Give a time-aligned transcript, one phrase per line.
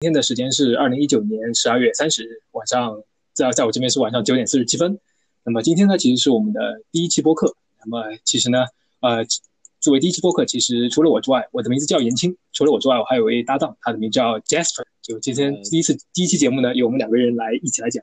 [0.00, 3.02] 天的时间是二零一九年十二月三十日晚上，
[3.32, 4.96] 在在我这边是晚上九点四十七分。
[5.42, 7.52] 那么今天呢，其实是我们的第一期播客。
[7.80, 8.58] 那么其实呢，
[9.00, 9.24] 呃，
[9.80, 12.36] 作为第一期播客，其实除了我之外，我的名字叫严青。
[12.52, 14.84] 除了我之外，我还有位搭档，他的名叫 Jasper。
[15.02, 18.00] 就今天第一次第一期节目呢，由我们两个人来一起来讲。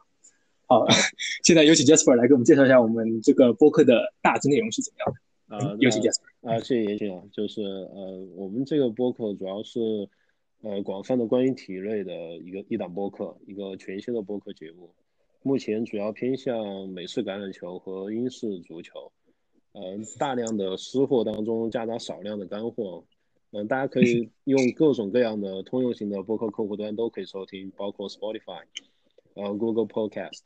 [0.68, 0.86] 好，
[1.46, 5.66] 现在有请 Jasper 来给我们介绍一下我们这个播客的大致内容是怎么样的。
[5.72, 6.26] 啊，有请 Jasper。
[6.42, 10.10] 啊，谢谢严青啊，就是呃，我们这个播客主要是
[10.66, 14.90] 呃广泛的关于体育类的一个一档播客，一个全新的播客节目。
[15.44, 19.12] 目前主要偏向美式橄榄球和英式足球，
[19.74, 23.06] 呃，大量的私货当中夹杂少量的干货。
[23.52, 28.64] 嗯，大家可以 用各种各样的通用型的播客客户端都可以收听，包括 Spotify，
[29.36, 30.42] 呃，Google Podcast。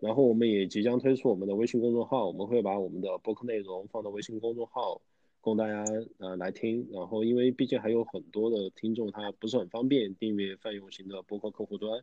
[0.00, 5.00] 然后我们也即将推出我们的微信公众号，我们会把我们的播客内容放到微信公众号，
[5.40, 5.84] 供大家
[6.18, 6.86] 呃来听。
[6.92, 12.02] 然后因为毕竟还有很多的听众他不是很方便订阅泛用型的播客客户端，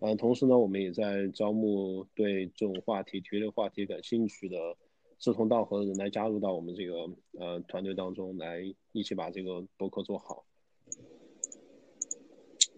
[0.00, 4.56] 呃，同时呢，我们也在招募对这种话题、体育类话题感兴趣的
[5.18, 10.44] 志同道合的人来加入到我们这个呃团队当中来，一起把这个播客做好。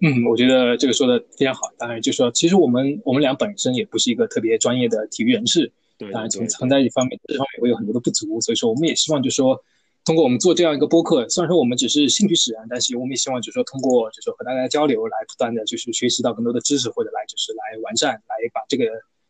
[0.01, 1.63] 嗯，我觉得这个说的非常好。
[1.77, 9.61] 当然，就说其实我们我们俩本身也不是一个特别专业的体育人士，对，当然从存在一方面这方面会有很多的不足，所以说我们也希望就说
[10.09, 18.87] 通过我们做这样一个播客，虽然说我们只是兴趣使然，但是我们也希望就是说通过就是和大家交流来不断的就是学习到更多的知识，或者来就是来完善，来把这个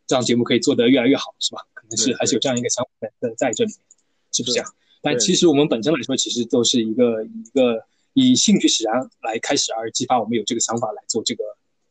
[0.06, 1.62] 这样节目可以做得越来越好，是吧？
[1.74, 3.72] 可能是还是有这样一个想法在在这里，
[4.30, 4.72] 是不是这样？
[5.02, 7.82] 但其实我们本身来说，其实都是一个一个。
[8.14, 11.44] 以兴趣使然来开始，而激发我们有这个想法来做这个，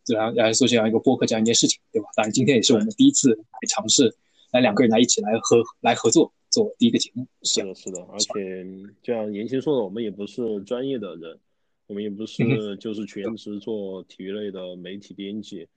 [0.04, 2.10] 这样来做这样一个播客这样一件事情，对吧？
[2.18, 4.14] 当然，今天也是我们第一次来尝试，
[4.52, 7.28] 来两个人来一起来合来合作做第一个节目。
[7.44, 8.66] 是的，是的，而且
[9.02, 11.40] 就像言青说的，我们也不是专业的人，
[11.88, 12.44] 我们也不是
[12.78, 15.68] 就是全职做体育类的媒体编辑，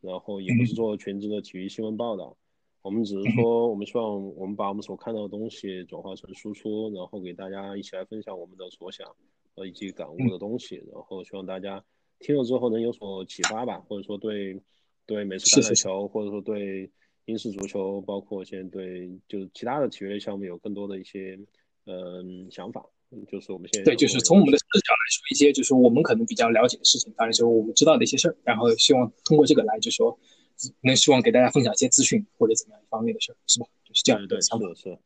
[0.00, 2.36] 然后也不是做全职的体育新闻报道，
[2.82, 9.06] 我们只是说，我们希望我们把我们所看到的东西转化成输出，然后给大家一起来分享我们的所想。
[9.54, 11.84] 和以及感悟的东西，然后希望大家
[12.20, 14.58] 听了之后能有所启发吧，或者说对
[15.04, 16.90] 对美式橄榄球，或者说对
[17.26, 21.38] 英式足球，包括现在对就是其他的体育类项目有更多的一些
[21.86, 22.84] 嗯想法。
[23.28, 30.18] 就是我们现在对，就是从我们的视角来说一些，就是我们可能比较了解的事情，当然就是我们知道的一些事儿，然后希望通过这个来，就说
[30.80, 33.66] 能希望给大家分享一些资讯或者怎么样一方面的事儿，是吧？
[33.84, 34.98] 就是这样的想法是。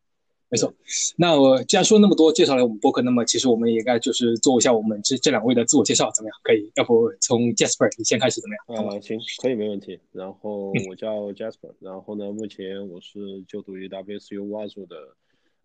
[0.48, 0.72] 没错，
[1.16, 6.38] 那我既然说那么多，介绍了我们播客，那么其实我们也该就是做一下我们这这两位的自我介绍，怎么样？
[6.44, 8.86] 可以，要不从 Jasper 你先开始，怎么样？
[8.86, 9.98] 啊，行，可以，没问题。
[10.12, 14.96] 然后我叫 Jasper，然后呢，目前我是就读于族的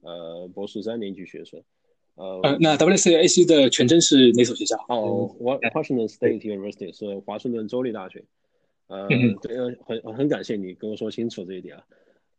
[0.02, 1.62] 呃博士三年级学生。
[2.16, 4.76] 呃，那 WSU 的全称是哪所学校？
[4.90, 8.24] 哦，Washington State University 是华盛顿州立大学。
[8.88, 9.08] 呃，
[9.42, 11.84] 对，很很感谢你跟我说清楚这一点啊。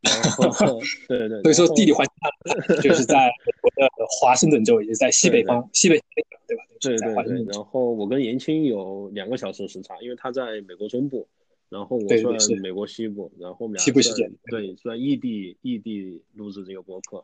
[0.03, 3.31] 然后， 对对，所以说地理环境就是在
[3.61, 5.97] 我的华盛顿州，也是在西北方，西北
[6.45, 6.63] 对吧？
[6.81, 7.53] 对对对。
[7.53, 11.25] 然后我跟严青有两个小时时差，因为他在美国中部，
[11.69, 17.23] 然后我算美国西部，然后我们俩西部时间对算异地异地录制这个播客。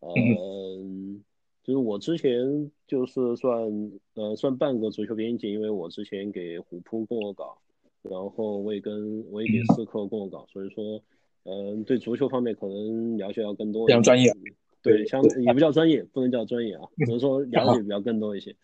[0.00, 1.22] 嗯，
[1.64, 7.58] 就是我之前就是算呃算半个足球编辑，因为我之前给虎扑过稿，
[8.00, 11.02] 然后我也跟我也给思科过稿，所以说。
[11.48, 14.32] 嗯，对足球方面可能了解要更多，非常专业。
[14.82, 18.54] 对，相也不叫专业，不能叫专业啊，只能说 了解比较更多一些。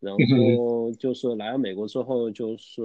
[0.00, 2.82] 然后就是来了美国之后，就是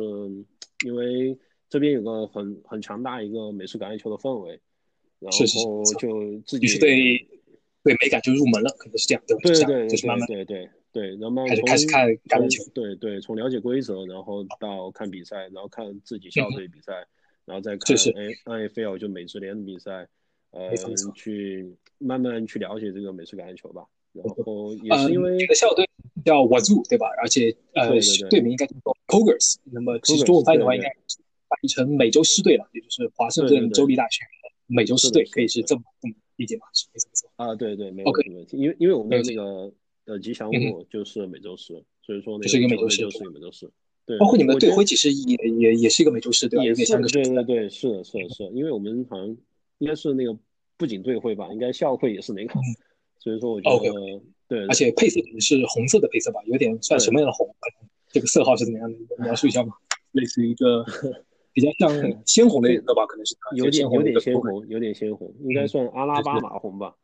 [0.86, 1.38] 因为
[1.68, 4.60] 这边有个很很强大一个美式橄榄球的氛围，
[5.20, 7.28] 然后就自己是对
[7.84, 17.06] 对美感就入门了，可能是这样，对对对，就是慢慢对对对，然后开始看橄榄球，对对，从了解规则，然后到看比赛，然后看自己校队比赛。
[17.50, 20.08] 然后再看 A N F L 就美职联的比赛，
[20.52, 20.70] 呃，
[21.16, 23.84] 去慢慢去了解这个美式橄榄球吧。
[24.14, 25.84] 然后也是因为这个校队
[26.24, 27.08] 叫 Wazoo 对吧？
[27.20, 27.90] 而且呃，
[28.30, 29.56] 队名应该叫做 Cougars。
[29.64, 30.90] 那么其实中文翻译的话，应该
[31.48, 34.24] 翻译成美洲狮队了，也就是华盛顿州立大学
[34.68, 36.68] 美洲狮队，可以是这么这么理解吗？
[36.94, 37.32] 没错没错。
[37.38, 38.58] 啊，对对，没有问题。
[38.58, 39.74] 因为因为我们的那个
[40.06, 43.68] 呃吉祥物就是美洲狮，所以说那个美洲狮就是美洲狮。
[44.18, 46.64] 包括你们的队徽其实也也也是一个美洲狮，对吧？
[46.64, 49.28] 也是对对对，是的，是的，是，因为我们好像
[49.78, 50.36] 应该是那个
[50.78, 52.54] 不仅队徽吧，应该校徽也是那个，
[53.20, 57.48] 所以说我觉得对，而且配色是红色的配色吧，有点算什么样的红？
[58.12, 58.98] 这个色号是怎么样的？
[59.24, 59.74] 描述一下吗？
[60.14, 60.84] 类似于一个
[61.54, 61.92] 比较像
[62.26, 66.96] 鲜红的颜色吧，可能是有点有点鲜红，有点鲜红，应该算阿拉巴马红吧。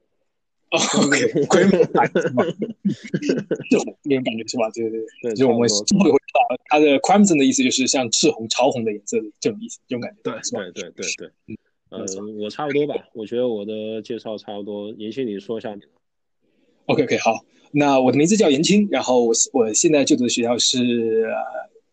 [0.71, 2.44] ，OK， 规模大是 吧？
[3.69, 4.69] 这种这种感觉是吧？
[4.73, 10.62] 对对对，就我们之后会知道，它的 crimson 的意思就是像赤红、潮红的颜色的这种意思，这种感觉，对，是吧？
[10.73, 11.57] 对对对对，嗯，
[11.89, 12.06] 呃，
[12.44, 15.88] 我差不多吧，我觉得我的介绍差不多，严青你说一下你的。
[16.88, 17.39] OK OK，好，
[17.71, 20.79] 那我的名字叫严青，然后我我现在就读的学校是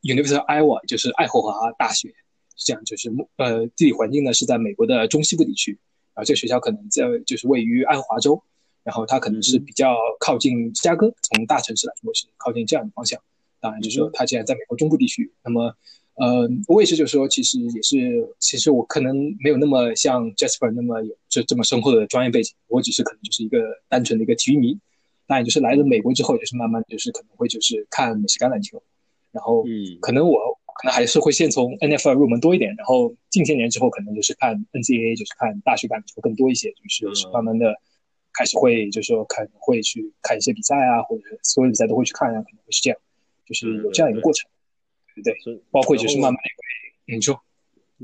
[0.02, 2.08] University of Iowa，就是爱荷华大学，
[2.56, 5.78] 是这样，就是呃地理环境呢是在美国的中西部地区。
[6.14, 8.42] 然后，这个学校可能在就是位于爱荷华州，
[8.84, 13.20] 然后它可能是比较靠近芝加哥，从大城市来说是靠近这样的方向。
[13.61, 15.75] 当然，就是说它既然在美国中部地区，那么，
[16.14, 24.79] 呃，我也是，就是说，其实也是，其实我可能没有那么像 Jasper 那么有这这么深厚的专业背景，我只是可能就是一个单纯的一个体育迷。
[25.26, 28.82] 当然，就是来了美国之后，就是慢慢就是可能会就是看美式橄榄球，
[29.31, 30.38] 然后，嗯，可能我。
[30.75, 37.76] 可能还是会先从 NFL 入门多一点，然后近些年之后，可能就是看 NCAA，就是看大学橄榄球更多一些，就是慢慢的
[38.34, 42.99] 开始会，就是说可能会去看一些比赛啊，或者所有比赛都会去看啊，可能会是这样，
[43.46, 44.50] 就是有这样一个过程，
[45.14, 45.62] 对不对？
[45.70, 46.40] 包括就是慢慢的
[47.06, 47.40] 会，你说，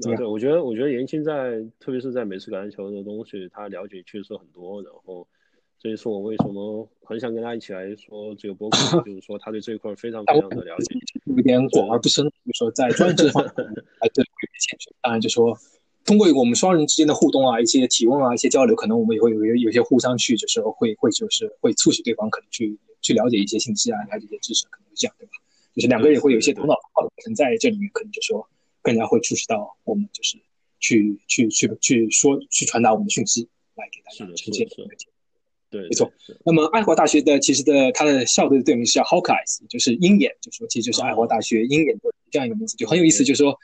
[0.01, 5.27] 对，我觉得我觉得严青在，特别是在美式橄榄球的东西，他了解确实很多，然后。
[5.81, 12.25] 这也是我为什么很想跟他一起来说这个博客， 就是说他对这一块非常非常的了解，有点广而不深。
[12.25, 13.53] 就说在专业知识方面
[14.01, 14.91] 还对有欠缺。
[15.01, 15.57] 当然，就说
[16.08, 25.32] 通过我们双人之间的互动啊，一些提问啊，一些交流，可能我们也会有有有些互相去，就是会会就是会促使对方可能去去了解一些信息啊，了解一些知识，可能会这样，对吧？
[25.75, 28.49] 就是两个人也会有一些头脑化的过程在这里面，可能就说
[28.81, 30.38] 更加会促使到我们就是
[30.81, 33.46] 去去去去说去传达我们的讯息
[33.76, 34.66] 来给大家呈现。
[35.70, 36.10] 对，没错。
[36.46, 43.22] 那么爱华大学的其实的它的校队的队名是叫 Hawkeyes，就是鹰眼，就说其实就是爱华大学鹰眼队这样一个名字，就很有意思。
[43.22, 43.55] 就是说，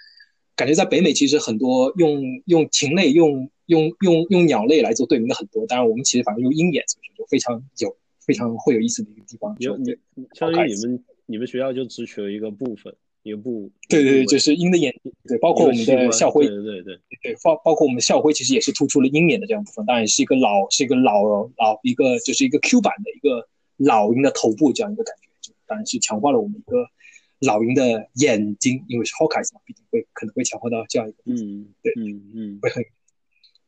[0.57, 9.55] 感觉在北美其实很多用用禽类、用用用用鸟类来做队名的很多，当然我们其实反正用鹰眼，所以就非常有非常会有意思的一个地方。
[9.59, 9.97] 有你，
[10.35, 12.95] 相当于你们你们学校就只取了一个部分。
[13.25, 21.23] 也不对对对，就是鹰的眼睛，对，包括我们的校徽，对对对对，包包括我们校徽其实也是突出了鹰眼的这样部分，当然是一个老是一个老
[21.57, 23.49] 老一个就是一个 Q 版的一个
[23.79, 26.85] 老鹰的头部这样一个感觉，当然是强化了我们一个
[27.45, 32.85] 老鹰的眼睛，因为是 Hawkeyes 嘛，毕竟会可能会强化到这样一个，嗯，对，嗯嗯，会很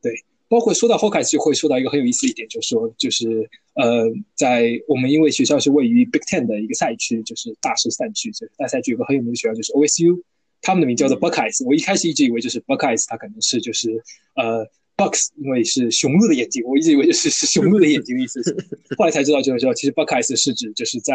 [0.03, 0.13] 对。
[0.49, 4.07] 包括说到 Hawkeyes 就会说到一个很有意思一点，就是说，就是呃，
[4.37, 10.23] 在我们因为学校是位于 Big Ten 的一个赛区，就是大师赛区，就是大赛区有个很有名的学校就是 OSU，
[10.63, 11.67] 他们的名叫做 Buckeyes。
[11.67, 14.01] 我一开始一直以为就是 Buckeyes，它可能是就是
[14.37, 14.65] 呃
[14.97, 18.41] Bucks，因为是雄鹿的眼睛，我一直以为就是是雄鹿的眼睛的意思。
[18.97, 21.15] 后来才知道就是说，其实 Buckeyes 是指就是在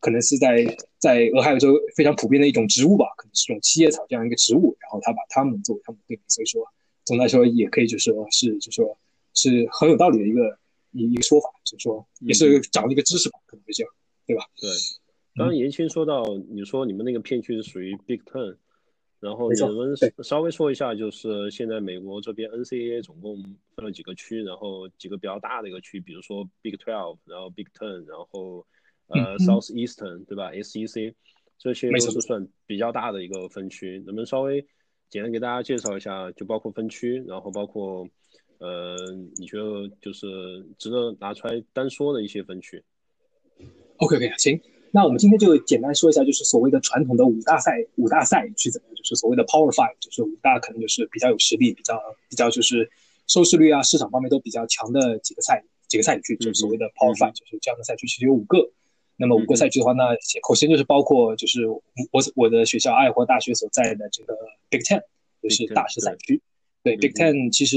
[0.00, 0.64] 可能是在
[0.98, 6.64] 在俄亥俄州非常普遍的一种植物吧，可能是种七叶草这样一个植物，然后他把它们作为他们的对比，所以说。
[7.04, 8.96] 总的来说，也可以就说是，就说
[9.34, 10.56] 是很有道理的一个
[10.92, 13.92] 一一个说法，就是说也是长了一个知识吧，可能会这样，
[14.24, 14.44] 对吧？
[14.60, 14.70] 对。
[15.34, 18.54] 刚刚严青说到，你说你们那个片区是属于 Big Ten，
[19.22, 23.40] 然后你们稍微说一下，就是现在美国这边 NCAA 总共
[23.76, 28.66] 分了几个区，然后几个比较大的一个区，比如说 Big Twelve，然后 Big Ten，然后
[29.06, 31.14] 呃 Southeastern，对吧？SEC，
[31.56, 34.66] 这些都是算比较大的一个分区，能不能稍微？
[35.08, 38.08] 简单给大家介绍一下，就包括分区，然后包括，
[38.58, 38.96] 呃，
[39.36, 40.26] 你觉得就是
[40.78, 42.82] 值得拿出来单说的一些分区。
[43.98, 44.58] OK，OK，行，
[44.94, 48.94] 那我们今天就简单说一下，就是所谓的传统的五大赛，五大赛区怎么样？
[48.94, 52.90] 就是所谓的 Power Five，就是五大可能就是比较有实力、比较比较就是
[53.26, 58.70] 收视率啊、市场方面都比较强的几个赛几个赛区，就是所谓的 Power Five，就是这样的赛区其实有五个。
[59.16, 60.14] 那么五个赛区的话，那
[60.46, 61.82] 首先就是包括就是我
[62.34, 64.36] 我的学校爱华大学所在的这个
[64.68, 65.02] Big Ten，
[65.42, 66.40] 就是大师赛区。
[66.82, 67.76] 对 Big Ten，其实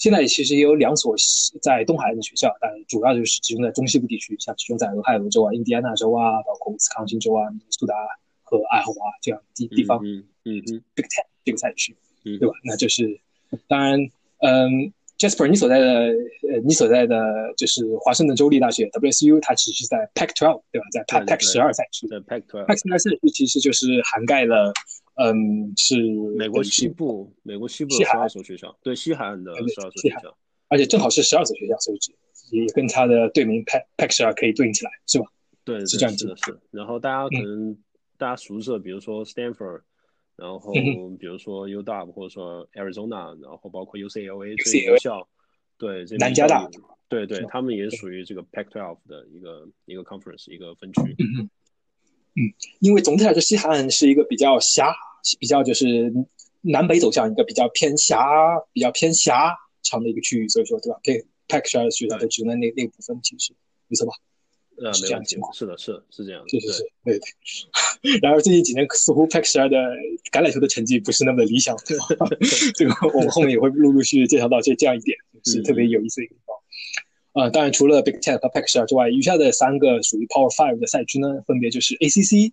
[0.00, 1.14] 现在其实也有两所
[1.62, 7.94] 在东海岸的学校，但主要就是集中在中西部地区，像集中在俄亥俄州啊、印第安纳州啊，包括斯康星州啊、明尼苏达
[8.42, 10.00] 和爱荷华这样地地方。
[10.02, 12.54] 嗯嗯嗯，Big Ten 这个赛区，对吧？
[12.64, 13.20] 那就是
[13.68, 14.00] 当然，
[14.38, 14.92] 嗯。
[15.20, 15.86] Jasper，你所在的
[16.48, 20.86] 呃，你所在的就是华盛顿州立大学 WSU，它其实是在 Pac-12，对吧？
[20.92, 22.08] 在 Pac 十二赛区。
[22.08, 22.64] 在 Pac-12。
[22.64, 24.72] Pac 十二赛区其实就是涵盖了，
[25.22, 25.96] 嗯，是
[26.36, 30.36] 美国西部，美国西部的十二所学校，对西海岸的十二所学校，
[30.68, 31.98] 而且正好是十二所学校，所以
[32.64, 35.26] 也跟它的队名 Pac Pac 十二可以对应起来，是吧？
[35.64, 36.36] 对，是这样子的。
[36.36, 36.58] 是。
[36.70, 37.76] 然后大家可能
[38.16, 39.82] 大家熟知的，比如说 Stanford。
[40.36, 40.72] 然后
[41.18, 45.28] 比如说 U W 或者说 Arizona，然后包括 U C L A 这些学校，
[45.76, 46.66] 对，南加大，
[47.10, 51.02] 对对，他们也属于这个 Pac-12 的一个一个 conference 一个分区。
[51.18, 51.50] 嗯
[52.36, 52.40] 嗯，
[52.78, 54.90] 因为总体来说，西海岸是一个比较狭，
[55.38, 56.12] 比较就是
[56.60, 58.26] 南北走向一个比较偏狭、
[58.72, 60.98] 比较偏狭长的一个区域，所以说对吧？
[61.02, 63.52] 对 Pac 十二的学校都集中在那那部分，其实
[63.88, 64.12] 没错吧？
[64.82, 68.18] 呃，是这样的情况是的，是是这样的，是是是，对对。
[68.22, 69.76] 然而最近几年似乎 Pac 十二的
[70.32, 72.26] 橄榄球的成绩不是那么的理想，对吧？
[72.74, 76.56] 这个我们后面也会陆陆续续介绍到这这样一点，是特别有意思的一个地方。
[77.32, 82.52] 呃，当然除了 Big Ten 和 Pac 十二之外，余下的三个属于 Power Five 的赛区呢，分别就是 ACC、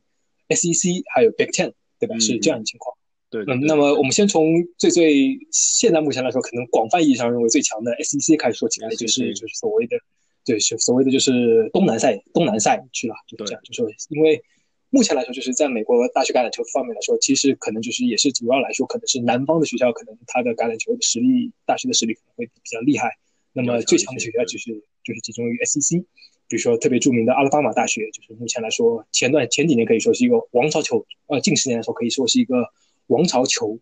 [0.49, 2.15] SEC 还有 Big Ten，对吧？
[2.15, 2.95] 嗯是这样的情况。
[3.29, 9.97] 对，嗯，那么我们先从最最现在目前来说，可能广泛意义上认为最强的 SEC 开始说起来，就是就是所谓的，
[10.45, 14.41] 对，是所谓的就是东南赛东南赛区了，就是这样，就是因为
[14.89, 23.11] 目前来说，就是在美国大学橄榄球方面来说，其实可能就是也是主要来说，可能是南方的学校，可能它的橄榄球的实力，大学的实力可能会比较厉害。
[23.51, 24.71] 那么最强的学校就是
[25.03, 26.05] 就是集中于 SEC，
[26.47, 32.71] 比如说特别著名的阿拉巴马大学，就是目前来说前段前几年可以说是一个王朝球，呃，近十年来说可以说是一个
[33.07, 33.77] 王朝球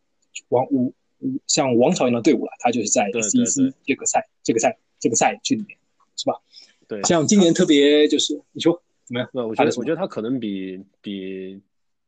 [0.49, 5.77] 王五五像王朝一样的队伍了，它就是在对对 SEC 这个赛这个赛这个赛区里面，
[6.15, 6.39] 是吧？
[6.87, 9.29] 对，像今年特别就是你说怎么样？
[9.33, 11.61] 那我觉得我觉得他可能比比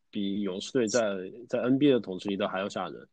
[0.10, 1.00] 比勇士队在
[1.48, 3.08] 在 NBA 的统治力都还要吓人。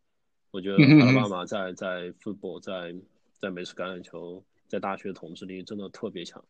[0.51, 2.95] 我觉得阿拉巴马在在 football 在
[3.41, 6.43] 在美式橄榄球在大学的统治力真的特别强。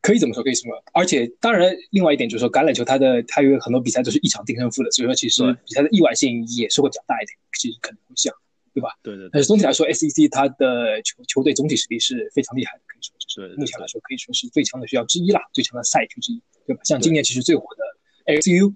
[0.00, 0.82] 可以这么说，可以这么说。
[0.92, 8.32] 而且当然，另外一点就是说，橄榄球它的它有很多比赛都是一场定胜负的，所以说其实比赛的意外性也是会比较大一点，其实可能会像，
[8.72, 8.90] 对吧？
[9.02, 16.80] 对对对但是总体来说，SEC 它的球球队总体实力是非常厉害的，可以说就是目前来说可以说是最强的学校之一啦，最强的赛区之一，对吧？
[16.84, 18.74] 像今年其实最火的 LSU，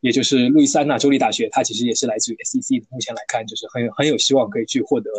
[0.00, 2.86] 也就是路易斯安那州立大学，它其实也是来自于 SEC 的。
[2.90, 5.10] 目前来看，就是很有很有希望可以去获得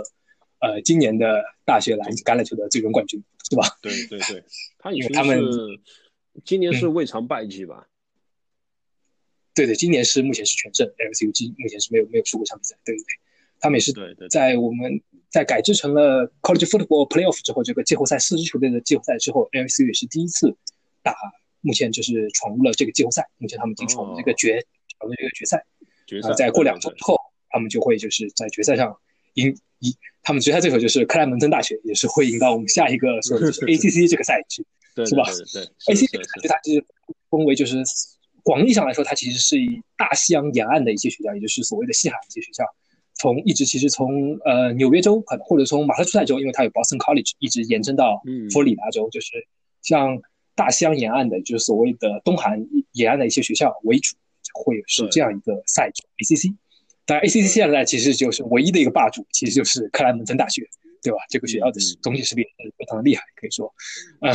[0.66, 3.78] 呃今年的大学篮橄榄球的最终冠军，是吧？
[3.82, 4.44] 对对对，
[4.80, 5.80] 他已经因为他们是
[6.44, 7.88] 今年是未尝败绩吧？
[9.54, 13.04] 对对，今年是目前是全胜，LSU 今目前是没有没有输过一场比赛，对对。
[13.04, 13.08] 对，
[13.60, 13.94] 他们也是
[14.30, 20.56] 在我们在改制成了 College Football Playoff 之后，这个季后赛四支球队的季后赛之后，LSU 也是第一次
[21.02, 21.16] 打，
[21.62, 24.62] 目前就是闯入了这个季后赛，目前他们已经闯入这个决
[25.00, 25.66] 闯入这个决赛，
[26.06, 27.18] 决赛啊，再过两周之后，
[27.50, 29.00] 他们就会就是在决赛上
[29.36, 29.94] 赢赢，
[30.26, 34.66] 他们决赛对手就是克莱蒙森大学，也是会赢到我们下一个说的就是 ACC 这个赛区。
[34.96, 36.84] 对是吧对对对 A 是 C 是是它其实
[37.30, 37.84] 分为就是
[38.44, 42.64] 广义上来说，它其实是以大西洋沿岸的一些学校，也就是所谓的西海岸一些学校，
[43.14, 49.32] 从一直其实从呃纽约州可能或者从马萨诸塞州，因为它有 Boston College，一直延伸到嗯佛罗里达州，就是
[49.82, 50.18] 像
[50.56, 54.16] 大西洋沿岸的，就是所谓的东海岸沿岸的一些学校为主，
[54.54, 56.56] 会是这样一个赛制 ACC。
[57.06, 60.68] 当然，ACC 现在其实就是唯一的一个霸主，其实就是克莱蒙森大学，
[61.04, 61.20] 对吧？
[61.30, 63.72] 这个学校的嗯总体实力是非常的厉害，可以说，
[64.22, 64.34] 呃，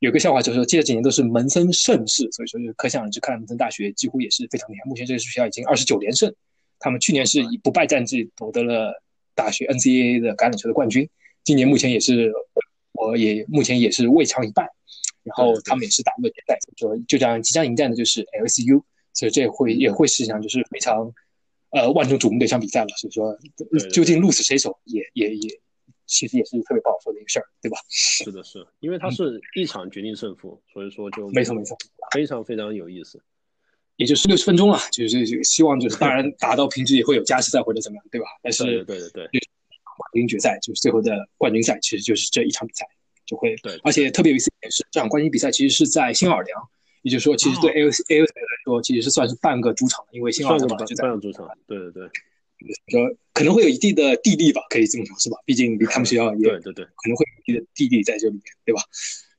[0.00, 4.82] 有个笑话就是说，这几年都是门森盛世，所以说就可想而知，克莱蒙森大学几乎也是非常厉害。
[4.84, 6.34] 目前这个学校已经二十九连胜，
[6.78, 8.92] 他们去年是以不败战绩夺得了
[9.34, 11.08] 大学 NCAA 的橄榄球的冠军，
[11.44, 12.30] 今年目前也是
[12.92, 14.68] 我也目前也是未尝一败，
[15.22, 18.82] 然后他们也是打入了决赛，所以说就这样即将迎战的就是 LSU，
[19.14, 21.10] 所以这会也会是一场就是非常
[21.72, 22.88] 呃万众瞩目的一场比赛了。
[22.96, 23.36] 所以说
[23.90, 25.60] 究竟鹿死谁手也也也
[26.06, 27.78] 其实也是特别不好说的一个事儿，对吧？
[27.88, 31.76] 是的是，因为它是一场决定胜负，所以说就没错没错，
[32.12, 33.22] 非常非常有意思。
[33.96, 38.26] 也就是六十分钟了，就是希望就是当然打到平局也会有加时赛或者怎么样，对吧？
[38.42, 39.40] 但是对对对对对
[39.96, 42.86] 冠军决赛就是最后的冠军赛，其实就是这一场比赛
[43.26, 46.68] 就会，对而且特别有意思一点是，这场冠军比赛其实是在新奥尔良，
[47.02, 52.10] 也就是说，其实对 A O C A O C 来说，其实是算是半个主场，因为新奥尔算个半良本来就在半个主场，对对对
[52.88, 55.36] 说可能会有一定的地利吧，可以这么说，是吧？
[55.44, 58.80] 毕竟离他们学校也对对对可能会有一定的地利在这里面，对吧？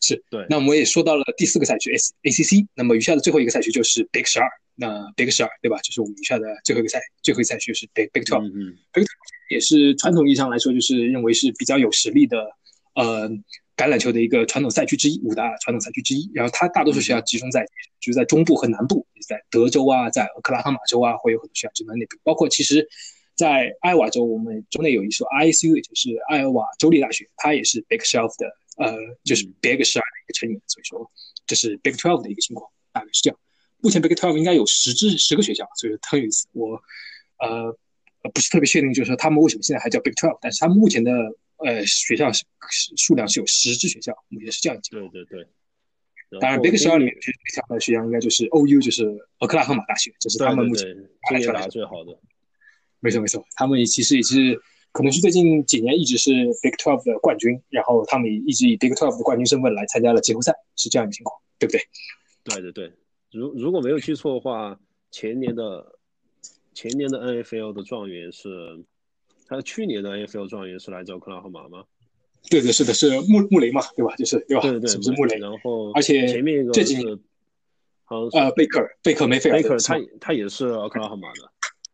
[0.01, 0.22] 是。
[0.29, 5.79] 对那我们也说到了第四个赛区 S A C C，那么余下的最后一个赛区就是 Big 十二，那 Big 十二对吧？
[5.79, 9.05] 就是我们余下的最后一个赛最后一个赛区就是 Big Big Twelve，、嗯嗯
[9.50, 12.50] 也是传统意义上来说，就是认为是比较有实力的，
[12.96, 13.29] 呃，
[13.75, 16.30] 橄榄球的一个传统赛区之一，五大传统赛区之一。
[16.34, 17.65] 然后它大多数学校集中在
[18.00, 22.20] 就是在中部和南部，在德州啊，在俄克拉荷马州啊，会有很多学校集中在那边。
[22.24, 22.88] 包括其实，
[23.36, 30.62] 在艾瓦州，我们州内有一所 ISU，也就是艾尔瓦州立大学，它也是 Big Twelve 的，呃，就是嗯 Big 十二的一个成员。
[30.68, 31.12] 所以说，
[31.48, 33.39] 这是 Big Twelve 的一个情况，大概是这样。
[33.80, 36.48] 目前 Big Twelve 应该有十支十个学校，所以说特有意思。
[36.53, 36.80] 我
[37.39, 37.75] 呃
[38.22, 41.12] 呃不是特别确定，就是说他们为什么现在还叫 Big Twelve，但是他们目前的
[41.63, 45.12] 呃学校是是数量是有十支学校，目前是这样一个情况。
[45.12, 45.48] 对对对。
[46.39, 49.05] 当然，Big 十二里面最强的学校应该就是 OU，就是
[49.39, 52.17] 俄克拉荷马大学，这是他们目前对对，今年打最好的。
[53.00, 54.60] 没错没错，他们其实也是
[54.91, 56.32] 可能是最近几年一直是
[56.63, 61.82] Big Twelve 的冠军，然后他们也一直以 Big Twelve 的冠军身份来参加了季后赛，是这样一个情况，对不对？
[62.46, 62.91] 对对对，
[63.32, 64.79] 如如果没有记错的话，
[65.12, 66.00] 前年的
[66.74, 68.84] 前年的 NFL 的状元是，
[69.48, 71.84] 他去年的 NFL 状元是来自奥克拉荷马吗？
[72.50, 74.16] 对对是的，是穆穆雷嘛，对吧？
[74.16, 74.62] 就是对吧？
[74.62, 75.38] 对对，是不是穆雷？
[75.38, 77.18] 然后而且前面一个这几年
[78.04, 81.50] 好像呃，贝克尔，贝克梅菲尔克，他他也是奥克拉荷马的。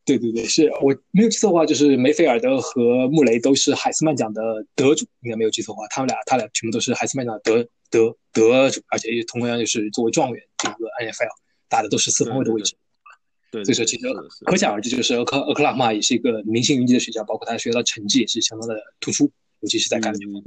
[0.05, 4.41] 对对对，是我没有记错的话，就是梅菲尔德和穆雷都是海斯曼奖的
[4.75, 11.29] 得主，应该没有记错的话，他们俩他俩全部都是海斯曼奖的得得得主，而且也同样就是作为状元进入了 NFL，
[11.67, 12.73] 打的都是四分卫的位置。
[12.73, 12.79] 对，
[13.51, 14.07] 所以说其实
[14.45, 20.45] 可想而知，就是俄克俄克拉荷马也是一个明星云集的学校，包括他学校的成绩也是相当的突出，尤其是在橄榄球方面。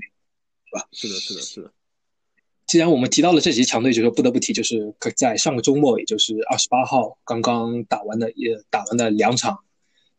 [0.93, 1.73] 是的，是的，是的。
[2.67, 9.59] 既然我们提到了这几支强队，就说不得不提，就是在上个周末，也就是二十八号刚刚打完的，也打完的两场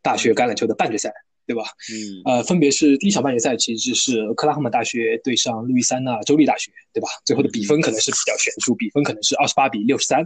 [0.02, 1.12] 大学橄榄球的半决赛，
[1.46, 1.62] 对吧？
[1.92, 7.08] 嗯，呃，分别是第一场半决赛，其实是俄克拉荷马大学对上路易斯安那州立大学，对吧？
[7.24, 10.24] 最后的比分可能是比较悬殊，比分可能是二十八比六十三，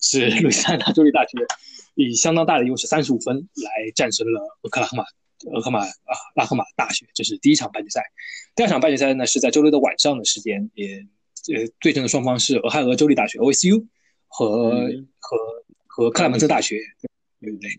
[0.00, 1.38] 是路易斯安那州立大学
[1.94, 5.04] 以相当大的优势三十五分来战胜了俄克拉荷马
[5.52, 8.02] 俄克马啊拉赫马大学，这是第一场半决赛。
[8.54, 10.96] 第二场半决赛呢是在周六的晚上的时间，也
[11.54, 13.86] 呃对阵的双方是俄亥俄州立大学 OSU
[14.28, 15.36] 和、嗯和
[15.86, 16.78] 和克莱门特大学，
[17.40, 17.70] 对不对？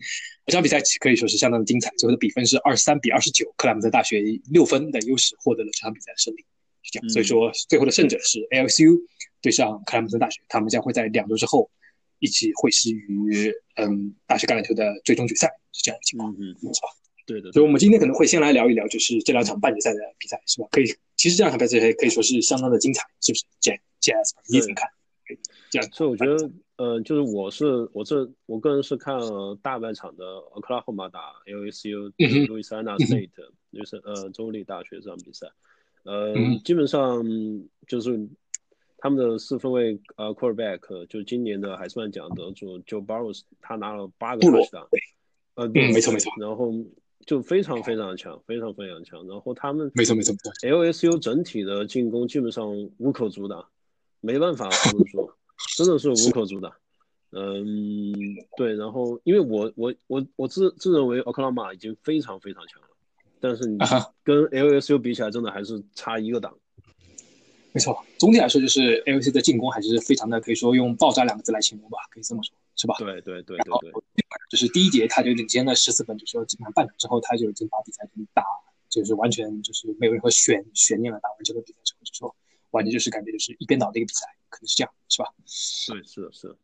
[0.46, 6.44] 这场比赛可以说是相当的精彩，最后的比分是二十三比二十九，克莱姆森大学六分的优势获得了这场比赛的胜利。
[6.82, 8.98] 是这样，嗯所以说最后的胜者是 ALCU
[9.40, 11.70] 对上克莱姆森大学，他们将会在两周之后
[12.18, 16.88] 一起会师于嗯大学橄榄球的最终决赛，是这样的情况，嗯嗯，是吧？
[17.24, 17.52] 对的。
[17.52, 20.66] 所以，我们今天可能会先来聊一聊，就是这两场半决赛的比赛，是吧？
[20.72, 24.88] 可以，其实这两场半决赛可以说是相当的精彩，是不是？J J S，你怎么看？
[25.92, 32.46] 所以我觉得，呃，就是我是我这我个人是看了大半场的俄克拉荷马打 LSU 嗯哼。
[32.46, 33.30] 路易斯安那 State，
[33.72, 35.46] 就是呃州立大学这场比赛，
[36.04, 37.24] 呃嗯，基本上
[37.86, 38.28] 就是
[38.98, 44.62] 他们的四分卫呃 quarterback 就今年的海斯曼奖得主 Joe Burrow，他拿了八个布罗。
[44.66, 44.86] touchdown，
[45.54, 46.72] 呃，对嗯没错没错，然后
[47.26, 53.66] 就非常非常强，非常非常强，然后他们没错没错没错，LSU 整体的进攻基本上无可阻挡，
[54.20, 55.31] 没办法防住，
[55.76, 56.72] 真的是无可阻挡。
[57.30, 58.12] 嗯，
[58.56, 62.88] 对，然后因为我我我我自自认为奥克拉玛已经非常非常强了，
[63.40, 63.78] 但是你
[64.22, 66.54] 跟 LSU 比起来，真的还是差一个档。
[67.72, 68.04] 没错。
[68.18, 72.94] 总体来说，就是 L C 的进攻还是非常的，可以说用爆炸两个字来形容吧，可以这么说，是吧？
[72.98, 73.92] 对对对对对，
[74.50, 78.44] 就是第一节他就领先了十四分，就是说基本上半场之后他就已经把比赛给打，
[78.90, 81.18] 就是完全就是没有任何悬悬念了。
[81.20, 82.36] 打完这个比赛之后，就说
[82.72, 85.28] 完全就是感觉就是一边倒的一个比赛，可能是这样，是吧？
[85.88, 86.56] 对是的是的，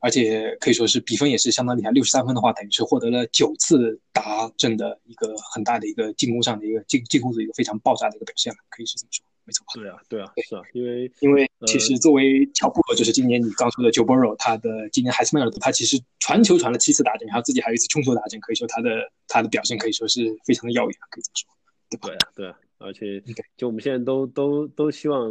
[0.00, 9.72] 而且可以说是比分也是相当厉害，六十三分的话，等于是获得了九次达阵的一个很大的一个进攻上的一个进进攻的一个非常爆炸的一个表现了，可以是这么说，没错吧？
[9.74, 21.48] 对啊对啊是啊，因为因为其实作为乔布罗，就是今年你刚说的 Joe Burrow，他的今年海斯曼尔他其实传球传了七次达阵，然后自己还有一次冲球达阵，可以说他的他的表现可以说是非常的耀眼，可以这么说，
[21.90, 22.08] 对吧？
[22.08, 23.22] 对啊对啊，而且
[23.56, 25.30] 就我们现在都都都希望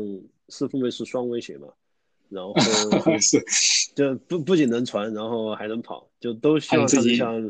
[0.50, 1.68] 四分卫是双威胁嘛，
[2.30, 2.54] 然后
[3.20, 3.40] 是，
[3.96, 7.42] 就不不仅能传，然后还能跑，就都希望自己像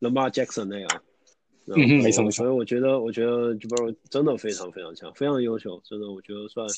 [0.00, 0.88] Lamar Jackson 那样。
[1.66, 6.68] 没错没错所以我觉得，我觉得 j a b r 真的非常非常强，非常优秀，真的，我觉得算，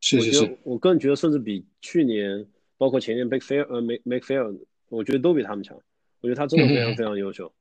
[0.00, 2.46] 是是是我觉得，我个人觉得，甚至比去年，
[2.78, 5.76] 包括前年 Big Fair 呃 Make Make Fair，我觉得都比他们强。
[6.20, 7.52] 我觉得他真的非常嗯非常优秀。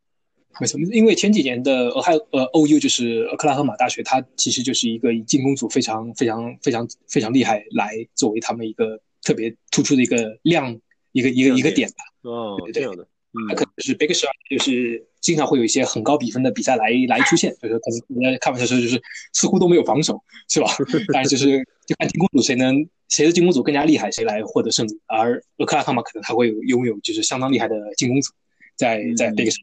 [0.59, 10.79] 没错，因为前几年的俄亥呃 OU 就是俄克拉荷马大学，它其实就是一个以进攻组非常非常非常非常厉害来作为他们一个特别突出的一个亮
[11.11, 12.29] 一个一个一个点吧。
[12.29, 18.99] 哦对，对这样的，嗯它可能是 Big Show，就是经常会有一些很高比分的比赛来来出现，就是可能人家开玩笑说就是
[19.33, 20.67] 似乎都没有防守，是吧？
[21.13, 22.75] 但是就是就看进攻组谁能
[23.09, 24.99] 谁的进攻组更加厉害，谁来获得胜利。
[25.05, 28.33] 而俄克拉荷马可能他会有拥有就是相当厉害的进攻组
[28.75, 29.61] 在在嗯 Big Show，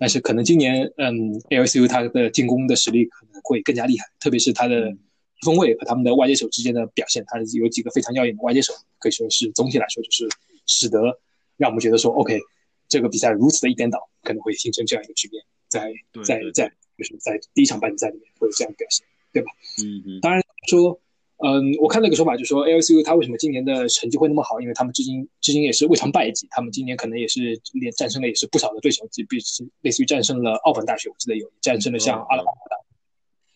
[0.00, 4.90] 但是可能今年嗯 LSU 它的进攻的实力可能会更加厉害，特别是他的
[5.44, 10.26] 锋卫和他们的外接手之间的表现，他有几个非常耀眼的外接手，可以说是总体来说就是
[10.66, 11.20] 使得
[11.58, 12.40] 让我们觉得说，OK，
[12.88, 15.92] 这个比赛如此的一边倒，可能会形成这样一个局面，在
[16.24, 19.52] 在在就是在第一场半决赛里面会有这样的表现，对吧？
[19.84, 20.98] 嗯嗯当然说，
[21.42, 24.60] 嗯，我看那个说法就是说，LSU 他为什么今年的成绩会那么好？
[24.60, 29.38] 因为他们至今至今也是未尝败绩，他们今年可能也是连战胜了也是不少的对手，即比
[29.80, 32.76] 类似于战胜了奥本大学，我记得有战胜了像哦阿拉巴马大。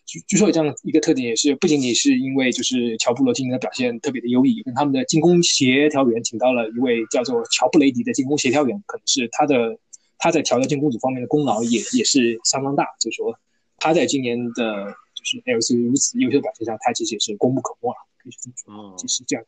[0.06, 9.78] 据据说有这样一个特点，也是不仅仅是因为就是乔布罗今年的表现特别的优异，跟他们的进攻协调员请到了一位叫做乔布雷迪的进攻协调员，可能是他的
[10.16, 13.38] 他在调教进攻组方面的功劳也也是相当大，就是说
[13.76, 14.94] 他在今年的
[15.24, 19.44] 就是 LSU 如此优秀的表现下，他其实也是功不可没了，可以这么说，哦，就是这样。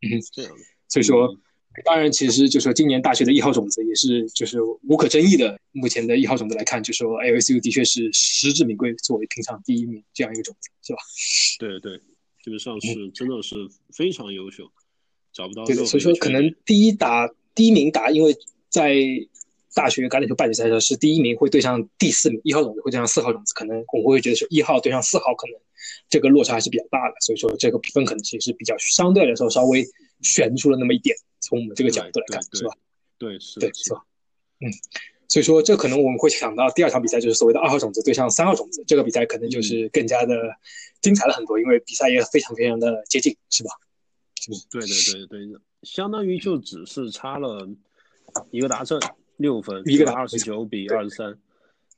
[0.00, 1.38] 嗯，这样的，所以说嗯
[1.84, 5.56] 当然，其实就说今年大学的一号种子也是就是无可争议的。
[5.70, 10.98] 目前的一号种子来看，就说 LSU 的确是实至名归，作为平常第一名这样一个种子，是吧？
[11.60, 11.98] 对对，
[12.42, 13.54] 基本上是真的是
[13.92, 14.68] 非常优秀，
[15.32, 15.64] 找不到。
[15.64, 18.34] 对的，所以说可能第一打第一名打，因为
[18.68, 18.96] 在
[19.74, 25.56] 大学橄榄球半决赛的时候是第一名会对上第四名，一号种子会对上四号种子，可能我们会觉得说一号对上四号可能
[26.08, 29.84] 这个落差还是比较大的，所以说这个比分可能其实是比较相对来说稍微
[30.22, 31.16] 悬出了那么一点。
[31.42, 32.74] 从我们这个角度来看，是吧？
[33.16, 34.02] 对，是，对，是吧？
[34.60, 34.68] 嗯，
[35.26, 40.36] 所以说这可能我们会想到第二场比赛就是所谓的二号种子对上三号种子，这个比赛可能就是更加的
[41.00, 43.70] 精彩了很多，因为比赛也非常非常的接近，是吧？
[44.38, 44.66] 是不是？
[44.70, 47.66] 对对对对，相当于就只是差了
[48.50, 49.00] 一个达阵
[49.40, 51.38] 六分，一个二十九比二十三，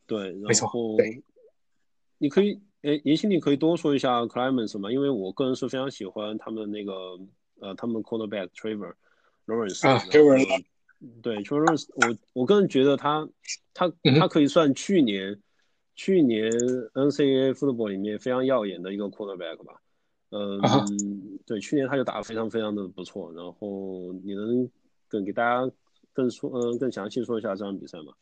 [0.06, 0.70] 对，没错。
[2.18, 4.92] 你可以，哎，严欣，你可以多说一下 Clemens 吗？
[4.92, 6.92] 因为我个人是非常喜欢他们那个，
[7.58, 8.94] 呃，他们 Quarterback Trevor。
[9.46, 10.64] Lawrence 啊，Trevor，
[11.20, 13.28] 对，Trevor Lawrence，我我个人觉得他
[13.74, 15.36] 他他可以算去年
[15.96, 16.48] 去年
[16.94, 19.82] NCAA football 里面非常耀眼的一个 quarterback 吧。
[20.30, 20.60] 嗯，
[21.44, 23.32] 对，去年他就打得非常非常的不错。
[23.32, 24.70] 然后你能
[25.08, 25.68] 更给大家
[26.12, 28.12] 更说嗯更详细说一下这场比赛吗？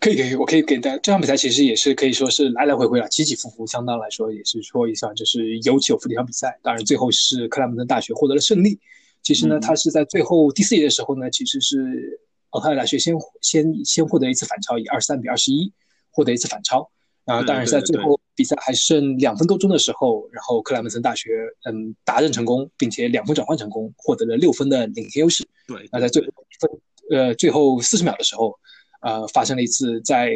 [0.00, 6.58] 可以可以，我可以给大家这场比赛其实也是可以说是来来回回啊，起起伏伏，相当来说也是说一下就是有起有伏的一场比赛。
[6.62, 8.80] 当然最后是克莱姆顿大学获得了胜利。
[9.22, 12.18] 其实呢，他是在最后第四节的时候呢，其实是
[12.52, 15.70] 俄亥俄大学先先先获得一次反超，以二十三比二十一
[16.10, 16.90] 获得一次反超。
[17.26, 21.30] 然后，当然在最后比赛还剩两分多钟的时候，然后克莱门森大学
[21.64, 25.46] 嗯达阵成功，并且两分转换成功，获得了六分的领先优势。
[25.66, 26.28] 对，那在最后
[26.60, 26.70] 分
[27.10, 28.58] 呃最后四十秒的时候，
[29.02, 30.30] 呃发生了一次在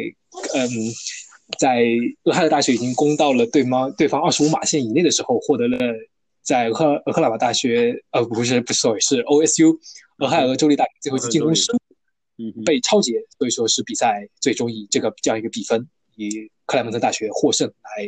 [0.53, 0.69] 嗯
[1.59, 1.85] 在
[2.23, 5.77] 俄亥俄大学已经攻到了对方对方二十五码线以内的时候，获得了。
[6.45, 9.79] 在俄克俄克拉瓦大学，呃，不是不是，sorry，是 OSU，
[10.19, 18.07] 俄亥俄州立大学最后一次进攻失误，被超截，所以说是比赛最终以这个这样一个比分，以克莱蒙特大学获胜来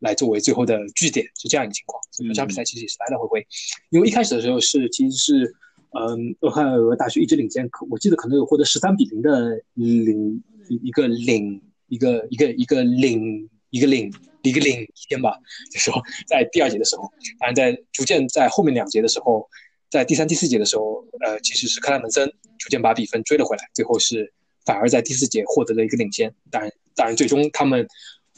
[0.00, 2.02] 来作为最后的据点，是这样一个情况。
[2.12, 3.46] 所以这场比赛其实也是来来回回，
[3.90, 5.54] 因为一开始的时候是其实是，
[5.98, 13.48] 嗯，俄亥俄大学一直领先，可我记得可能有获得十三比零的领一个领一个一个一个领。
[13.70, 14.10] 一个领
[14.42, 15.36] 一个领先吧，
[15.72, 15.92] 就说
[16.26, 17.02] 在第二节的时候，
[17.38, 19.46] 当然在逐渐在后面两节的时候，
[19.90, 22.26] 在第三、第四节的时候，呃，其实是克莱门森
[22.58, 24.32] 逐渐把比分追了回来，最后是
[24.66, 26.34] 反而在第四节获得了一个领先。
[26.50, 27.86] 当然，当然最终他们，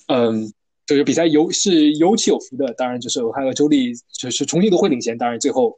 [0.06, 0.52] 嗯，
[0.86, 2.72] 就是比赛有是有起有伏的。
[2.74, 5.18] 当然，就是俄亥俄州立就是重新都会领先。
[5.18, 5.76] 当然，最后，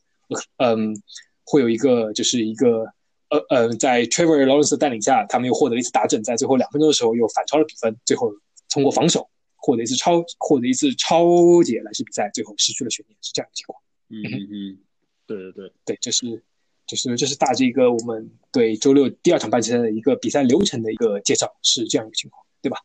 [0.58, 0.94] 嗯，
[1.44, 2.84] 会有一个就是一个
[3.30, 8.30] 呃呃，在 Trevor Lawrence 的带领下，他们又获得了一次打整，在最后两分钟的时候又反超了比分，最后
[8.68, 9.26] 通过防守。
[9.62, 13.78] 获得一次超，获得一次超解来是比赛，最后失去了悬念，是这样的情况。
[14.08, 14.78] 嗯嗯嗯，
[15.26, 16.42] 对对对对，这是，
[16.90, 22.78] 就是这是大致一个我们对周六第二场半决赛的一个比赛流程的一个介绍，是这样一个情况，对吧？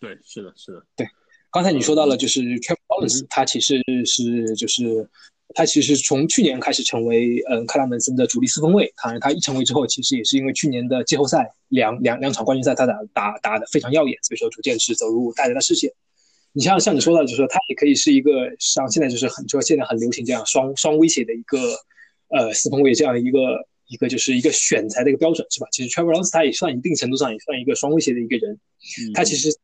[0.00, 0.84] 对，是的，是的。
[0.96, 1.06] 对，
[1.52, 5.08] 刚才你说到了，就是 Trevor Lawrence，他其实是就是。
[5.54, 15.88] 他其实从去年开始成为嗯克拉门森的主力四分卫，当然他一成为之后，其实也是因为去年的季后赛两两两场冠军赛他打打打的非常耀眼，所以说逐渐是走入大家的视线。
[16.52, 21.58] 你像像你说到，就是说他也可以是一个像现在就是很说现在很流行这样双双威胁的一个
[22.28, 23.38] 呃四分卫这样一个
[23.88, 25.66] 一个就是一个选材的一个标准是吧？
[25.72, 28.58] 其实 Trevor Lawrence 他也算一定程度上也算一个双威胁的一个人，
[29.14, 29.60] 他其实在。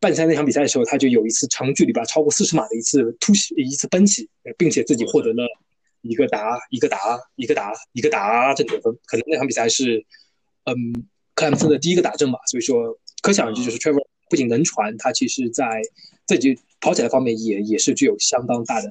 [0.00, 5.44] 半山那场比赛的时候，他就有一次长距离吧，超过四十码的一次突袭，一次奔袭，并且自己获得了
[6.02, 8.96] 一个达一个达一个达一个达阵得分。
[9.06, 10.06] 可能那场比赛是，
[10.66, 10.76] 嗯，
[11.34, 12.38] 克莱姆森的第一个打阵吧。
[12.46, 15.82] 所以说，可想而知，就是 Trevor 不仅能传，他其实在
[16.28, 18.88] 自己跑起来方面也也是具有相当大的、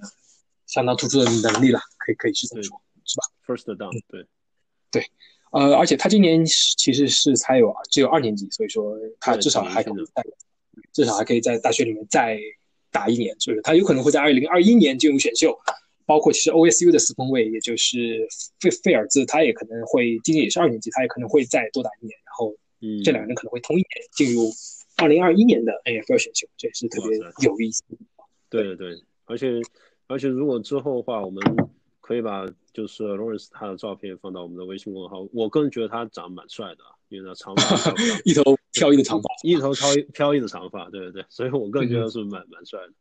[0.65, 1.80] 相当突出的能力了。
[2.00, 4.26] 可以可以是这么说，是吧？First down，对
[4.91, 5.06] 对，
[5.52, 10.24] 呃，而且他今年其实是才有只有二年级，所以说他至少还可以在。
[10.93, 12.39] 至少还可以在大学里面再
[12.91, 15.56] 打一年，就是他有可能会在二零二一年进入选秀，
[16.06, 18.28] 包括其实 OSU 的四分卫，也就是
[18.60, 22.56] 费费尔兹，他也可能会今年也是二年级，他也可能会再多打一年，然后
[23.04, 24.52] 这两个人可能会同一年进入
[24.98, 27.84] 二零二一年的 NFL 选秀，这也是特别有意思。
[28.50, 29.48] 对对对，而且
[30.08, 31.43] 而且如果之后的话，我们
[32.08, 36.84] 可以把就是 Lawrence 他的照片放到我们的微信公众号，我个人觉得他长得蛮帅的。
[37.10, 37.93] 因为他长发，
[38.26, 38.43] 一头
[38.74, 42.93] 飘逸的长发，一头飘飘逸的长发，对对对，所以我个人觉得是蛮蛮帅的。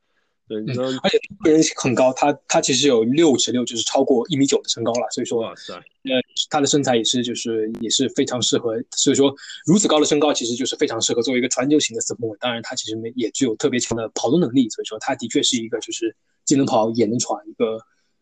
[0.47, 5.09] 对，你说，而且个人很高，他他其实有六尺六，就是超过一米九的身高了。
[5.11, 8.75] 所以说，哇塞，呃，他的身材也是就是也是非常适合。
[8.97, 9.35] 所以说，
[9.67, 12.39] 如此高的身高，其实就是非常适合作为一个传球型的四分卫。
[12.39, 14.69] 当然，他其实没也具有特别强的跑动能力。
[14.71, 16.15] 所以说，他的确是一个就是
[16.45, 17.77] 既能跑也能传一个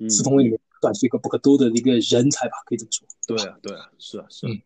[0.09, 3.09] 四分卫里面算是一个不可多得的一个人才吧，可以这么说。
[3.27, 4.61] 对啊，对啊，是啊，是啊，嗯。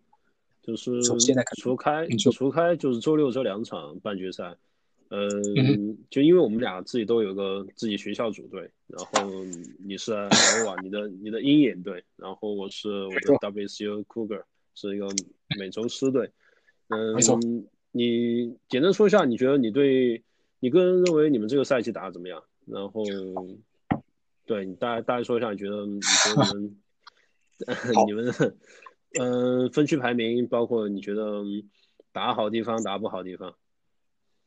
[0.61, 4.55] 就是从现在看除开除开就是周六这两场半决赛，
[5.09, 5.27] 呃，
[5.57, 9.31] 嗯就因为我们俩自己都有个自己学校组队，然后
[9.83, 14.43] 你是 L 瓦，你的你的鹰眼队，然后我是我的 WCU Cougar
[14.75, 15.07] 是一个
[15.59, 16.31] 美洲狮队，
[16.89, 17.17] 嗯
[17.93, 20.23] 你简单说一下，你觉得你对
[20.61, 22.43] 你个人认为你们这个赛季打的怎么样？
[22.67, 23.03] 然后，
[24.49, 26.77] 对你大概大概说一下，你觉得你觉得你们
[28.07, 28.35] 你们
[29.19, 31.45] 呃分区排名，包括你觉得
[32.13, 33.55] 打好地方、打不好地方。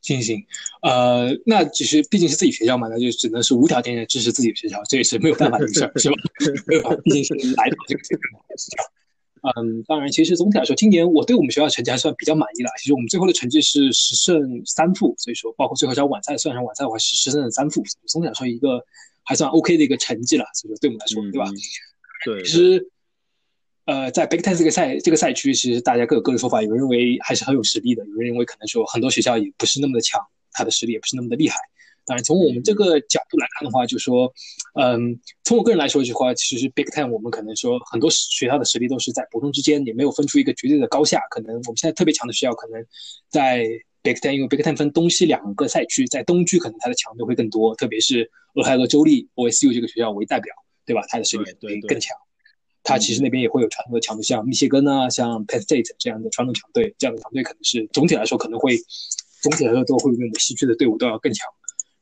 [0.02, 0.44] 行行，
[0.82, 6.16] 呃，那只是毕竟是自己学校嘛，那就只能是无条件的支持自己的学校，这也是没有办法的事儿，是吧？
[6.66, 8.92] 没有办法，毕竟是来到这个阶段是这样。
[9.56, 12.70] 嗯，当然，其实总体来说，今年我对我们学校成绩还算比较满意的。
[12.80, 18.84] 其实我们最后的成绩是十胜三负，所以说包括最后一场晚赛，算上晚赛的话是十胜三负，总体来说一个
[19.32, 20.44] 还算 OK 的一个成绩了。
[20.54, 21.46] 所以说对我们来说，嗯，对吧？
[21.50, 21.56] 嗯？
[22.26, 22.92] 对，其实，
[23.86, 26.62] 呃，在 Big Ten 这个赛这个赛区，其实大家各有各的说法。
[26.62, 30.20] 有人认为还是很有实力的，有人认为可能说很多学校也不是那么的强，
[30.52, 31.56] 他的实力也不是那么的厉害。
[32.06, 34.34] 当然，从我们这个角度来看的话，就说，
[34.74, 41.22] 嗯，从我个人来说的话，其实 Big Ten 我们可能说很多学校的实力都是在伯仲之间，也没有分出一个绝对的高下。
[41.30, 42.84] 可能我们现在特别强的学校，可能
[43.30, 43.66] 在
[44.04, 50.54] Big Ten，因为 Big Ten 分东西两个赛区，在东区可能它的强度会更多，特别是俄亥俄州立 OSU 这个学校为代表，
[50.86, 51.04] 对吧？
[51.08, 52.16] 它的实力会更强。
[52.84, 58.76] 它其实那边也会有传统的强度，像密歇根啊，像 Penn State 这样的传统强队，这样的强队可能是总体来说可能会，
[59.44, 61.48] 总体来说都会比我们西区的队伍都要更强。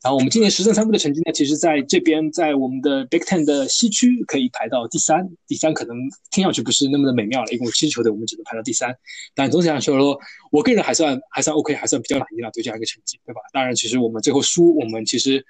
[0.02, 5.98] 然后我们今年十胜三负的成绩呢，其实在这边在我们的 Big Ten 的西区可以排到第三，第三可能
[6.32, 8.96] 听上去不是那么的美妙了，一共七支球队我们只能排到第三，
[9.36, 10.18] 但总体来说，
[10.52, 13.42] 我个人还算还算 OK，还算比较满意了对这样一个成绩，对吧？
[13.52, 15.46] 当然，其实我们最后输，我们其实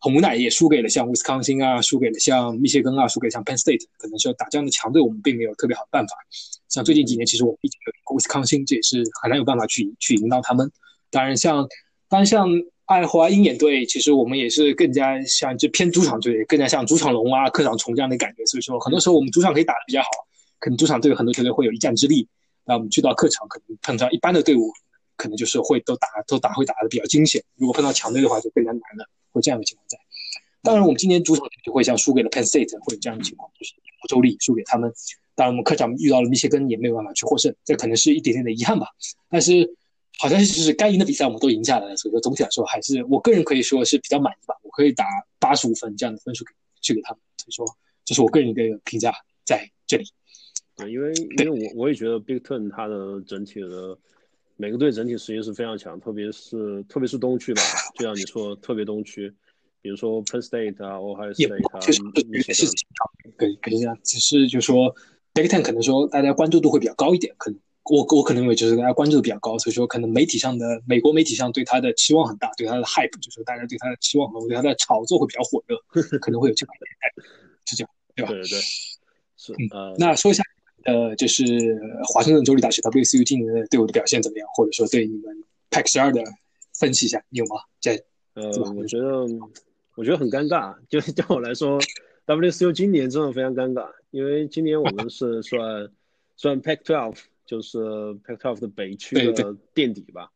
[0.00, 6.16] 很无奈，也输给了像威斯康星啊，输给了像密歇根啊，输给了像 Penn State，可能说打这样的强队，我们并没有特别好的办法。
[6.68, 10.68] 像最近几年，其实我们毕竟有威斯康星，这也是很难有办法去去引导他们。
[11.08, 11.68] 当然像，
[12.08, 12.48] 当然像
[12.86, 18.44] 爱华鹰眼队，其实我们也是更加像就偏主场队，更加像主场龙啊、客场虫这样的感觉。
[18.46, 20.08] 所以说，很多时候我们主场可以打得比较好，
[20.58, 22.28] 可能主场队很多球队会有一战之力。
[22.64, 24.70] 那我们去到客场，可能碰到一般的队伍，
[25.16, 27.42] 可能就是会都打都打会打得比较惊险。
[27.56, 29.98] 如果碰到强队的话，就更加难了，会这样的情况在。
[30.62, 34.92] 当然，我们今年主场就会像输给了 Penn State，会有这样的情况，就是欧洲力输给他们。
[35.34, 38.86] 当然，我们客场遇到了密歇根，也没有办法去获胜，这可能是一点点的遗憾吧。
[39.28, 39.74] 但是，
[40.18, 44.54] 好像是就是该赢的比赛我们都赢下来了，所以说总体来说还是我个人可以说是比较满意吧。
[44.62, 45.04] 我可以打
[45.38, 47.66] 八十五分这样的分数给去给他们，所以说
[48.04, 49.12] 这是我个人一个评价
[49.44, 50.04] 在这里。
[50.76, 53.98] 啊，因为因为我我也觉得 Big Ten 它的整体的
[54.56, 57.62] 每个队整体实力是非常强，特别是特别是东区吧，
[57.98, 59.32] 就像你说特别东区，
[59.80, 62.66] 比如说 Penn State 啊，Ohio 也 State 啊，确实密歇是
[63.36, 64.94] 根，可以可以这样，只是就说
[65.34, 75.76] Big Ten 可能说大家关注度会比较高一点，可能我我可能认为就是大家关注的比较高，所以说可能媒体上的美国媒体上对他的期望很大，对他的 hype 就是大家对他的期望很高，对他的炒作会比较火热，
[76.20, 76.86] 可能会有这样的
[77.66, 78.28] 是这样，对吧？
[78.30, 78.60] 对对对，
[79.36, 80.42] 是嗯呃，那说一下，
[80.84, 81.44] 呃，就是
[82.12, 85.36] 华盛顿州立大学 WCU 今年的队伍的表现怎么样，或者说对你们
[85.70, 86.22] Pack 十二的
[86.78, 87.56] 分析一下，你有吗？
[87.80, 88.00] 在
[88.34, 89.26] 呃，我觉得
[89.96, 91.80] 我觉得很尴尬，就对我来说
[92.26, 95.88] ，WCU 今年真的非常尴尬，因为今年我们是算
[96.36, 97.14] 算 Pac-12，
[97.52, 97.78] 就是
[98.24, 100.32] Pac-12 的北区的垫底吧。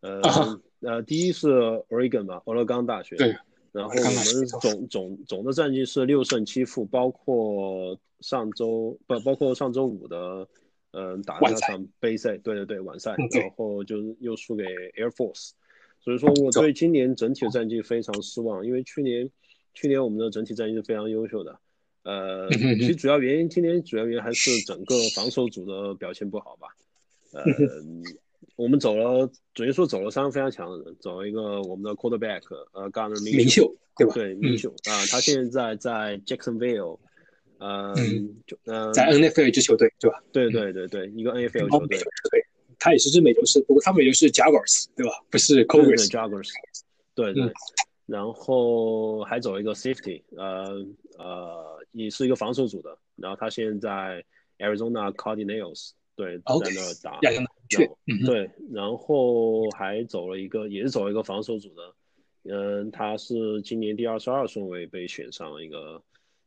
[0.00, 1.48] 呃啊呃，第一是
[1.88, 3.16] Oregon 吧，俄勒冈大学。
[3.16, 3.34] 对。
[3.72, 10.46] 然后我们总总总的战绩是六胜七负，包括上周不包括上周五的，
[10.90, 15.52] 嗯、打那场杯赛，对对对，晚赛，嗯然后就又输给 Air Force。
[16.00, 19.30] 所以说我对今年整体的战绩非常失望，因为去年
[19.72, 21.58] 去年我们的整体战绩是非常优秀的，
[22.08, 22.48] 呃，
[22.80, 26.68] 其实主要原因今年主要原因还是整个防守组的表现不好吧，
[27.34, 27.44] 呃，
[28.56, 32.40] 我们走了，准确说走了三个非常强的人，走了一个我们的 quarterback，
[32.72, 34.14] 呃，Garner 明秀，对吧？
[34.14, 36.98] 对，明秀啊，他现在在 Jacksonville，
[37.58, 37.94] 呃，
[38.46, 40.16] 就呃，在 NFL 一支球队，对吧？
[40.32, 41.98] 对对对对，一个 NFL 球队，
[42.30, 42.42] 对，
[42.78, 45.12] 他也是支美洲狮，不过他们也是 Jaguars，对吧？
[45.30, 46.08] 不是 Cougars。
[46.08, 46.48] Jaguars，
[47.14, 47.52] 对对，
[48.08, 50.82] 然后还走一个 safety，呃
[51.18, 54.24] 呃，也是一个防守组的，然后他现在
[54.56, 57.20] Arizona Cardinals，对，在那打，
[58.24, 61.94] 对，然后还走了一个，也是走了一个防守组的，
[62.44, 66.02] 嗯，他是今年第二十二顺位被选上了一个，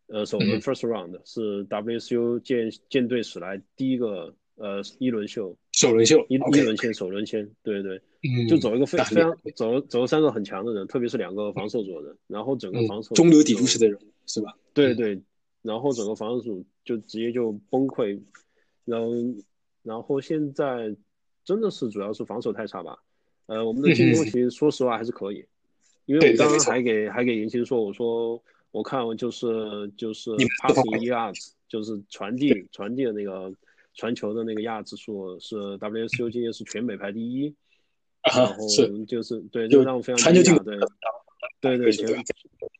[0.08, 8.00] 呃，首轮 first round 是 WSU 建舰队史来第一个呃一轮秀，首轮秀，一一轮签，首轮签，对对，
[8.48, 14.56] 就走一个非非常走走了三个很强的人，特别是两个防守组的人，然后整个防守中流砥柱式的人是吧？
[14.74, 15.20] 对对，
[15.64, 18.22] 然后整个防守组就直接就崩溃，
[18.86, 19.12] 然后
[19.84, 20.96] 然后现在
[21.44, 22.98] 真的是主要是防守太差吧？
[23.48, 25.44] 呃，我们的进攻其实说实话还是可以，
[26.06, 30.30] 因为我刚刚还给还给严青说，我说我看就是就是
[30.62, 33.52] passing yards，就是传递传递的那个
[33.96, 37.54] 传球的那个亚指数是 WSU 今年是全美排第一，
[38.36, 38.54] 然后
[39.08, 40.78] 就是对，就让我非常惊讶，对。
[41.60, 42.24] 对对，全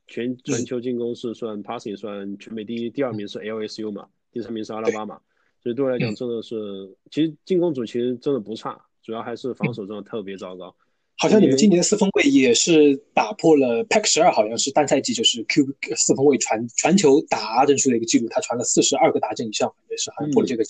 [0.08, 5.22] 全全球进攻是算 passing 算全美第一，第二名是 LSU 嘛，第三名是阿拉巴马，
[5.62, 10.76] 所以对我来讲真的是，其实进攻组其实真的不差，主要还是防守真的特别糟糕。
[11.20, 15.64] 好像你们今年的四分卫也是打破了 Pack 十二，好像是单赛季就是 Q
[15.96, 20.64] 四分卫传传球打阵数的一个记录，他传了四十二个达阵以上，也是好像破了这个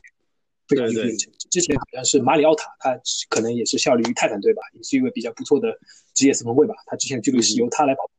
[0.72, 1.48] 非常厉害的成绩。
[1.52, 2.98] 之前好像是马里奥塔，他
[3.30, 5.68] 可能也是效力于泰坦队吧，也是一个比较不错的。
[6.14, 8.10] 职业四分卫吧，他之前的记录是由他来保，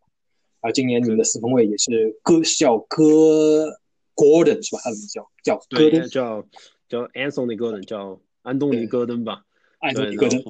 [0.60, 3.68] 而今年你们的四分卫也是戈叫哥
[4.14, 4.80] Gordon 是吧？
[4.84, 6.46] 他的名字叫叫戈登，叫
[6.88, 9.42] 叫 Anthony Gordon，叫安东尼戈登吧？
[9.78, 10.42] 安东尼戈登，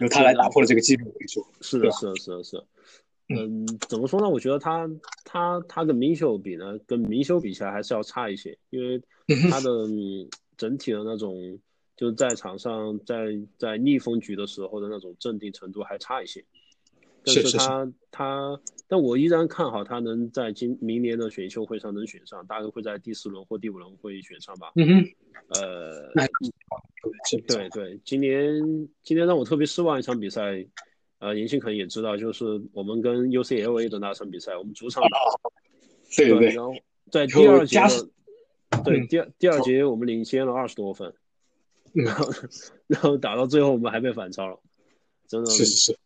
[0.00, 1.46] 由 他来打破了这个记录，可以说。
[1.60, 2.64] 是的，是的，是的，是。
[3.32, 4.28] 嗯，怎么说呢？
[4.28, 4.90] 我觉得他
[5.24, 9.00] 他他跟明修比呢，跟明修比起来还是要差一些，因为
[9.48, 9.86] 他的
[10.60, 11.58] 整体的那种。
[11.96, 16.42] 就是在场上，在在逆风局的时候的那种镇定程度还差一些，
[17.22, 24.72] 但是他他，但我依然看好他能在今明年的选秀会上能选上，大概会在第四轮或第五轮会选上吧。
[24.76, 26.10] 嗯哼，呃，
[27.46, 28.58] 对对，今年
[29.02, 30.64] 今年让我特别失望一场比赛，
[31.18, 35.18] 呃，银星可能也知道，就是我们跟 UCLA 的那场比赛，我们主场打，
[36.16, 36.72] 对对，然后
[37.10, 37.78] 在第二节，
[38.82, 41.12] 对第二第二节我们领先了二十多分。
[41.92, 42.32] 然后，
[42.86, 44.56] 然后打到最后，我们还被反超了，
[45.26, 45.96] 真的是是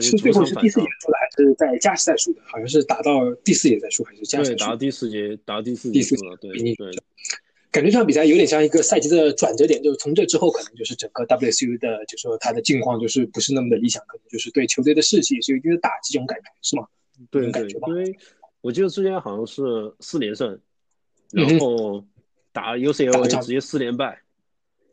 [0.00, 2.40] 是，最后是第四节输的，还是在加时赛输的？
[2.46, 4.50] 好像是打到第四节再输，还是加时？
[4.50, 6.34] 对，打到第四节，打到第四节输了。
[6.36, 6.90] 对对，
[7.70, 16.86] 感觉这场比赛有点像一个赛季的转折点，就是从这之后，可能就是整个 WSU 的，就是说他的境况就是不是那么的理想，可能就是对球队的士气也是有一定的打击，这种感觉是吗？
[17.30, 18.16] 对对，因为
[18.62, 19.62] 我记得之前好像是
[20.00, 20.58] 四连胜，
[21.30, 22.04] 然后
[22.52, 24.20] 打 UCLA 直接四连败。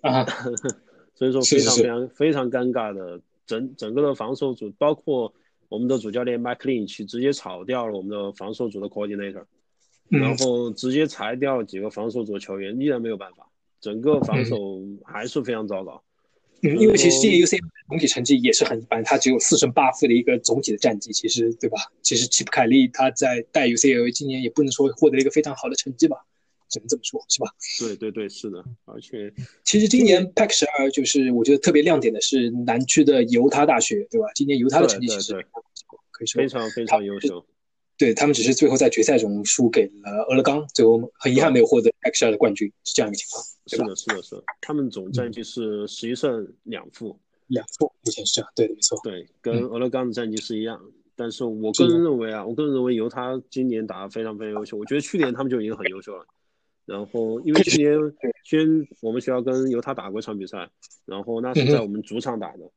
[0.02, 0.26] 啊，
[1.16, 5.34] 所以说非常非常非常尴尬的，整整个的防守组，包括
[5.68, 9.46] 我们的主教练 Mike Lynch 直接炒掉了我们的防守组的 coordinator，
[10.10, 13.48] 然后直接裁掉几个防守组球员，依然没有办法，
[13.80, 16.04] 整个防守还是非常糟糕。
[16.62, 21.78] 嗯，因为其实 UC 总体成绩也是很一般，他只有四胜八负的一个总体的战绩，其实对吧？
[22.02, 26.18] 其实齐普凯利他在带 UCL 今年也不能说获得了一个非常好的成绩吧。
[26.68, 27.48] 只能这么说，是吧？
[27.80, 28.58] 对对对，是的。
[28.86, 29.32] 而且，
[29.64, 34.26] 其实今年 Pac 十二就是我觉得特别亮点的是南区的犹他大学，对吧？
[34.34, 35.34] 今年犹他的成绩其实
[36.12, 37.46] 可以说非常非常优秀。
[37.98, 43.44] 对他们只是最后在决赛中输给了俄勒冈，最后很遗憾没有获得 Pac 十二的冠军，是这样一个情况。
[43.68, 44.44] 是的，是的，是的。
[44.62, 48.52] 他们总战绩是十一胜两负，两负目前是这样。
[48.56, 49.00] 对，没错。
[49.04, 50.80] 对，跟俄勒冈的战绩是一样。
[51.16, 54.78] 但是我个人认为啊，我个人认为犹他今年打得非常非常优秀。
[54.78, 56.26] 我觉得去年他们就已经很优秀了。
[56.86, 57.98] 然后，因为去年
[58.44, 60.70] 先我们学校跟犹他打过一场比赛，
[61.06, 62.70] 然后那是在我们主场打的，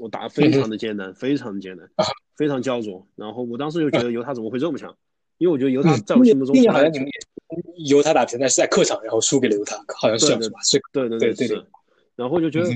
[0.00, 1.88] 我打的非常的艰难，非常的艰难，
[2.36, 3.06] 非常焦灼。
[3.16, 4.96] 然后我当时就觉得犹他怎么会这么强？
[5.38, 7.08] 因为我觉得犹他在我心目中，好像你们
[7.86, 10.60] 犹他打比赛是在客场，然后输给了犹他，好像是这样吧？
[10.92, 11.64] 对对对对。
[12.16, 12.70] 然后就觉得，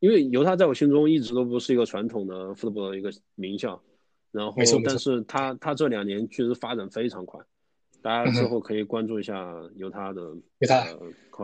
[0.00, 3.80] 因为犹他在我心中一直都不是一个传统的 football 的一个名校，
[4.32, 4.54] 然后
[4.84, 7.40] 但是他他这两年确实发展非常快。
[8.08, 10.22] 大家之后可以关注一下犹他的，
[10.60, 10.82] 犹他，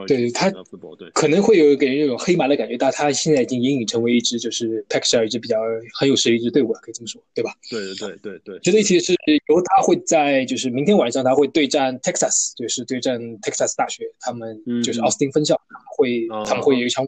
[0.06, 0.50] 对他
[0.98, 5.58] 对，可能会有给人一种黑马的感觉，但他现在已经隐隐成为一支就是 p a c 尔一支比较
[5.92, 7.52] 很有实力一支队伍了，可以这么说，对吧？
[7.68, 8.58] 对对对对对。
[8.60, 9.12] 值得一提的是，
[9.48, 15.54] 犹他会在就是明天晚上他会对战 Texas，就是对战 Texas 大学，他们就是奥斯汀分校，
[15.98, 17.04] 会他们会有一场，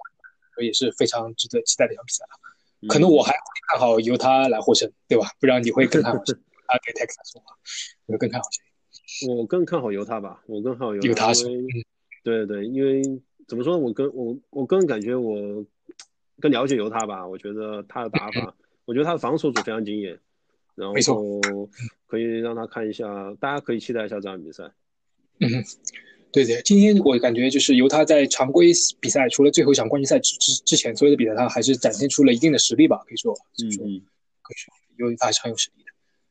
[0.63, 2.89] 也是非常值得期待的一场比赛了。
[2.89, 3.39] 可能我还会
[3.71, 5.29] 看好由他来获胜，对吧？
[5.41, 6.35] 不然你会更看好谁？
[6.69, 7.57] 他给 Texas 说话，
[8.05, 8.61] 你会更看好谁？
[9.29, 11.87] 我更看好犹他吧，我更看好犹他，因为
[12.23, 13.03] 对对，因为
[13.47, 15.65] 怎么说呢，我跟我我个人感觉我
[16.41, 18.55] 更了解犹他吧，我觉得他的打法，
[18.85, 20.19] 我觉得他的防守组非常惊艳，
[20.75, 20.95] 然后
[22.07, 23.05] 可以让他看一下，
[23.41, 24.65] 大家可以期待一下这场比赛。
[25.39, 25.49] 嗯，
[26.33, 33.33] 对对，今天我感觉就是犹他在常规比赛，除了最后一场冠军赛之之之前所有的比赛，他还是展现出了一定的实力吧，可以说，
[33.63, 34.03] 嗯嗯，
[34.43, 35.85] 可以说，因为他还是很有实力。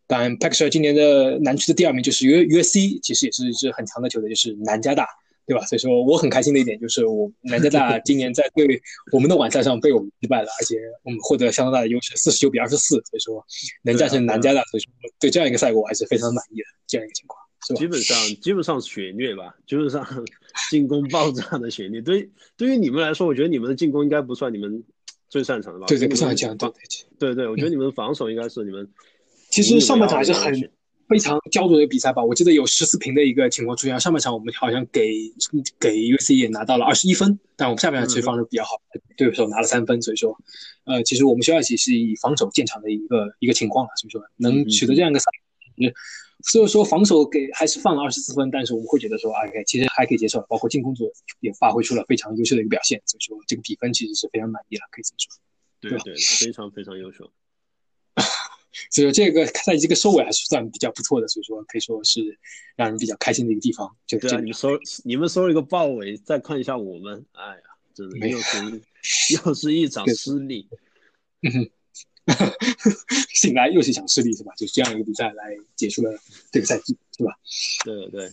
[0.08, 5.08] 当然 p a c 今年的南区的第二名就是 U U S C，其实也是一支很强的球队，就是南加大，
[5.48, 5.66] 对吧？
[5.66, 8.80] 所以说我很开心的一点就是，我南加大 今年在对
[9.12, 13.44] 我们的晚赛上被我们击败了，而且我们获得了相当大的优势，四十九比二十四，所以说
[13.82, 17.40] 能战胜南加大，所以说对这样一个赛果我还是非常满意的这样一个情况。
[17.76, 20.06] 基本上基本上血虐吧，基本上
[20.70, 22.00] 进攻爆炸的血虐。
[22.00, 24.84] 对，对于你们来说，我觉得你们的进攻应该不算你们
[25.30, 25.88] 最擅长的吧？
[25.88, 26.70] 对对，不算很强，对
[27.18, 28.88] 对对，我觉得你们防守应该是你们。
[29.56, 30.54] 其实上半场还是很
[31.08, 32.22] 非常焦灼的比赛吧。
[32.24, 35.14] 我记得有十四平的一个情况出现，上半场我们好像给
[35.80, 38.72] 给 UC 也拿到了二十一分，但我们下半场其实防守比较好，
[39.16, 40.38] 对手拿了三分，所以说，
[40.84, 45.26] 呃，其实我们学校其实是以防守见长的一个一个情况了，所以说能取得这样一个赛。
[46.44, 50.46] 所以说防守给还是放了二十四分，但是我们会觉得说，OK，其实还可以接受。
[50.50, 55.40] 包括进攻组也发挥出了非常优秀的一个表现，所以说这个比分其实是非常满意了，可以这么说。
[55.82, 57.30] 对对，非常非常优秀。
[58.92, 62.38] 所以说这个赛季这个收尾还是算比较不错的，所以说可以说是
[62.76, 63.96] 让人比较开心的一个地方。
[64.06, 64.70] 就对啊，你收
[65.04, 67.62] 你们收了一个爆尾，再看一下我们，哎呀，
[67.94, 68.82] 真的又是
[69.46, 70.68] 又是一场失利。
[71.44, 71.70] 嗯哼。
[73.36, 74.52] 醒来又是一场失利，是吧？
[74.58, 76.12] 就是这样一个比赛来结束了
[76.52, 77.32] 这个赛季，是吧？
[77.84, 78.32] 对对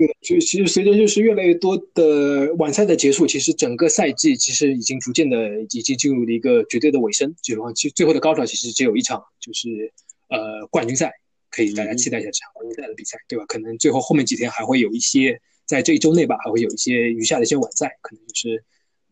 [0.00, 7.36] 对，就其实随着就是越来越多的晚赛的结束，其实整个赛季其实已经逐渐的已经进入了一个绝对的尾声。
[7.42, 9.92] 就其实最后的高潮其实只有一场，就是
[10.30, 11.12] 呃冠军赛，
[11.50, 13.44] 可以大家期待一下这场冠军赛的比赛，对吧？
[13.46, 18.64] 可能最后后面几天还会有一些，在这一周内吧，还会有一些余下的一些晚赛，可能就是。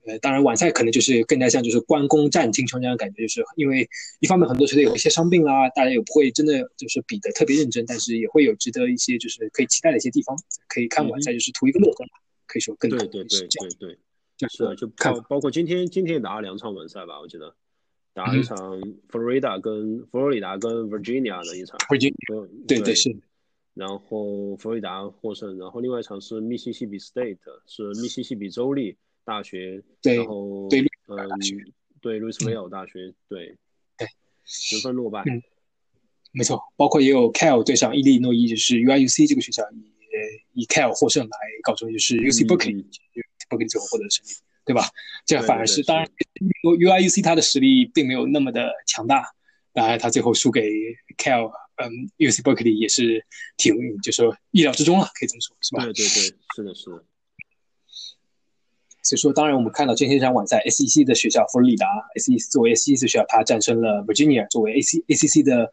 [0.08, 3.86] 呃，当然，晚赛可能就是更加像就是关公战秦琼这样的感觉，就是因为
[4.20, 10.34] 一方面很多球队有一些伤病啦，大家也不会真的就是比的特别认真，但是也会有值得一些就是可以期待的一些地方，
[10.66, 12.10] 可以看晚赛就是图一个乐呵嘛，
[12.46, 13.98] 可以说更对对对对对，
[14.38, 17.54] 就是就看包括今天今天也打了两场晚赛吧，我记得
[18.14, 18.56] 打了一场
[19.10, 21.76] 佛罗里达跟佛罗里达跟 Virginia 的一场
[22.66, 23.14] 对对是，
[23.74, 27.36] 然后佛罗里达获胜，然后另外一场是密西西比 State
[27.66, 28.96] 是密西西比州立。
[29.28, 31.28] 大学，然后对，嗯，
[32.00, 33.54] 对，路易斯维尔大学，对，
[33.98, 34.08] 对，
[34.46, 35.42] 十分落败，嗯，
[36.32, 39.92] 没错，包括也有 Cal 对上伊利诺伊，就是 UIUC 这个学校以
[40.54, 44.30] 以 Cal 获胜来告终，就是 UC Berkeley，Berkeley 最后获得胜利，
[44.64, 44.88] 对吧？
[45.26, 46.08] 这反而是当然
[46.62, 49.26] ，UIUC 它的实力并没有那么的强大，
[49.74, 50.62] 当然他最后输给
[51.18, 53.22] Cal，嗯，UC Berkeley 也是
[53.58, 55.84] 挺就是说意料之中了，可以这么说，是吧？
[55.84, 56.22] 对对对，
[56.56, 57.04] 是的，是的。
[59.02, 61.86] 所以说，当然我们看到今天这场晚赛，SEC 的学校佛罗里达
[62.16, 65.70] ，SEC 作为 SEC 学校，它战胜了 Virginia，作为 AC ACC 的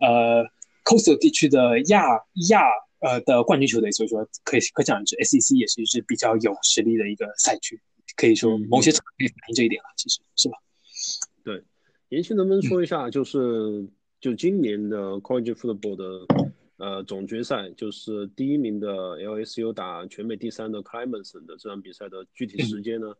[0.00, 0.44] 呃
[0.84, 2.02] Coastal 地区的亚
[2.48, 2.62] 亚
[3.00, 3.90] 呃的冠军球队。
[3.92, 7.80] 所以说，可以可想而知，SEC 也是一支比较有实力的一个赛区，
[8.16, 10.56] 可以说某些场可以反映这一点了，其实是吧？
[11.44, 11.62] 对，
[12.08, 13.86] 延续能不能说一下，就是
[14.20, 16.47] 就今年的 College Football 的。
[16.78, 23.12] 呃，总决赛就是第一名的 LSU 打全美第三的 Clemson 的这场比赛的具体时间呢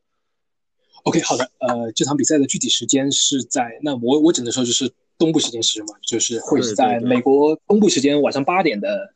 [1.03, 4.89] ？OK，好的，呃，这场比赛的具体时间是在那我我只能说就是
[5.19, 5.89] 东部时间是什么？
[6.07, 9.13] 就是会是在美国东部时间晚上八点的，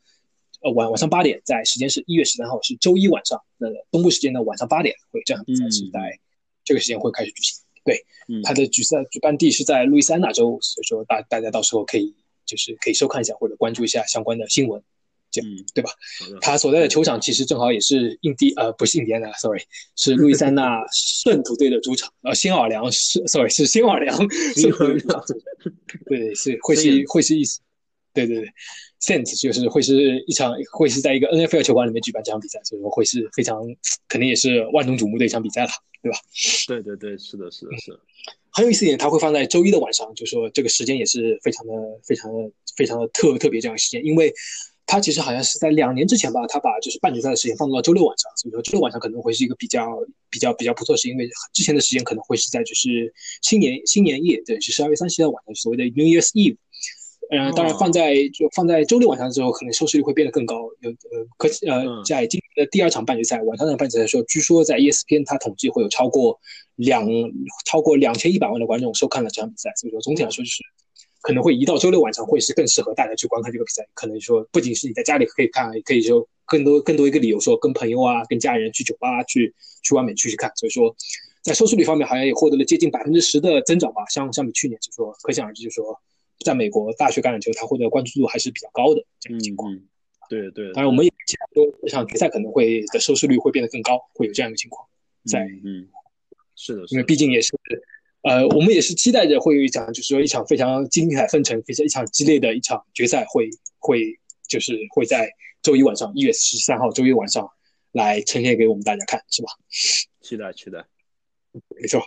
[0.61, 6.19] 呃晚晚上八点，在时间是一月十三号是周一晚上，那东部时间的晚上八点会这场比赛是在
[6.65, 7.63] 这个时间会开始举行。
[7.85, 8.05] 对，
[8.43, 12.13] 它的举赛举办地是在路易斯安那州，所以说大大家到时候可以。
[12.45, 14.81] 就是可以收看一下或者关注一下相关的新闻，
[15.31, 15.91] 这样对吧？
[16.41, 19.61] 他所在的球场其实正好也是印第呃不是印第安纳，sorry，
[19.95, 25.23] 是路易斯安那圣徒队的主场， 呃新奥尔良是 sorry 是新奥尔良圣徒队主场，
[26.05, 27.59] 对是会是会是意思，
[28.13, 28.49] 对对对
[29.01, 33.61] ，Saint 就是会是一场会是在一个 NFL 球馆里面举办这场比赛，所以说会是非常
[34.07, 35.69] 肯定也是万众瞩目的一场比赛了，
[36.01, 36.17] 对吧？
[36.67, 37.99] 对对对，是的是的是。
[38.53, 41.73] 很有意思一点，它会放在周一的晚上，就说这个时间也是非常的、
[42.03, 44.31] 非常的、非常的特特别这样的时间，因为
[44.85, 49.87] 它其实好像是在两年之前吧，它把就是半决赛的时间放到了周六晚上，所以说周六晚上可能会是一个比较、
[50.29, 56.57] 比较、比较不错是，因为之前的时间可能会是在就是新年新年夜，对，是十二月三十号晚上，所谓的 New Year's Eve。
[57.29, 60.69] 嗯，当然放在就放在周六晚上之后，可能收视率会变得更高。
[60.81, 66.39] 有呃，可呃，在今年的第二场半决赛晚上的半决赛说，据说在 ESPN 它统计会有超过
[66.75, 67.07] 两
[67.65, 69.71] 超过两千一百万的观众收看了这场比赛。
[69.77, 70.61] 所以说总体来说就是
[71.21, 73.83] 可能会移到周六晚上会是更适合大家去观看这个比赛。
[73.95, 79.51] 可能说不仅是你在家里可以看，也可以说更多更多一个理由说跟朋友啊、跟家人去酒吧去
[79.81, 80.51] 去外面去去看。
[80.55, 80.95] 所以说
[81.41, 85.99] 在收视率方面好像也获得了接近百分之十的增长吧，相相比去年，就说可想而知，就说。
[86.43, 89.73] 在美国，大学橄榄球他获得关注度还是比较高的这个情况。
[90.29, 94.87] 对对，当然我们也期待说这场决赛可能会的收视率会变得更高，会有这样一个情况
[95.25, 95.41] 在。
[95.63, 95.87] 嗯，
[96.55, 97.51] 是的，因为毕竟也是，
[98.23, 104.17] 呃，我们也是期待着会有一场，就是说一场非常精彩纷呈、非常一场激烈的一场决赛，会会
[104.47, 105.29] 就是会在
[105.61, 107.47] 周一晚上，一月十三号周一晚上
[107.91, 109.49] 来呈现给我们大家看，是吧？
[110.21, 110.83] 期待期待，
[111.79, 112.01] 没错。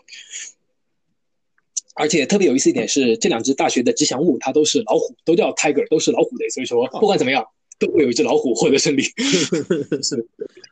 [1.97, 6.49] 而且特别有意思一点是，这两只大学的吉祥物它都是老虎，都叫 Tiger，都是老虎的。
[6.51, 7.45] 所以说，不管怎么样，
[7.79, 9.03] 都会有一只老虎获得胜利。
[10.03, 10.17] 是，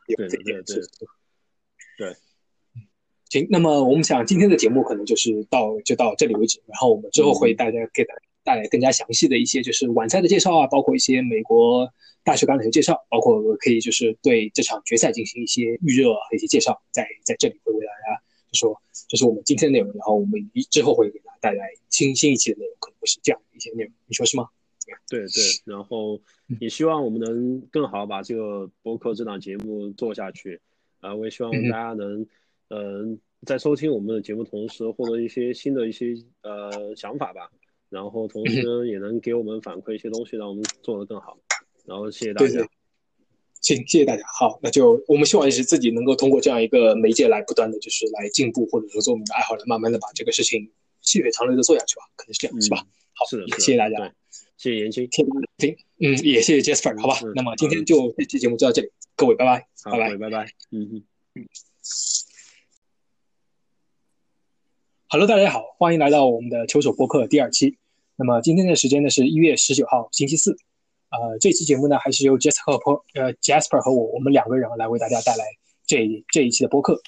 [0.07, 0.75] 对对对对，
[1.97, 2.15] 对。
[3.29, 11.89] 行，那么我们想今天的节目可能就是到就到这里为止，然后我们之后会大家给大家带来更加详细的一些就是晚赛的介绍啊，包括一些美国
[12.23, 18.24] 大学橄榄球介绍，包括可以就是对这场决赛进行一些预热和一些介绍，在在这里会为大家就
[18.55, 24.47] 说这是我们今天的内容，然后我们一之后会给大家带来新新一期的内容，可能会是这样的一些内容，你说是吗？
[25.09, 26.21] 对对，然后
[26.59, 30.61] 也希望我们能更好把这个播客这档节目做下去，
[31.01, 32.25] 啊，我也希望大家能。
[32.69, 37.47] 嗯，在收听我们的节目同时，获得一些新的一些呃想法吧，
[37.89, 41.37] 然后同时也能给我们反馈一些东西，让我们做得更好。
[41.85, 42.53] 然后谢谢大家。
[42.53, 42.67] 行，
[43.65, 44.23] 谢谢大家。
[44.27, 50.69] 好，那就我们希望也是自己能够通过这样一个媒介来不断的就是来进步，或者说做我们的爱好，来慢慢的把这个事情
[51.01, 52.85] 细水长流的做下去吧，可能是这样，是吧？
[53.13, 54.13] 好，是的，谢谢大家，
[54.55, 57.19] 谢谢严青，听，嗯，也谢谢 Jasper，好吧？
[57.33, 61.03] 那么今天就这期节目就到这里，各位拜拜，拜拜，拜拜，嗯嗯
[61.33, 61.47] 嗯。
[65.07, 67.77] Hello，大家好，欢迎来到我们的球手播客第二期。
[68.15, 70.55] 那么今天的时间呢是一月十九号星期四。
[71.09, 75.45] 呃，这期节目呢还是由 Jasper 和呃 Jasper 和我我们两个人来为大家带来
[75.85, 76.99] 这这一期的播客。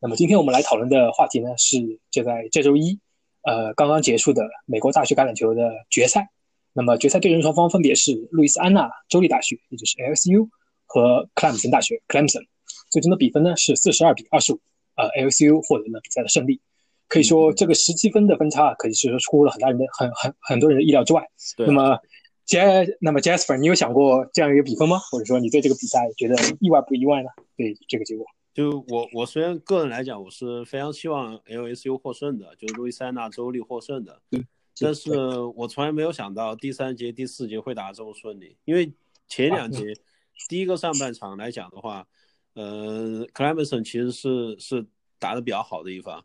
[0.00, 2.98] 那么今天我们来讨论的话题呢是就在这周一，
[3.42, 6.28] 呃刚刚结束的美国大学橄榄球的决赛。
[6.72, 10.48] 那么决赛对阵双方分别是路易斯安那州立大学，也就是 LSU
[10.86, 12.46] 和克莱姆森大学 Clemson。
[12.90, 14.60] 最终的比分呢是四十二比二十五，
[14.96, 16.60] 呃 LSU 获得了比赛的胜利。
[17.08, 21.22] 可以说，这个十七分的分差可以是说出乎了很大人的很很很多人的意料之外。
[21.58, 21.98] 那么
[22.46, 24.98] ，Jas 那么 Jasper，你有想过这样一个比分吗？
[24.98, 27.28] 或者说你对这个比赛觉得意外不意外呢？
[27.56, 34.20] 对这个结果，就我我虽然个人来讲，我是非常希望 LSU 获胜的，就是路易斯安那州立获胜的。
[34.80, 35.10] 但是
[35.54, 38.90] 我从来没有想到第三节、第四节会打得这么顺利，因为
[39.28, 39.94] 前两节
[40.48, 42.06] 第一个上半场来讲的话，
[42.54, 44.84] 呃，Clemson 其实是是
[45.18, 46.24] 打的比较好的一方。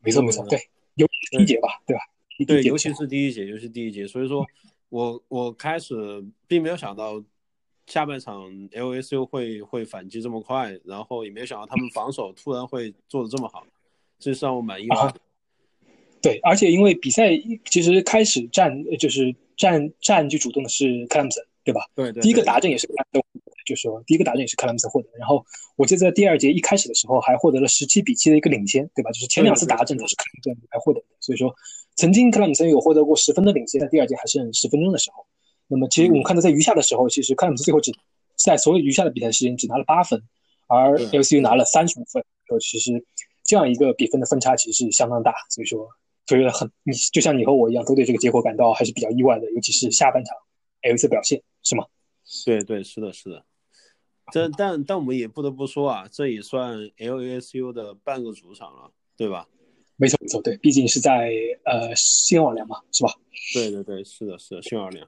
[0.00, 0.58] 没错没错，对，
[0.94, 2.00] 尤其第一节吧，对吧？
[2.46, 4.44] 对，尤其是第一节，尤其第一节，所以说，
[4.92, 7.24] 我我开始并没有想到
[7.86, 13.66] 下半场 LSU 会会反击这么快，然后也没有想到他们防守突然会做的这么好，
[14.18, 15.14] 这是让我满意的。
[16.20, 17.30] 对，而且因为比赛
[17.64, 21.80] 其实开始占就是占占据主动的是克莱姆森，对吧？
[21.94, 22.22] 对对。
[22.22, 23.31] 第一个达阵也是克莱姆森。
[23.64, 25.44] 就是说，第一个打阵也是克莱姆森获得，然后
[25.76, 29.10] 我记得在第二节一开始的时候还获得了十七比七的一个领先，对吧？
[29.10, 31.54] 就是前两次打阵都是克莱姆森来获得的，所以说
[31.96, 35.26] 曾经克莱姆森有获得过十分的领先，在第二节还剩十分钟的时候，
[35.68, 37.92] 那么其实我们看到在余下的时候，其实克莱姆森最后只
[38.36, 40.22] 在所有余下的比赛时间只拿了八分，
[40.66, 43.04] 而 LCU 拿了三十五分，说其实
[43.44, 45.86] 这样一个比分的分差其实是相当大，所以说
[46.26, 50.34] 所以很你就像你和我一样都对这个结果感到还是比较意外的，尤其是下半场
[50.82, 51.84] LCU 表现是吗？
[52.46, 53.44] 对对是的是的。
[54.32, 59.46] 这但但我们也不得不说啊，这也算 LASU 的半个主场了，对吧？
[59.96, 61.30] 没错没错，对，毕竟是在
[61.64, 63.12] 呃新奥尔良嘛，是吧？
[63.52, 65.06] 对对对，是的，是的，新奥尔良。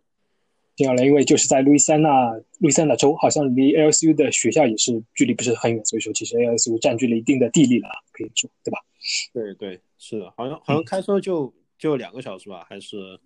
[0.77, 8.79] 新奥尔良因为就是在路易斯安那路易斯安那州，好像离 LSU 的学校也是距离不是很远，所以说其实 LSU 占据了一定的地利了，可以说，对吧？
[9.33, 13.19] 对对，是的，好像好像开车就就两个小时吧，还是？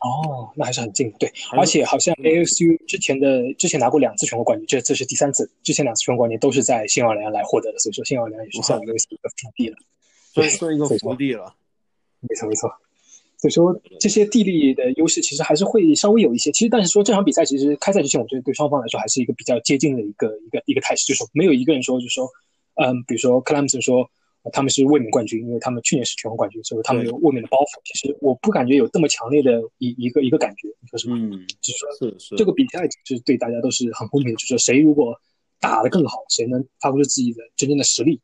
[0.00, 9.76] 哦，那还是很近的，对，而且好像 ASU 之前的之前拿过两次全国冠军，这次是第三次，之前两次全国冠军都是在新奥尔良来获得的，所以说新奥尔良也是算一个一个福地了，
[10.34, 11.54] 对，算一个福地了，
[12.20, 12.70] 没错没错，
[13.38, 22.28] 所以说这些地利的优势其实还是会稍微有一些，其实但是说这场比赛其实开赛之前，我觉得对双方来说还是一个比较接近的一个一个一个态势，就是说没有一个人说就是说，
[22.74, 24.10] 嗯，比如说克莱姆森说。
[24.52, 27.80] 他们是卫冕冠军，因为他们去年是全国冠军，所以他们有卫冕的包袱。
[27.84, 31.16] 其实我不感觉有这么强烈的一一个一个感觉，你说是吗？
[31.18, 35.18] 嗯，就是说是是这个比赛就是对大家都是很公平的，就是说谁如果
[35.58, 38.20] 打得更好，谁能发挥出自己的真正的实力，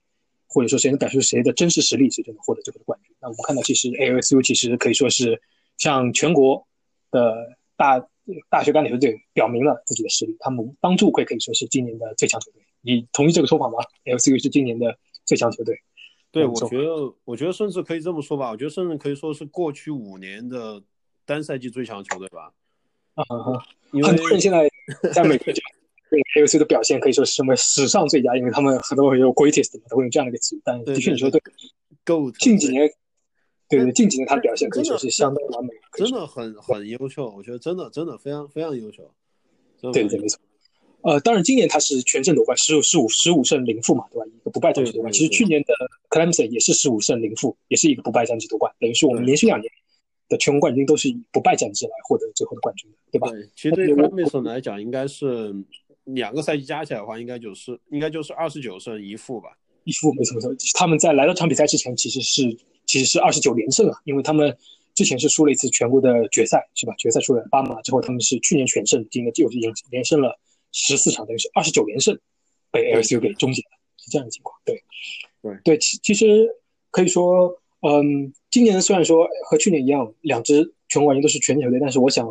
[0.46, 3.14] 或者说谁能表现出谁的真实实力，谁就能获得这个冠军。
[3.20, 5.40] 那我们看到，其实 ASU 其实可以说是
[5.78, 6.66] 向全国
[7.10, 7.98] 的大
[8.48, 12.62] 大学橄榄球队表明了自己的实力，他们帮助会可以说是今年的最强球队。
[12.84, 15.74] 你同意这个说法吗？ASU 是今年的最强球队。
[16.32, 20.82] 对，我觉得，我觉得甚至可以这么说吧，我觉得甚至可以说是过去五年的
[21.26, 22.50] 单赛季最强球队吧。
[23.14, 23.22] 啊，
[24.02, 24.66] 很多人现在
[25.12, 25.62] 在美国讲，
[26.08, 30.58] 对 A O C 的表现可以说是什么史上最佳，因为他们很多有 greatest 嘛，都会用这样的一个词。
[30.64, 31.38] 但的确你说对，
[32.02, 32.90] 够近几年，
[33.68, 39.14] 对对，近几年他的表现可以说是相当完美，真的很很优秀，我觉得真的真的非常非常优秀。
[39.92, 40.40] 对对，没错。
[41.02, 44.26] 呃，当然，今年他是全胜夺冠，十五十五十五胜零负嘛，对吧？
[44.26, 45.12] 一个不败战绩夺冠。
[45.12, 45.74] 其实去年的
[46.10, 49.70] Clemson 也是十五胜零负，也是一个不败战绩夺冠，等于是我们连续两年
[50.28, 53.28] 的全国冠军都是以不败战绩来获得最后的冠军的，对吧？
[53.30, 55.54] 对，其实对 Clemson 来讲，应该是
[56.04, 59.50] 两个赛季加起来的话，应该就是应该就是二十九胜一负吧。
[59.84, 62.42] 一负没错没错，他们在来到这场比赛之前其实是
[62.86, 64.56] 其实是二十九连胜啊，因为他们
[64.94, 66.94] 之前是输了一次全国的决赛，是吧？
[66.96, 70.38] 决赛输了巴马之后，他们是去年全胜，今年又是连连胜了
[70.72, 72.18] 十四场，等于是二十九连胜，
[72.70, 74.58] 被 LSU 给终结了，是这样的情况。
[74.64, 74.82] 对，
[75.42, 76.48] 对对，其其实
[76.90, 82.26] 可以说，嗯，今年虽然说和去年一样，两支全国冠军都是全球队，但是我想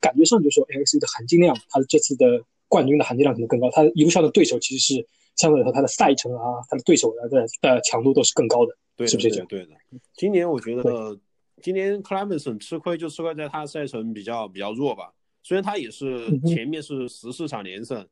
[0.00, 5.08] 感觉上就是说 LSU 的含金量，它的这次的冠军的含金量可能更高，它一路上的对手其实是。
[5.36, 9.46] 相对来说，他的赛程啊，他的对手的呃强度都是更高的，对，是不是这样？
[9.48, 9.70] 对的。
[10.16, 11.18] 今年我觉得，
[11.60, 15.12] 今年 Clemson 吃亏就吃亏在他的赛程比较比较弱吧。
[15.44, 18.04] 虽然他也是前面是十四场连胜，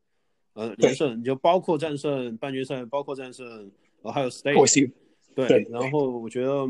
[0.52, 3.72] 呃，连胜就包括战胜半决赛，包括战胜
[4.02, 4.92] 呃还有 State，
[5.34, 5.66] 对。
[5.70, 6.64] 然后我觉得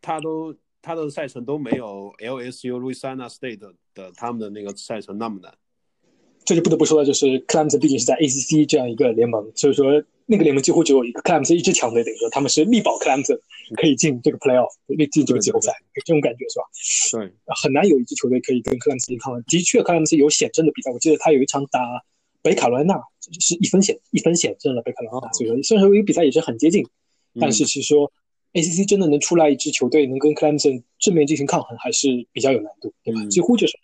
[0.00, 5.54] 他都他的赛程都没有 LSU Louisiana State 的他们的那个赛程那么难。
[6.44, 13.38] 这就不得不说了，就是 Clemson 毕竟是在 ACC 这样一个联盟，所以说那个联盟几乎只有一个 Clemson 一支强队，等于说他们是力保 Clemson
[13.76, 14.70] 可以进这个 Playoff，
[15.12, 15.72] 进这个季后赛，
[16.04, 16.64] 这种感觉是吧？
[17.12, 17.32] 对，
[17.62, 19.40] 很难有一支球队可以跟 Clemson 对抗。
[19.44, 21.80] 的确，Clemson 有险胜的比赛，我记得他有一场打
[22.42, 23.00] 北卡罗来纳，
[23.40, 26.84] 是一分险一分险胜了北卡罗来纳，所以说虽然说一个比赛也是很接近，
[27.40, 28.10] 但是其实说
[28.52, 33.24] ACC 真的能出来一支球队能跟 Clemson 正面进行抗衡，还是比较有难度，对吧？
[33.26, 33.74] 几乎就是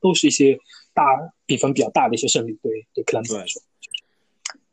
[0.00, 0.58] 都是一些。
[0.98, 3.62] 大比分比较大的一些胜利，对对克兰顿来说。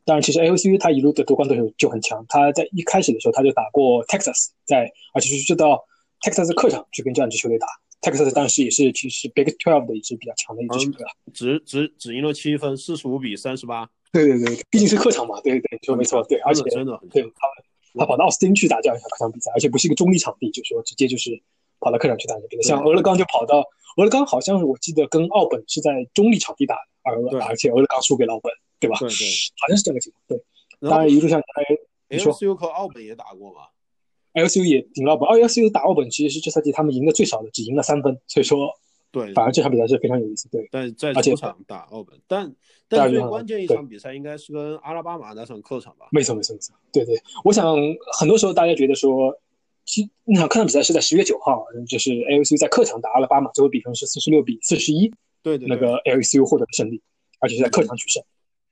[0.05, 2.25] 当然，其实 LSU 他一路的夺冠对手就很强。
[2.27, 5.85] 他在一开始的时候他就打过 Texas，在而且是到
[6.21, 7.67] Texas 客场去跟这样一支球队打。
[8.01, 13.87] Texas 当时也是其实 Big Twelve 的一支比较强的一支球队了，只只只赢了七分，四十五比三十八。
[14.11, 21.31] 对对对，毕竟是客场嘛，对对，说没错，对，而且真的对他他跑到奥斯汀去打这样一场客场比赛，而且不是一个中立场地，就是说直接就是
[21.79, 22.69] 跑到客场去打比赛。
[22.69, 23.63] 像俄勒冈就跑到。
[23.95, 28.97] 俄勒冈好像是我记得跟奥本是在中立场地打的，而而且俄勒冈输给了奥本，对吧？
[28.99, 29.27] 对对，
[29.57, 30.21] 好像是这个情况。
[30.27, 31.41] 对，当然一路上
[32.09, 33.69] ，L C U 和奥本也打过吧
[34.33, 38.69] ？L C U 也赢了奥本，L C U 打奥本其实是这赛季他们赢的最少的，只赢了三分，所以说
[39.11, 40.49] 对，反而这场比赛是非常有意思。
[40.49, 42.53] 对，但在主场打奥本，但
[42.89, 46.07] 但最关键一场比赛应该是跟阿拉巴马那场客场吧？
[46.11, 47.15] 没错没错没错，对对，
[47.45, 47.73] 我想
[48.19, 49.33] 很多时候大家觉得说。
[49.85, 55.11] 其那场客场比赛是在十月九号，就是 LSU 在客场打阿拉巴马，最后比分是四十六比四十一，
[55.43, 57.01] 对对，那个 LSU 获得了胜利，
[57.39, 58.23] 而且是在客场取胜。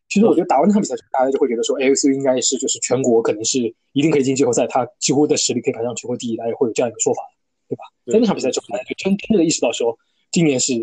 [0.09, 3.59] 其实我觉得打完那场比赛，大家就会觉得说，LSU 应该是就是全国可能是
[3.93, 7.22] 一定可以进季后赛，他几乎的实力可以排上全国第一，大家会有这样一个说法，
[7.70, 7.84] 对吧？
[8.11, 9.97] 在那场比赛之后，大家就真真正的意识到说，
[10.32, 10.74] 今年是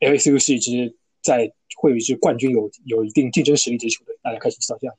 [0.00, 4.94] LSU 是一支在会有一支冠军有有一定竞争实力的球队，大家开始知道这样。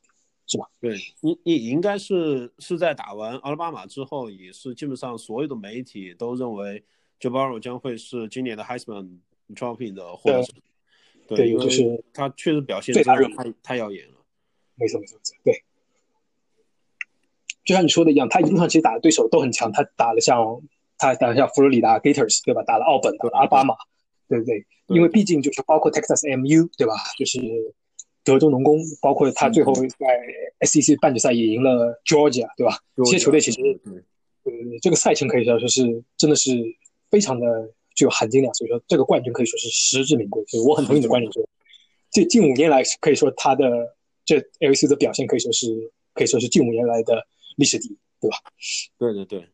[0.50, 0.66] 是吧？
[0.82, 6.84] 对你，你应该是是在打完奥拉巴马之后，也是基本上所有的媒体都认为
[7.20, 9.20] Joe Burrow 将会是今年的 Heisman
[9.54, 10.54] Trophy 的获得者。
[11.28, 14.16] 对，就是他确实表现太太耀眼了。
[14.74, 15.36] 没错，没错，没错。
[15.43, 15.64] 对，
[17.64, 19.72] 就像你说的一样，他一路上其实打的对手都很强。
[19.72, 20.43] 他打了像
[20.97, 22.64] 他打了像佛罗里达 Gators 对吧？
[22.64, 23.76] 打了奥本，打了阿巴马，
[24.28, 24.66] 对不对？
[24.88, 26.93] 因为毕竟就是包括 Texas MU 对吧？
[27.16, 27.39] 就是。
[28.34, 32.78] 德州农工，包括他最后在 SEC 半决赛也赢了 Georgia，对吧？
[32.96, 33.62] 这些球队其实，
[34.44, 34.52] 呃，
[34.82, 36.52] 这个赛程可以说说是真的是
[37.10, 37.46] 非常的
[37.96, 40.44] 具有含金量，所以说这个冠军可以说是实至名归。
[40.46, 41.48] 所以我很同意你的观点，说
[42.12, 45.68] 这近五年来可以说他的这 LSU 的表现可以说是
[46.14, 47.26] 可以说是近五年来的
[47.56, 48.38] 历史第一，对吧？
[48.98, 49.48] 对对对，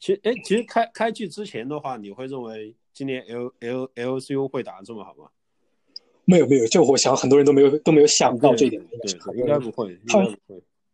[0.00, 5.28] 其实哎，其实开开季之前的话，你会认为今年 L L LCU 会打得这么好吗？
[6.32, 8.82] 没有没有，这我想很多人都没有都没有想到这一点。
[9.02, 9.94] 对，应该不会。
[10.08, 10.18] 他，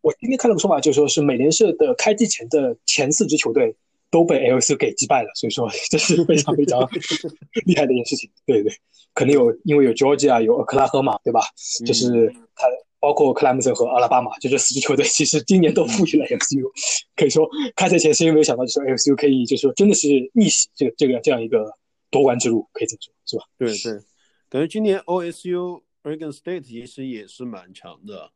[0.01, 3.73] 我今天看到个说法，就是说是美联社的开季前的前四支球队
[4.11, 6.81] 都被 L S 给击败了，所以说这是非常非常
[7.65, 8.29] 厉害的一件事情。
[8.45, 8.73] 对对，
[9.13, 11.41] 可能有因为有 Georgia 有克拉荷马，对吧？
[11.85, 12.67] 就是他
[12.99, 16.69] 包括克莱姆森和阿拉巴马，就这四支球队，其实今年都赋予了 L S U。
[17.15, 21.71] 可以说开赛前谁也没有想到，就是 L S U 可以，就是说真的是逆袭这个这个这样一个
[22.11, 23.43] 夺冠之路，可以这么说，是吧？
[23.57, 24.03] 对对。
[24.49, 28.31] 感觉今年 OSU Oregon State 其实也是蛮强的，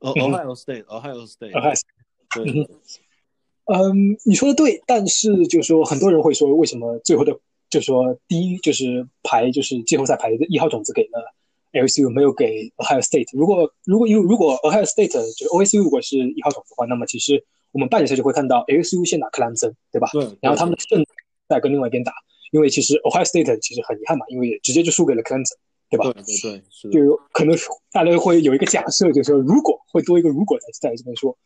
[0.00, 1.52] 哦，Ohio State，Ohio State，
[2.34, 2.68] 对，
[3.66, 7.32] 嗯，你说的对，但是就是说很多人会说，为什么最后的，
[7.70, 11.32] 就是说第一就是排就是季后赛排的一号种子给了
[11.72, 13.28] LSU，没有给 Ohio State。
[13.32, 20.08] 如果如果因为如果 Ohio State 就是 OSU 如果是一号种子的话，那么其实我们半决赛就会看到 LSU 先打克兰森，对吧？
[20.12, 21.04] 对，然后他们的胜
[21.48, 22.12] 再跟另外一边打。
[22.52, 25.56] 因为其实 Ohio State 其实很遗憾嘛，因为直接就输给了 Clemson，
[25.90, 26.04] 对吧？
[26.12, 26.22] 对对
[26.90, 27.56] 对，就可能
[27.92, 31.36] 大家会有一个假设，就是说如果会多一个如果在在这边说。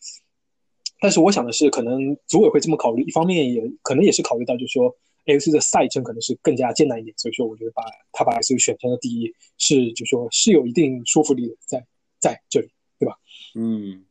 [1.00, 4.94] 但是我想的是，可能组委会这么考虑，一方面也可能也是考虑到，就是说
[5.26, 7.82] AOC 的赛程可能是更加艰难一点，所以说我觉得把
[8.12, 11.84] 他把 AOC 选成了第一，是就说是有一定说服力的，在
[12.20, 12.68] 在这里，
[13.00, 13.18] 对吧？
[13.56, 14.04] 嗯，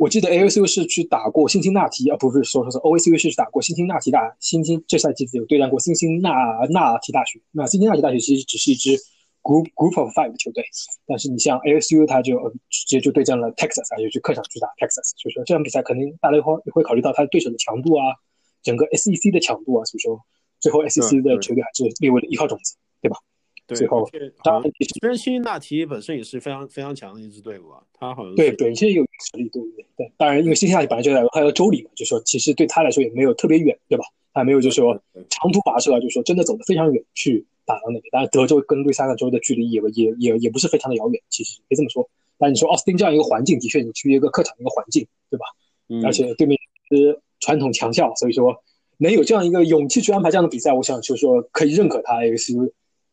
[0.00, 6.30] 我记得 AOC 是去打过辛辛那提啊，不是说说是 OAC 是去打过辛辛那提大，辛辛这赛季有对战过辛辛那
[6.70, 8.96] 那提大学，那辛辛那提大学其实只是一支
[9.42, 10.64] group group of five 的球队，
[11.06, 12.38] 但是你像 ASU 他就
[12.70, 18.16] 直接就对战了 Texas，啊，就去客场去打 Texas，所以说这场比赛肯定大家会会考虑到他对手的强度啊，
[18.62, 20.18] 整个 SEC 的强度啊，所以说。
[20.60, 23.16] 最后，SEC 的球队还是列为了一号种子，对吧？
[23.16, 23.39] 对。
[23.74, 24.08] 最后，
[24.42, 24.62] 当然，
[25.00, 29.86] 虽然辛辛那提本身也是非常非常强的一支队伍啊，他好像对本身有实力，对不对？
[29.96, 30.12] 对。
[30.16, 34.04] 当然，因为辛辛那提本来就在还有州里嘛，就说其实对他来说也没有特别远，对吧？
[34.32, 34.94] 他没有就说
[35.28, 38.04] 长途跋涉，就说真的走得非常远去打到那边。
[38.12, 42.08] 当然，德州跟路易斯安那州的距离也也也也不是非常的遥远，其实可以这么说。
[42.38, 45.44] 但你说奥斯汀这样一个环境，的确你去一个客场一个环境，对吧？
[45.88, 46.04] 嗯。
[46.04, 46.58] 而且对面
[46.90, 48.62] 是传统强校，所以说。
[49.02, 52.58] 能有这样一个勇气去安排这样的比赛，我想就是说可以认可他 X 第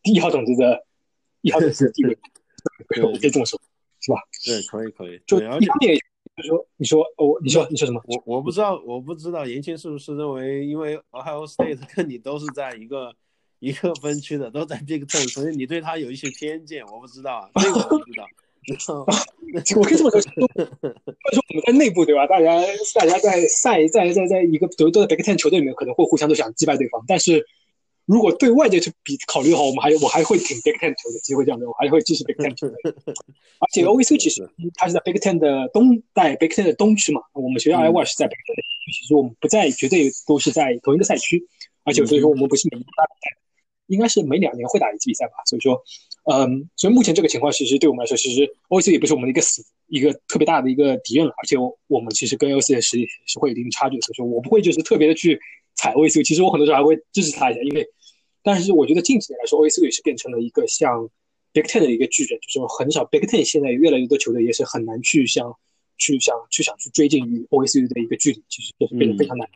[0.03, 0.85] 一号种子的
[1.41, 2.17] 一号种子的地位，
[3.03, 3.59] 我可以这么说，
[3.99, 4.17] 是吧？
[4.45, 5.21] 对，可以可以。
[5.25, 5.99] 就一方面
[6.35, 8.01] 就是说，你说我，你说你说什么？
[8.05, 13.13] 我我不知道，我不知道严青是不是认为，因为 Ohio State 跟你都是在一个
[13.59, 18.25] 一个分区的，都在 Big Ten，所以你对他有一些偏见，我不知道啊，这个我不知道。
[19.77, 22.27] 我可以这么说，或者说我们在内部对吧？
[22.27, 22.61] 大家
[22.93, 27.01] 大家在赛在在在一个都都在 Big Ten 球队里面，可能会互相都想击败对方。
[27.07, 27.45] 但是
[28.07, 32.75] 如果对外界去比考虑的话，我们还我还会挺 Big Ten 球队机会这样的，我还会支持 Big Ten 球队。
[33.59, 41.45] 而且 OVC 其实它是在 Big Ten 的东在 Big Ten 的东区嘛，我们学校 Iowa 是在 Big Ten 的西区，其实我们不在绝对都是在同一个赛区，
[41.83, 43.03] 而且所以说我们不是每一大
[43.87, 45.81] 应该是每两年会打一次比赛吧，所以说。
[46.29, 51.31] 嗯，所以目前这个情况，其实对我们来说，其实 OC 也不是我们的一个死一个特别大的一个敌人了。
[51.37, 51.55] 而且
[51.87, 55.39] 我们其实跟 OC 的实力是会有一定差距的，所以说我不会就是特别的去
[55.75, 56.27] 踩 OC。
[56.27, 57.87] 其实我很多时候还会支持他一下，因为，
[58.47, 61.09] 但是我觉得近几年来说，OSU 也是变成了一个像
[61.51, 65.53] Big Ten 的一个巨人，就是很少 Big Ten 现在越来越多球队也是很难去想
[65.97, 69.49] 去想去想去追近于 OSU 的一个距离，其实就是变得非常难。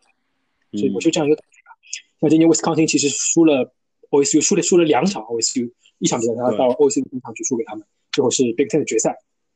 [0.73, 1.71] 所以我就这样一个感觉吧。
[2.19, 3.73] 那今年 Wisconsin 其实输了
[4.09, 5.71] OSU，输了输了两场 OSU，。
[5.99, 9.15] 一场比赛，他到 OC 的主场去输给他们，最后是 Big Ten 的决赛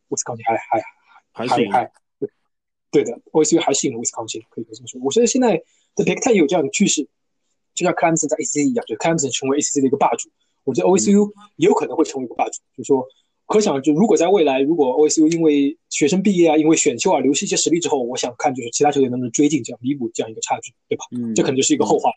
[0.09, 0.81] ，，Wisconsin 还还
[1.33, 2.29] 还还还对
[2.91, 5.01] 对的，OC 还是赢了威斯康星，可以这么说。
[5.03, 5.57] 我觉得现在
[5.95, 7.07] 的 Big Ten 有这样的趋势，
[7.76, 10.30] 就像克莱姆森在 ACC 一样，就克莱姆森成为 ACC 的一个霸主，
[10.63, 12.61] 我觉得 OSU 也有可能会成为一个霸主。
[12.76, 13.05] 就是说，
[13.45, 21.05] 可想就如果在未来，如果 OSU 因为学生毕业啊，因为选秀啊流失一些实力之后，我想看就是其他球队能不能追进这样弥补这样一个差距，对吧？
[21.11, 22.09] 嗯，这可能就是一个后话。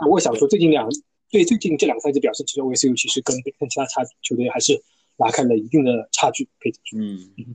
[0.00, 0.88] 那我想说，最近两。
[1.30, 4.82] 对最近这两个赛季表现，其实 OSU 其实跟跟其他差球队还是
[5.18, 6.98] 拉开了一定的差距，可以说。
[6.98, 7.54] 嗯，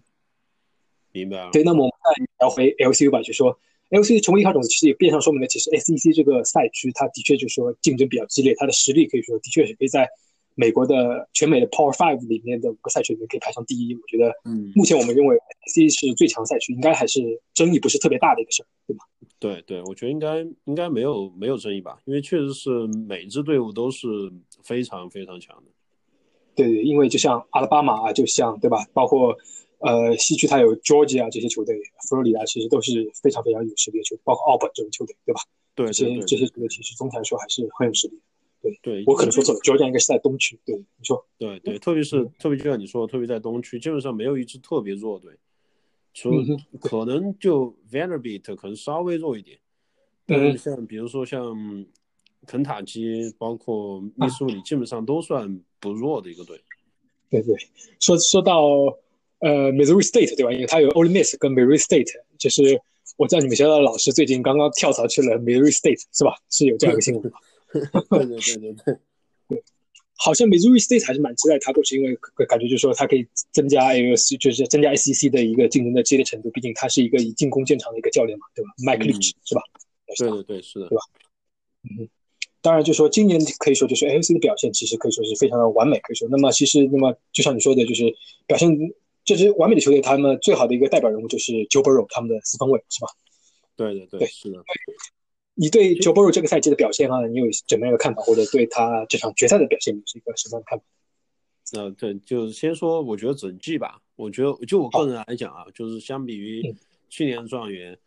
[1.11, 1.49] 明白了。
[1.51, 3.59] 对，那么我们再聊回 LCU 吧，就说
[3.93, 10.09] LCU 成为一号种子，其实也变相说明了，其实 SEC 这个赛区，它的确就是说竞争比较激烈，它的实力可以说的确是可以在
[10.55, 13.93] 美国的全美的 Power Five 里面的五个赛区里面可以排上第一。
[13.93, 15.37] 我觉得，嗯，目前我们认为
[15.67, 17.21] SEC 是最强赛区，应该还是
[17.53, 19.03] 争议不是特别大的一个事儿，对吗？
[19.39, 22.69] 对对，我觉得应该应该没有没有争议吧，因为确实是
[23.07, 24.07] 每支队伍都是
[24.63, 25.63] 非常非常强的。
[26.55, 29.35] 对对，因为就像阿拉巴马啊，就像对吧，包括
[29.83, 31.75] 呃西区它有 Georgia 这些球队，
[32.09, 35.41] 佛罗里达其实都是非常非常有实力的球队，包括奥本这种球队，对吧？
[35.75, 38.19] 对，这些这些球队其实总体来说还是很有实力。
[38.61, 40.57] 对对，我可能说错了，Georgia 应该是在东区。
[40.65, 41.25] 对，你说。
[41.37, 45.33] 对对，特别是特别就像你说，特别在东区，基本上没有一支特别弱队。
[46.13, 46.31] 除
[46.79, 49.57] 可能就 Vanderbilt 可能稍微弱一点，
[50.25, 51.85] 但是像比如说像
[52.45, 56.61] 肯塔基，包括密苏里，基本上都算不弱的一个队。
[57.29, 57.55] 对对，
[57.99, 58.61] 说说到
[59.43, 60.51] 呃 Missouri State 对吧？
[60.51, 62.79] 因为它有 Ole Miss 跟 Missouri State，就是
[63.17, 66.33] 我知道你们学校的老师最近刚刚跳槽去了 Missouri State 是吧？
[66.49, 67.37] 是有这样一个新闻吗？
[67.73, 68.73] 对对对对
[69.49, 69.63] 对。
[70.15, 72.17] 好像 Missouri State 还是蛮期待他过去，因为
[72.47, 76.49] 感觉就是说他可以增加 AUC，就是增加 SEC 的一个竞争的激烈程度。
[76.51, 79.61] 毕竟他是一个以进攻见长的一个教练嘛，对吧？Mike Leach 是吧？
[80.17, 81.01] 对对对，是的，对吧？
[81.83, 82.07] 嗯，
[82.61, 86.25] 当然就说今年可以说就是 AOC 的表现其实可以说是非常的完美，可以说。
[86.31, 88.05] 那么其实那么就像你说的，就是
[88.47, 88.69] 表现
[89.25, 93.07] 这支完美的球队，他们最好的一个代表人物就是 Joe Burrow 他们的四分卫是吧？
[93.75, 94.63] 对对对，是的。
[95.55, 98.21] 你对 Joe Burrow 这个赛季的表现啊，你有怎么样的看法？
[98.23, 100.85] 或者对他这场决赛的表现，你是一个什么样的看法？
[101.73, 106.75] 呃，对，就是先说，我觉得整季吧，我觉得就我个人来讲啊，就是相比于
[107.09, 107.97] 去年的状元，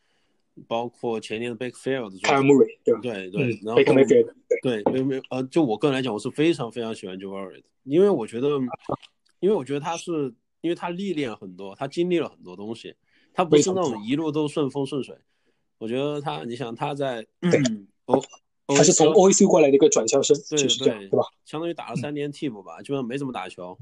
[0.69, 2.11] 包括前年的状元，
[3.03, 3.83] 对对对，然后
[4.63, 8.49] 对没没呃，就我个人来讲，我是非常非常喜欢 Joe Burrow 的，因为我觉得，
[9.41, 12.95] 因为我觉得他是，因为他历练很多，他经历了很多东西，
[13.33, 15.17] 他不是那种一路都顺风顺水。
[15.79, 17.27] 我觉得他，你想他在
[18.07, 18.23] 欧
[18.75, 21.25] 他是从 OACU 过来的一个转校生，对对，对吧？
[21.45, 23.77] 相当于打了三年替补吧，基本上没怎么打球。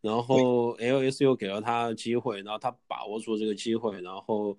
[0.00, 4.56] 然后 LSU 给了他机会，然后他把握住这个机会，然后，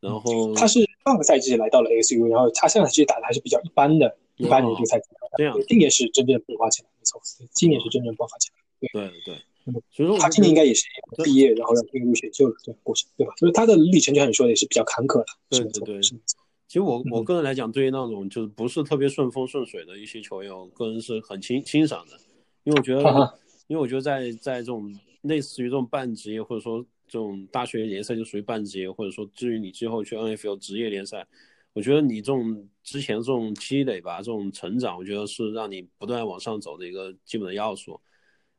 [0.00, 5.06] 然后他是上个赛季来到了 LSU，然后他上个赛季打的还是比较一般的，一般年度赛季。
[5.36, 7.20] 这样，今年是真正爆发起来，没错，
[7.54, 8.56] 今年是真正爆发起来。
[8.80, 9.42] 对对对，
[9.90, 10.84] 所以说他今年应该也是
[11.24, 13.32] 毕业，然后要进入选秀的这个过程，对吧？
[13.36, 15.26] 所以他的历程就像你说的也是比较坎坷的。
[15.50, 22.18] 对对对，其实我我个人来讲，对于那种就是不是特别顺风顺水的一些球员，我个人是很欣欣赏的，
[22.64, 23.38] 因为我觉得。
[23.66, 31.26] 因为我觉得在在这种类似于这种半职业，或者说这种大学联赛就属于半职业，或者说至于你之后去 NFL 职业联赛，
[31.72, 37.98] 我觉得你这种之前这种积累吧，这种成长，我觉得是让你不断往上走的一个基本的要素。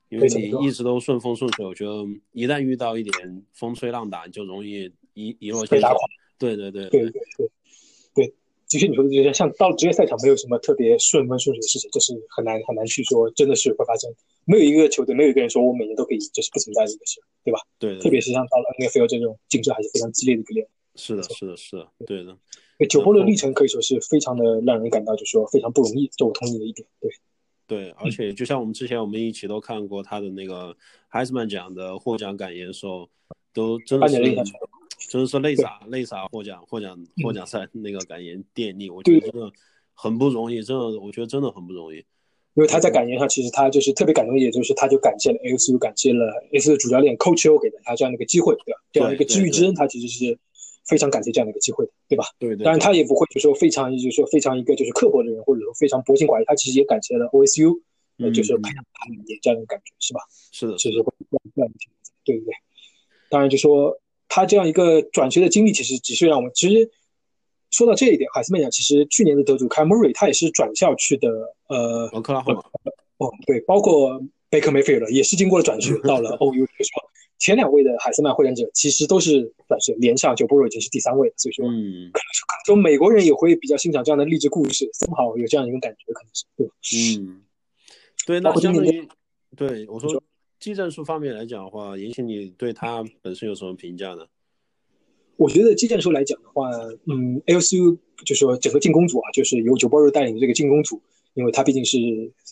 [0.10, 1.92] 因为你一直都顺风顺水，我觉得
[2.32, 5.94] 一旦遇到一点风吹浪打，你就容易一一落千丈。
[6.38, 7.12] 对对对对对
[8.14, 8.34] 对。
[8.68, 14.12] 的确，你说的这些，像到了职业赛场，没有什么特别顺风顺水的事情，这是很难很难去说，真的是会发生。
[14.44, 17.60] 没有一个球队，没有一个人说我每年都可以，这是不存在的一个事，对吧？
[17.78, 17.98] 对。
[18.00, 22.36] 特别是像到了 NFL 这种竞争还是非常激烈的一个联是的，是的，是的，对的。
[22.90, 26.88] 九波的历程可以说是非常的让人感到，就是说非常不容易，这我同意的一点。
[27.00, 27.12] 对。
[27.68, 30.76] 对，而且就像我们之前我们一起都看过他的那个
[31.12, 33.10] Heisman 奖的获奖感言的时候，
[33.54, 34.16] 都真的是。
[35.08, 39.52] 真的是泪洒泪洒获奖获奖获奖赛那个感言电力，我觉得真的
[39.94, 41.98] 很不容易，真的我觉得真的很不容易。
[41.98, 48.80] 因为他在感言上，其实他就是特别感动，也就是他就感谢了 ASU，感谢了的主教练 Coach O 给了他这样的一个机会，对吧？
[48.92, 50.40] 这样一个知遇之恩，他其实是
[50.88, 52.26] 非常感谢这样的一个机会的，对吧？
[52.40, 52.64] 对对。
[52.64, 57.80] 当然他也不会就说非常就是说非常一个就是刻薄的人，或者说非常薄情寡义，他其实也感谢了 OSU，
[58.20, 60.22] 呃，就是培养他们这样的感觉，是吧？
[60.52, 62.54] 是的，就是会这样的情况，对不对？
[63.30, 64.00] 当然就说。
[64.28, 66.90] 他这样一个转学的经历，其实只是让我们其实
[67.72, 71.30] 说到这一点，海斯曼讲，其实去年的得主凯莫瑞，他也是转校去的，
[71.70, 72.60] 呃，克拉荷马。
[73.18, 76.66] 哦，对，包括贝克梅菲尔也是经过了转学 到了 OU。
[76.66, 77.10] 所以说，
[77.40, 81.34] 前两位的海斯曼获奖者其实都是算是，连上就波瑞已经是第三位了。
[81.38, 86.74] 所以说，嗯，可能是就美国人也会比较欣赏这样的励志故事，正好有这样一种感觉，可能是对吧？
[87.20, 87.42] 嗯，
[88.26, 89.08] 对，那相当于
[89.56, 90.22] 对我说。
[90.58, 94.26] 技战术方面来讲的话，也许你对他本身有什么评价呢？
[95.36, 96.72] 我觉得技战术来讲的话，
[97.06, 101.00] 嗯，LSU 就是说整个进攻组啊，就是由九波尔带领的这个进攻组，
[101.36, 101.98] 因为他毕竟是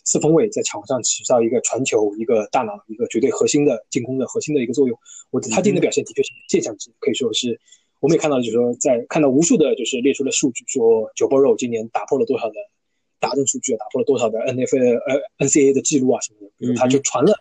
[0.04, 4.96] 四分卫，在场上起到一个传球、一个大脑、一个绝对核心的进攻的核心的一个作用。
[5.30, 7.58] 我他今天的表现的确是现象级，可以说是
[8.00, 12.54] 我们也看到，就是说在看到无数的，就是列出了数据，说九波肉今年打破了多少的
[13.18, 17.34] 达阵数据，打破了多少的 NFA 呃 NCAA 的记录啊什么的，比如他就传了。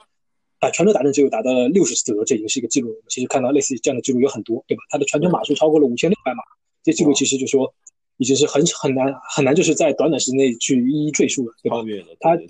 [0.60, 2.96] 啊，传球达阵只有达到了六十次，这已经是一个记录了。
[3.10, 4.84] 其实看到类似这样的记录有很多，对吧？
[4.88, 6.42] 他的传球码数超过了五千六百码，
[6.82, 7.74] 这记录其实就说
[8.18, 11.78] 已经是很很难很难，就是在短短时间内去一一赘述了，对吧？
[12.20, 12.48] 他，对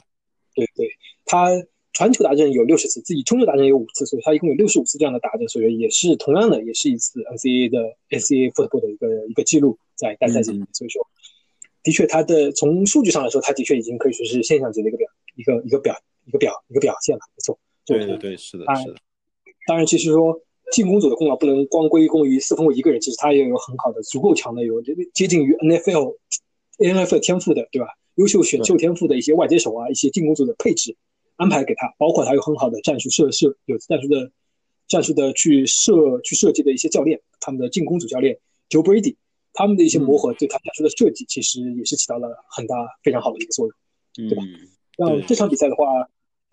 [0.75, 0.89] 对，
[1.25, 1.49] 他
[1.93, 10.67] 传球达阵有六十次，自己冲球达阵有五次，所以他一共有六十五次这样的达阵，所以也是同样的，也是一次 NCAA 的 NCAA football 的一个一个记录在单赛季里面。
[10.73, 11.07] 所以说，
[11.83, 15.95] 的确，他的从数据上来说，他的确已经可以说是现象级的一个表一个一个表
[16.25, 17.57] 一个表一个表现了，没错。
[17.85, 18.95] 对对对，是的，是的。
[19.67, 20.41] 当然，其实说
[20.71, 24.81] 进攻组的功劳不能光归功于四分卫一个人，其实他也有很好的、足够强的、有
[25.13, 26.15] 接近于 NFL、
[26.79, 27.87] NFL 天赋的，对吧？
[28.15, 30.95] 优秀选秀天赋的一些外接手啊，一些进攻组的配置
[31.35, 34.31] 安排给他，包括他有很好的战术设设，有战术的
[34.87, 38.39] 战术的去设去设计的一些教练，他们的进攻组教练
[38.69, 39.15] Joe Brady，
[39.53, 44.43] 他们的一些磨合对他战术的设计，其实也是起到了很大非常好的一个作用，对吧？
[44.97, 45.83] 那这场比赛的话。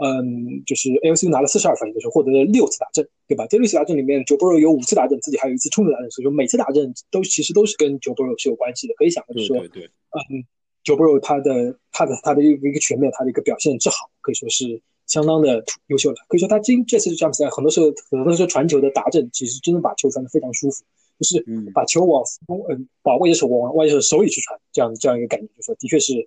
[0.02, 3.46] 嗯，就是 LSU 拿了四十二分，就是获得了六次打阵，对吧？
[3.48, 8.94] 这六次打阵里面，九波 o 有五次打阵，自己还有一次冲刺打阵，所以说每次打阵都其实都是跟九波 o 是有关系的。
[8.94, 10.42] 可以想就是说，嗯，
[10.82, 16.16] 九波 o 他的他的他的一个一个全面，他的一个表现之好，可以说是相当的优秀的。
[16.28, 20.82] 可以说他今这次这场比赛，很多时候很多时候传球的打阵，其实真的把球传的非常舒服，
[21.18, 21.44] 就是
[21.74, 22.24] 把球往
[22.70, 26.26] 嗯把外接手往外接手手里去传，这样这样一个感觉，就说的确是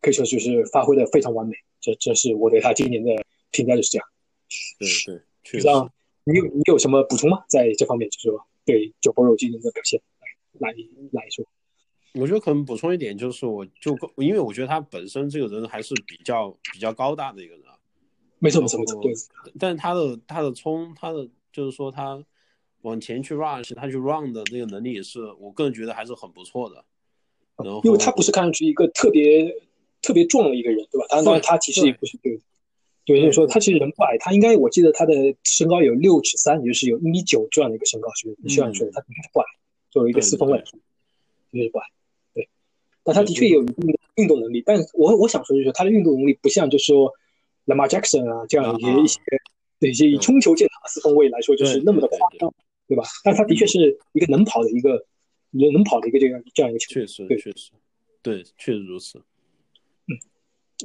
[0.00, 1.54] 可以说就是发挥的非常完美。
[1.80, 3.10] 这这是我对他今年的
[3.50, 4.06] 评价就是这样。
[4.78, 5.68] 对对，确实。
[6.24, 7.42] 你有你有什么补充吗？
[7.48, 9.98] 在这方面，就是说对九波肉今年的表现
[10.58, 10.68] 来
[11.12, 11.44] 来说，
[12.12, 17.64] 我觉得可能补充一点，就是我就因为我觉得他本身这个人还是比较比较高大的一个人。
[18.38, 19.00] 没错没错没错。
[19.00, 19.12] 对。
[19.58, 22.22] 但是他的他的冲他的就是说他
[22.82, 26.84] 往前去 rush，他去 run 的那个能力也是我个人觉得还是很不错的。
[27.56, 29.50] 然后，因为他不是看上去一个特别。
[30.02, 31.06] 特别壮的一个人，对吧？
[31.10, 32.38] 当然，他其实也不是对，
[33.04, 35.12] 对，就是说他其实人不矮，他应该我记得他的
[35.44, 39.46] 身高有六尺三，也就是有一米九这样的一个身高，是你需要说的他应该是不矮，
[39.90, 40.62] 作为一个四分卫，
[41.50, 41.86] 应该是不矮。
[42.34, 42.48] 对，
[43.02, 43.48] 但他的确。
[43.48, 47.12] 有一定的运动能力，但我我想说就是他的运动能力不像就是说
[47.66, 49.20] Lamar Jackson 啊这样一些一些
[49.88, 52.52] 一些以冲球见长的四分卫来说就是那么的夸张，
[52.88, 52.96] 对。
[52.96, 53.04] 吧？
[53.24, 55.04] 但他的确是一个能跑的一个
[55.50, 57.70] 能能跑的一个这样这样一个球员，确实确实，
[58.20, 59.22] 对，确实如此。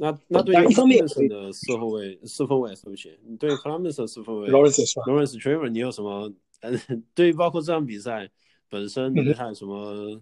[0.00, 6.32] 那那对于一方面的四后卫四分卫对不起，你对 Columbus 的四分卫 Lawrence Lawrence Trevor 你有什么？
[6.60, 8.30] 嗯，对于包括这场比赛
[8.68, 10.20] 本身，你还有什么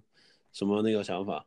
[0.52, 1.46] 什么那个想法？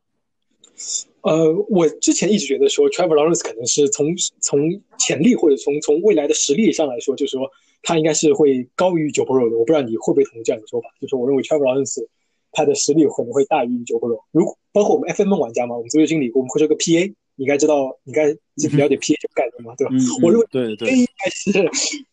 [1.22, 4.60] 呃，我之前一直觉得说，Trevor Lawrence 可能是从从
[5.00, 7.50] 潜力或者从从未来的实力上来说，就是说
[7.82, 9.58] 他应该是会高于 Joe Burrow 的。
[9.58, 10.90] 我不知道你会不会同意这样的说法？
[11.02, 12.06] 就是我认为 Trevor Lawrence
[12.52, 14.24] 他的实力可能会大于 Joe Burrow。
[14.32, 19.94] 如果包括我们 FM 玩家嘛，我们足球经理，我们会说个 PA，你该知道，你应该了解 PA 这个概念嘛，对吧？
[20.22, 21.52] 我认为对对，应该是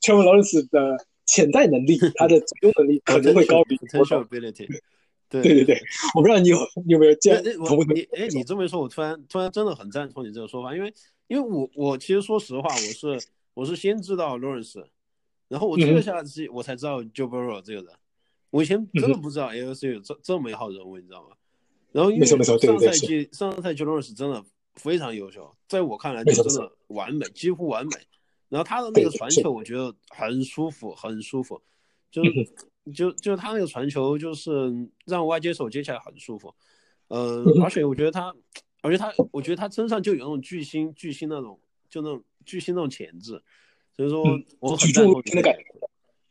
[0.00, 0.96] Trevor Lawrence 的
[1.26, 4.68] 潜在能力，他的主攻能力可能会高于 Potential ability。
[5.30, 5.80] 对对对，
[6.14, 7.42] 我不知道你有你有没有这样？
[7.42, 10.92] 你哎，你这么一说，我突然突然真的很赞同你这个说法，因为
[11.26, 13.18] 因为我我其实说实话，我是
[13.54, 14.84] 我是先知道 Lawrence，
[15.48, 17.90] 然后我追了下去，我才知道 Joe Burrow 这个人，
[18.50, 21.34] 我以前真的不知道有这这么一号人物，你知道吗？
[21.90, 22.56] 然后因为上赛
[22.90, 24.44] 季上赛季 Lawrence 真的
[24.74, 27.92] 非常优秀，在我看来就真的完美，几乎完美。
[28.48, 31.60] 然后他的那个传球，我觉得很舒服，很舒服，
[32.10, 32.30] 就是。
[32.94, 34.50] 就就他那个传球，就是
[35.06, 36.54] 让外接手接起来很舒服，
[37.08, 38.30] 呃，而且我觉得他，
[38.82, 41.58] 而且他，我觉得他身上就有那种巨星巨星那种，
[41.88, 43.42] 就那种巨星那种潜质，
[43.96, 44.22] 所以说
[44.60, 45.64] 我很赞同的感觉。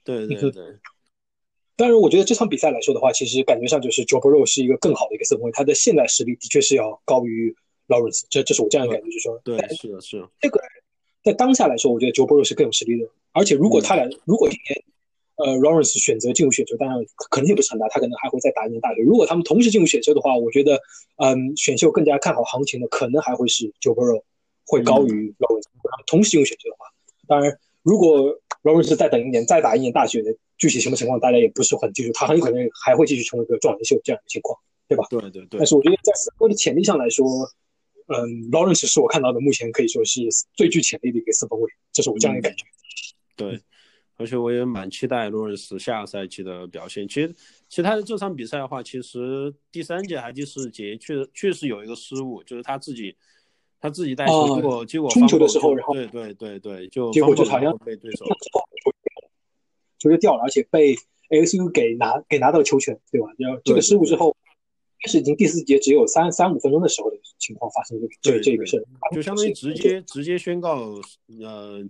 [0.03, 0.77] 对对对。
[1.75, 7.55] 当然，我觉得这场比赛来说的话，其实感觉上就是 Joe Burrow 是一个更好的一个四分卫，他的现在实力的确是要高于
[7.87, 10.29] Lawrence，这这是我这样的感觉，就是说，对，是的，是的。
[10.39, 10.59] 这个
[11.23, 14.83] 在当下来说，我觉得 Joe Burrow 是更有实力的，而且如果他俩如果今年。
[15.35, 19.01] 呃，Lawrence 选择进入选秀，当然可能性不是很大，他可能还会再打一年大学。
[19.01, 20.79] 如果他们同时进入选秀的话，我觉得，
[21.17, 24.21] 嗯，选秀更加看好行情的可能还会是 Joe Burrow
[24.67, 25.63] 会高于 Lawrence。
[26.05, 26.85] 同时进入选秀的话，
[27.27, 32.11] 当然，如果 Lawrence 再等一年，再打一年大学的具体什么情况，大家也不是很清楚。
[32.13, 34.55] 他很有可能还会继续成为一个状元秀这样的情况，
[34.87, 35.03] 对吧？
[35.09, 35.57] 对对对。
[35.57, 37.25] 但是我觉得在四分卫的潜力上来说，
[38.19, 40.21] 嗯，Lawrence 是我看到的目前可以说是
[40.53, 42.65] 最具潜力的一个四分卫，这是我这样的感觉。
[43.35, 43.59] 对。
[44.15, 47.07] 而且我也蛮期待 Lawrence 下赛季的表现。
[47.07, 47.33] 其实，
[47.67, 53.15] 其实他的这场比赛的话，其实第三节还第四节确确实有一个失误，就是他自己
[53.81, 58.23] 他自己带球，结果结果冲球的时候，然后对对对对，就结果就好像被对手
[59.97, 60.95] 球就掉了，而且被
[61.29, 63.27] ASU 给拿给拿到球权，对吧？
[63.39, 64.37] 然后这个失误之后，
[65.03, 68.83] 开始已经第四节只有三三五分钟的时候的情况发生这这个事
[69.13, 70.99] 就相当于直接直接宣告
[71.39, 71.87] 呃。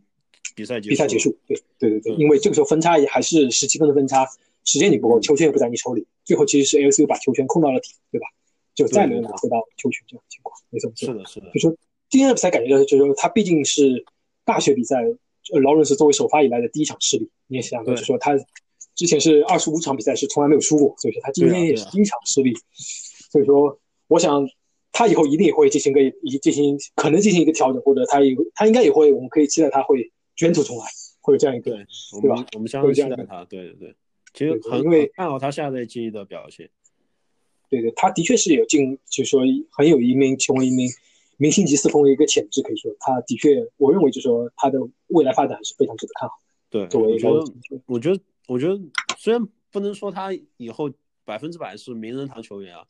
[0.56, 4.24] 比赛结束比赛结束，对对对对，因为这个时候分差也还是十七分的分差，
[4.66, 8.28] 时间你不够，球权也不在你手里，最后其实是 ASU 把球权控到了底，对吧？
[8.76, 11.50] 就再没有拿回到球权这样的情况，没错，是的，是的。
[11.54, 11.76] 就说
[12.08, 14.06] 今天的比赛感觉就是说，他毕竟是
[14.46, 15.02] 大学比赛，
[15.64, 18.38] 劳伦斯作为首发以来的第一场失利，你也想就是说他
[18.96, 22.54] 之前是二十五场比赛是从来没有输过，所以说他今天也是第一场失利，
[23.32, 24.48] 所以说我想。
[24.96, 30.86] 他以后一定也会进行个一进行可能进行一个调整，或者他也他应该也会，我们可以期待他会卷土重来，
[31.20, 31.72] 会有这样一个，
[32.22, 32.46] 对吧？
[32.54, 33.96] 我们相当期待他，对对对。
[34.36, 36.70] 其实很因为看好他下赛季的表现。
[37.72, 39.42] 对对，他的确是有进，就是说
[39.72, 40.88] 很有一名成为一名
[41.38, 44.78] 明星级四分的一个潜质，可以说他的确，我认为就是说他的
[45.08, 46.36] 未来发展还是非常值得看好。
[46.70, 48.80] 对，作为我觉得，我觉得，我觉得
[49.18, 50.92] 虽然不能说他以后
[51.26, 52.86] 百分之百是名人堂球员啊，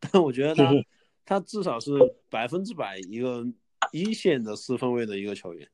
[0.00, 0.72] 但我觉得他。
[1.30, 1.90] 他至少是
[2.30, 3.46] 百分之百一个
[3.92, 5.68] 一线的四分卫的一个球员，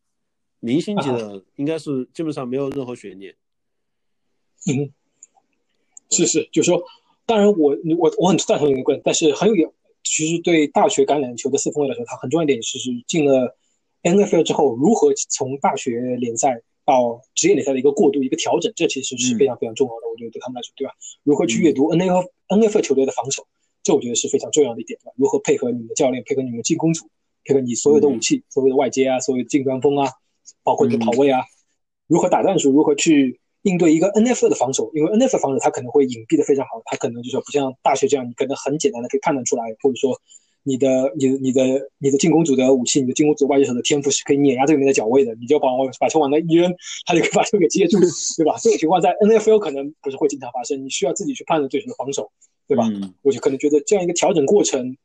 [0.59, 3.37] 明星级的应该是基本上没有任何悬念。
[4.67, 4.93] 嗯，
[6.11, 6.83] 是是，就是说，
[7.25, 9.71] 当然我我我很赞同你的观点，但是很有点，
[10.03, 13.57] 其实对大学橄榄球的四分卫来说，他很重要一点就是进了
[14.03, 20.09] NFL 之后，如何从大学联赛到职业联赛的一个过渡、一个调整，这其实是非常非常重要的。
[20.11, 20.93] 我觉得对他们来说，对吧？
[21.23, 23.47] 如何去阅读 NFL NFL 球队的防守？
[23.83, 25.13] 这我觉得是非常重要的一点，对吧？
[25.17, 27.07] 如何配合你们的教练，配合你们进攻组，
[27.45, 30.11] 配合你所有的武器，所有的外接啊，所有的近端锋啊，
[30.63, 31.43] 包括你的跑位啊，
[32.07, 34.91] 如何打战术，如何去应对一个 NFL 的防守？
[34.95, 40.21] 因为 NFL 防守它可能会隐蔽的非常好，它可能就是说不像大学这样，你可能很简单的可以判断出来，或者说
[40.65, 46.75] 你的、你、的你的、你的进攻组的武器，你的进攻组外接手的天赋是可以碾压这里面的脚位的，你就把我把球往那一扔，
[47.07, 47.99] 他就可以把球给接住，
[48.37, 48.57] 对吧？
[48.61, 52.31] 这种情况在 NFL 可能不是会经常发生，你需要自己去判断对手的防守。
[52.67, 52.85] 对吧？
[53.21, 54.97] 我就可能觉得这样一个调整过程，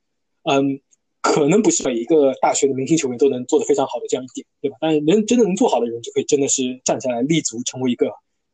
[0.43, 0.79] 嗯，
[1.19, 4.77] 可能不是每一个大学的明星球员都能做得非常好的这样一点，对吧？
[4.79, 8.09] 但是能真的能做好的人，就可以真的是站起来立足，成为一个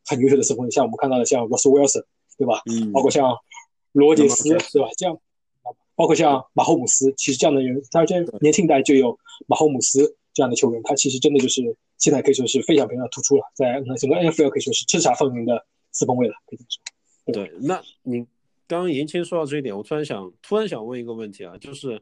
[0.08, 0.72] 很优秀的四分卫。
[0.72, 2.04] 像我们看到的，像 Russell Wilson，
[2.36, 2.64] 对吧？
[2.66, 3.32] 嗯，包括像
[3.92, 4.90] 罗杰斯，对吧？
[4.98, 5.16] 这样，
[5.96, 9.18] 包括像马霍姆斯，其实这样的人，他这年轻代就有
[9.48, 11.62] 马霍姆斯这样的球员，他其实真的就是
[11.98, 16.82] 现在可以说是非常非常突出了，在整个 NFL 可以说是叱咤风云的四分卫了，可以这么说。
[17.34, 18.20] 对，那你
[18.68, 22.02] 刚刚严青说到这一点，我突然想突然想问一个问题啊，就是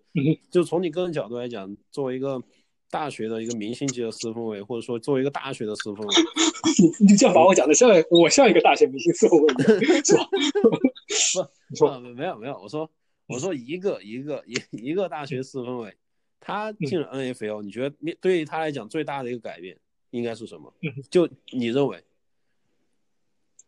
[0.49, 2.41] 就从你个人角度来讲，作为一个
[2.89, 6.15] 大学的一个明星级的四分卫，或者说作为一个大学的四分卫，
[6.79, 9.53] 你 你这样把我讲的像我像一个大学明星四分卫，
[10.03, 10.27] 是吧？
[10.61, 10.69] 不，
[11.69, 12.89] 你说没有没有，我说
[13.33, 15.93] 我说一个一个一一个大学四分卫，
[16.39, 19.77] 他进了 NFL，你觉得面对于他来讲最大的一个改变
[20.11, 20.73] 应该是什么？
[21.09, 22.03] 就你认为？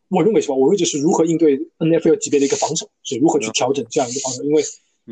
[0.07, 0.53] 我认为是吧？
[0.53, 4.61] 我认为就是如何应对 NFL 级别的一个防守，是如何去调整这样一个防守，因为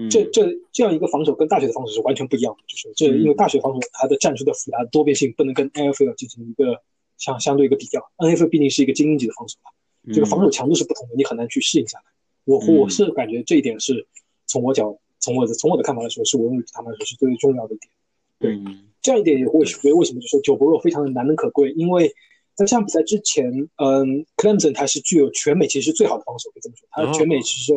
[0.10, 6.82] 这这这样一个防守跟大学的防守是完全不一样的，就是这因为大学防守它的战术的复杂多变性不能跟 NFL 进行一个
[7.18, 9.72] 相相对一个比较，NFL 毕竟是一个精英级的防守吧，
[10.14, 12.06] 这个防守强度是不同的，你很难去适应下来。
[12.45, 14.06] 我我是感觉这一点是
[14.48, 17.91] 从我角从我的从我的看法来说，是我认为对他们来说是最重要的一点。
[18.39, 18.60] 对，
[19.02, 22.14] 这样一点也会觉得为什么就说九博若非常的难能可贵，因为。
[22.56, 26.88] 在这场比赛之前，嗯，Clemson 他是具有全美其实最好的防守，可以这么说。
[26.91, 27.74] 他全美其实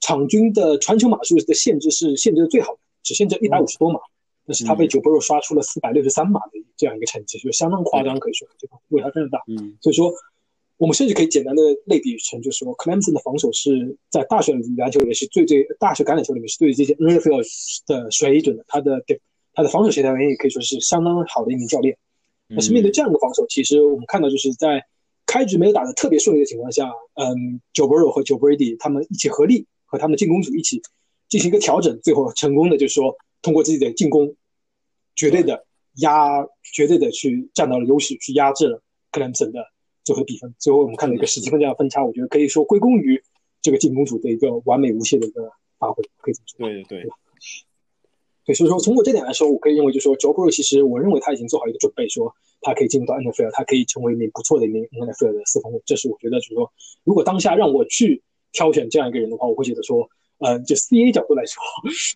[0.00, 3.98] 场均的传球码数的限制是限制的最好的，只限制一百五十多码。
[4.46, 9.42] 但是他被 Joe Burrow 刷出了四百六十三码的这样一个成绩，就相当夸张，可以说这个为他真的大。
[9.46, 10.12] 嗯，所以说
[10.80, 17.44] 我们甚至可以简单的类比成，就是说 Clemson 的防守是在大学篮球里面是最最大学橄榄球里面是对这些 NFL
[17.86, 18.64] 的水准的。
[18.66, 19.20] 他的对
[19.52, 21.98] 他的防守协调能力可以说是相当好的一名教练。
[22.48, 24.82] 但是面对这样一个防守，其实我们看到就是在
[25.26, 30.80] 开局没有打得特别顺利的情况下，嗯，Joe Burrow 和 Joe Brady 他们一起合力和他们进攻组一起
[31.28, 34.34] 进行一个调整，最后成功的就是说通过自己的进攻，
[35.14, 35.66] 绝对的
[35.96, 39.62] 压，绝对的去占到了优势，去压制了 Clemson 的
[40.10, 40.52] 最后比分。
[40.58, 43.22] 最后我们看到一个十七分这样分差，我觉得可以说归功于
[43.62, 46.68] 这个进攻组的一个完美无懈的一个发挥，可以这么说。
[46.68, 47.08] 对对。
[48.44, 55.80] 对，所以说从我这点来说，我可以认为，就是说，Joe Burrow 其实我认为他已经做好一个准备，说他可以进入到 NFL，他可以成为一名不错的一名 NFL 的四分卫。
[55.86, 56.72] 这是我觉得，就是说，
[57.04, 60.08] 如果当下让我去挑选这样一个人的话，我会觉得说，
[60.40, 61.62] 呃，就 CA 角度来说，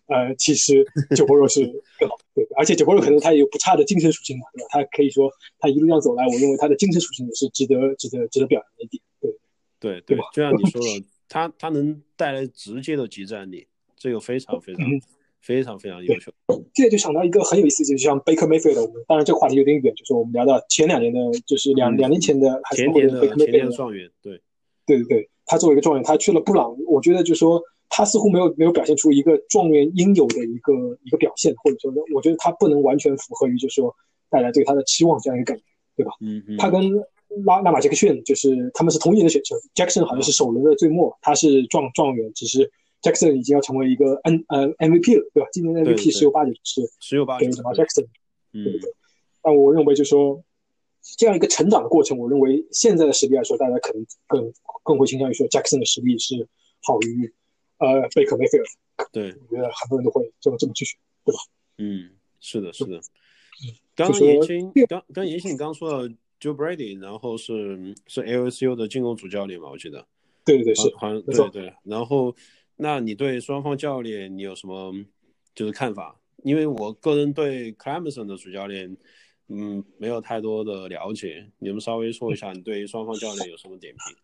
[0.09, 1.65] 呃，其实九波肉是
[1.99, 2.17] 更好。
[2.35, 4.69] 对，而且九波肉可能他也有不差的精神属性嘛，对吧？
[4.71, 9.03] 他可以说他一路上走来，我认为他的精神属性也是值得、值得、值得表扬的一点。
[9.21, 13.67] 对，对，对，就像你说的， 他他能带来直接的集战力，
[13.97, 14.85] 这个非常非常。
[15.45, 16.33] 非常非常优秀，
[16.73, 24.41] 这就想到一个很有意思，就是像 Baker Mayfield，我们当然这个话题有点远，就是我们聊到前两年的，就是两两年前的，前年的前年的状元，对，
[24.87, 30.73] 对对对，他作为一个状元，他去了布朗，我觉得就是说他似乎没有没有表现出一个状元应有的一个
[31.05, 33.95] 一个表现，或者说，我觉得他不能完全符合于就是说
[34.31, 35.65] 大家对他的期望这样一个感觉，
[35.97, 36.13] 对吧？
[36.21, 36.83] 嗯嗯，他跟
[37.45, 42.71] 拉拉马杰克逊就是他们是同一年的选秀，Jackson 好像是首轮的最末，他是状状元，只是。
[43.05, 45.47] Jackson 已经要成为一个 N 呃 MVP 了，对吧？
[45.53, 48.07] 今年的 MVP 十有八九是十有八九给 Jackson，
[48.51, 48.91] 对不对？
[49.43, 50.43] 但我认为就是说，
[51.19, 54.51] 这样一个成长的过程，我认为现在的实力来说，大家可能更
[54.83, 56.49] 更会倾向于说 Jackson 的实力是
[56.83, 57.31] 好于
[57.79, 58.65] 呃贝克梅菲尔。
[59.13, 61.39] 对，我觉得很多人都会这么这么去选，对吧？
[61.79, 62.11] 嗯，
[62.41, 63.01] 是的，是的。
[63.95, 69.71] 刚刚严青刚刚严青你刚说到 Joe Brady，然后是是 LSU 的进攻主教练嘛？
[69.71, 70.07] 我记得。
[70.45, 72.35] 对对对，是，好像对对，然后。
[72.77, 74.93] 那你对双方教练你有什么
[75.55, 76.21] 就是看法？
[76.43, 78.97] 因为我个人对 Clemson 的主教练，
[79.47, 84.17] 嗯，没有太多的了解，你们稍微说一下你对双方教练有什么点评？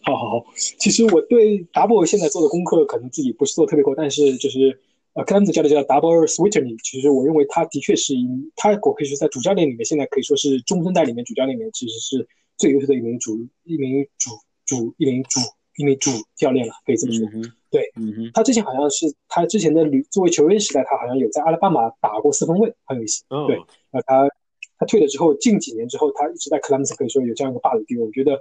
[0.04, 0.46] 好好好，
[0.78, 4.80] 其实我对达波尔现在做的功课可能自己不是做特别多，但是就是
[5.12, 12.26] 呃，Clemson 教练叫 Double Switching，其实我认为他的确是一，他我可以说在主教练里面现在可以说是中生代里面主教练里面其实是
[12.56, 14.30] 最优秀的一名主一名主
[14.66, 15.40] 主一名主
[15.76, 17.26] 一名主教练了，可以这么说。
[17.70, 17.82] 对，
[18.34, 23.22] 他之前好像是他之前的旅作为球员时代，他好像有在阿拉巴马打过四分卫，很有意思。
[23.46, 23.56] 对，
[23.92, 24.28] 那他
[24.78, 28.04] 他退了之后，近几年之后，他一直在克莱姆斯可以说有这样一个霸主地位。
[28.04, 28.40] 我觉得，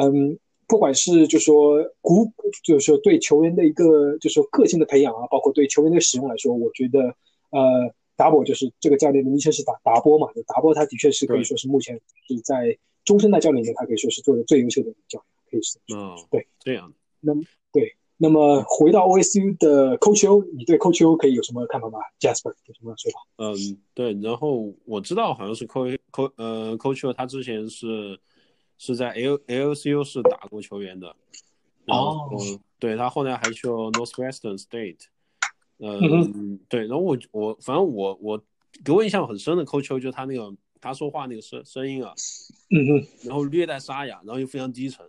[0.00, 0.38] 嗯，
[0.72, 2.32] 不管是就说鼓，
[2.64, 7.14] 就是说对球员的一个就是说个性的培养啊，包括对球员的使用来说，我觉得，
[7.50, 12.74] 呃，达波就是这个教练的昵称是达达波嘛，就达波他的确是可以说是目前是在
[13.04, 15.78] 中生代教练里面，他可以说是做的最优秀的教练，可以是。
[15.94, 16.90] 嗯，对，这样。
[17.20, 17.34] 那
[17.70, 17.94] 对。
[18.16, 23.20] 那么回到 OSU 的 Coach O，你对 Coach O 可以有什么看法吗？Jasper 有什么说法？
[23.36, 28.16] 嗯，对，然后我知道好像是 Coach Co 呃 Coach O 他之前是
[28.84, 31.14] 是在 L LCU 是打过球员的，
[31.86, 32.28] 哦，
[32.80, 35.04] 对他后来还去了 Northwestern State，
[35.78, 38.42] 嗯，对，然后我我反正我我
[38.84, 42.12] 给我印象很深的 Coach 就是他那个他说话那个声声音啊，
[42.70, 45.06] 嗯嗯，然后略带沙哑，然后又非常低沉。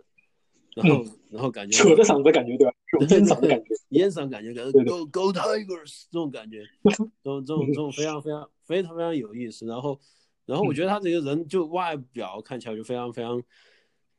[0.76, 2.72] 然后然后感觉扯着嗓子感觉对吧？
[3.08, 6.64] 烟嗓的感觉，烟嗓感觉，感觉 Go Go Tigers 这种感觉，
[7.22, 9.66] 这种这种这种非常非常非常非常有意思。
[9.66, 10.00] 然后
[10.46, 13.42] 然后我觉得他这个人就外表看起来就非常非常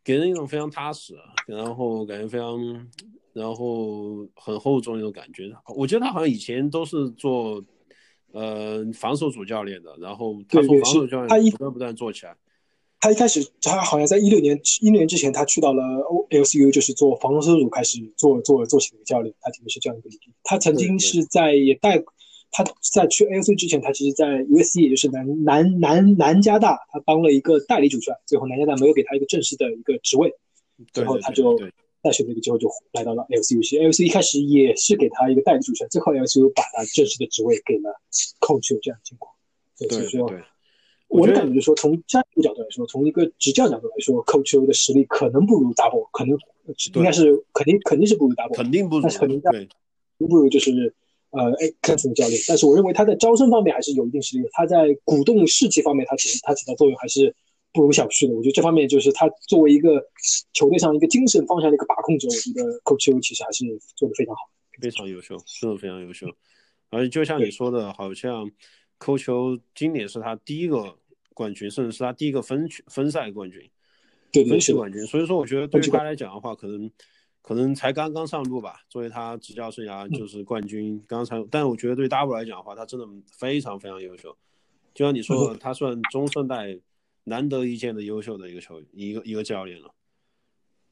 [0.03, 1.15] 给人一种非常踏实，
[1.47, 2.87] 然后感觉非常
[3.33, 5.51] 然后很厚重那种感觉。
[5.75, 7.63] 我觉得他好像以前都是做
[8.31, 12.35] 呃防守主教练的，然后他从防守教练不断不断做起来。
[13.01, 19.35] 他一开始，他好像在一六年一六年之前，他去到了 O L C U，就是做防守组开始做做做起的教练。
[19.41, 20.33] 他其实是这样一个理念。
[20.43, 21.99] 他曾经是在也带
[22.51, 22.63] 他
[22.93, 28.15] 在去 L C U 之前，他其实，在 U S C，也就是南南南南加大，他当了一个代理主帅。
[28.25, 30.33] 最后南加大没有给他一个正式的一个职位，
[30.93, 31.57] 最后他就
[32.01, 33.61] 大学那个之后就来到了 L C U。
[33.61, 37.99] 其实 L C U 一开始也是给他一个代理主帅，最后 L C U 把他正式的职位给了
[38.39, 39.33] coach 这样的情况。
[39.75, 40.31] 所以说。
[41.07, 46.35] 我的感觉就是说，从战术角度来说，从一个执教角度来说，Coach 的实力可能不如 Double，可能
[46.95, 49.39] 应该是肯定肯定是不如 Double，肯定不如，但是肯定
[50.17, 50.93] 不不如就是
[51.35, 52.41] 呃 a n 的教练。
[52.47, 57.35] 但是我认为他在招生方面还是有一定实力的，他在鼓动士气方面，他其实他起到作用还是
[57.73, 58.33] 不容小觑的。
[58.33, 60.01] 我觉得这方面就是他作为一个
[60.53, 64.41] 球队上一个精神方向的一个把控者，我觉得 Coach 其实还是做的非常好，
[64.81, 66.27] 非常优秀，真的非常优秀。
[66.89, 68.49] 而且就像你说的，好像。
[68.97, 70.97] 扣球今年是他第一个
[71.33, 73.61] 冠军，甚至是他第一个分区分赛冠军，
[74.31, 75.05] 对分区冠军。
[75.05, 76.89] 所以说，我觉得对于他来讲的话，可能
[77.45, 78.77] 可能才刚刚上路吧。
[78.89, 83.05] 作为他执教生涯就是冠军刚才，但我觉得对 W 来讲的话，他真的
[83.37, 84.35] 非常非常优秀。
[84.95, 86.79] 就像你说的，他算中生代
[87.23, 89.93] 难得一见的优秀的一个球一个一个教练了。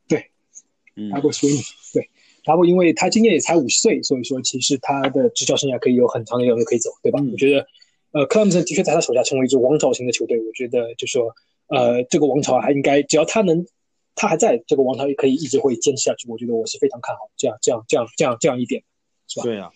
[0.07, 0.30] 对，
[0.95, 2.09] 嗯，W Swing，对
[2.45, 7.19] W，因为他今年也才五十岁，所以说其实他的执教生涯可以有很长的路可以走，对吧？
[7.31, 7.65] 我觉得。
[8.15, 10.39] 呃，克莱姆森的确在他手下成为一支王朝型的球队。
[10.39, 11.34] 我觉得，就说，
[11.69, 13.65] 呃，这个王朝还应该，只要他能，
[14.15, 16.27] 他还在这个王朝也可以一直会坚持下去。
[16.30, 18.84] 我觉得我是非常看好这样、这样、这样、这样、这样一点，
[19.27, 19.44] 是吧？
[19.44, 19.72] 对呀，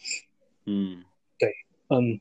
[0.65, 1.03] 嗯，
[1.39, 1.49] 对，
[1.89, 2.19] 嗯，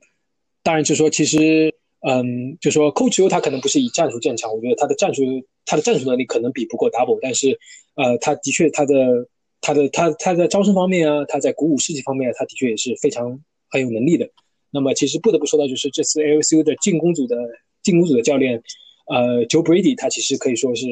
[0.62, 5.22] 当然就说，其实，嗯，就说 Coach U 他可能不是以战术见长，我觉得他的战术，
[5.64, 7.59] 他的战术能力可能比不过 Double，但是，
[7.94, 9.28] 呃，他的确他的
[9.60, 13.38] 他的他他在招生方面啊，他在鼓舞士气方面，他的确也是非常
[13.70, 14.28] 很有能力的。
[14.70, 17.36] 那么其实不得不说到，就是这次 LSU 的进攻组的
[17.82, 18.62] 进攻组的教练，
[19.06, 20.86] 呃，Joe Brady，他其实可以说是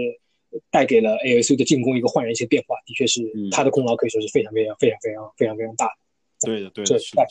[0.71, 2.77] 带给了 LSU 的进攻一个焕然一新变化。
[2.87, 5.93] 的确是他的功劳可以说是非常非常非常非常非常非常大的。
[6.47, 7.23] 对的，对的，是的，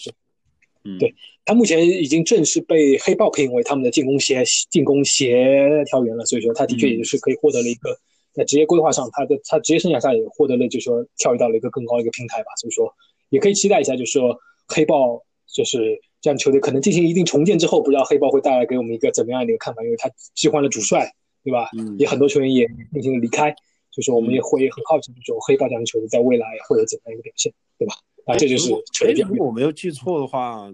[0.86, 1.14] 嗯，对
[1.46, 7.98] 他目前已经正式被黑豹聘为他们的进攻协进攻协调员了，所以说他的确也是可以获得了一个
[8.34, 12.48] 在职业规划上，他的他职业生涯上也获得了，就是说跳跃到了一个更高一个平台吧。
[12.60, 12.94] 所以说
[13.30, 14.38] 也可以期待一下，就是说
[14.68, 16.00] 黑豹就是。
[16.24, 19.84] 这样球队可能进行一定重建之后，不知道黑豹会带来给我们一个怎么样的一个看法？
[19.84, 21.12] 因为他替换了主帅，
[21.44, 21.70] 对吧？
[21.78, 23.50] 嗯，也很多球员也进行了离开，
[23.92, 27.96] 所以说我们也会很好奇，这种黑豹这样的球队在未来会有怎样一个表现，对吧？
[28.26, 30.72] 啊，这就是球队表如果我没有记错的话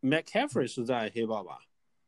[0.00, 1.58] ，McCaffrey 是在黑豹吧？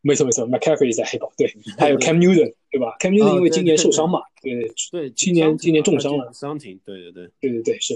[0.00, 7.94] 没错没错，McCaffrey 在黑豹，对，还有 Cam Newton，对吧？Cam Newton 因为今年受伤嘛，对对，今年今年重伤了，伤停，对对对对对对，是。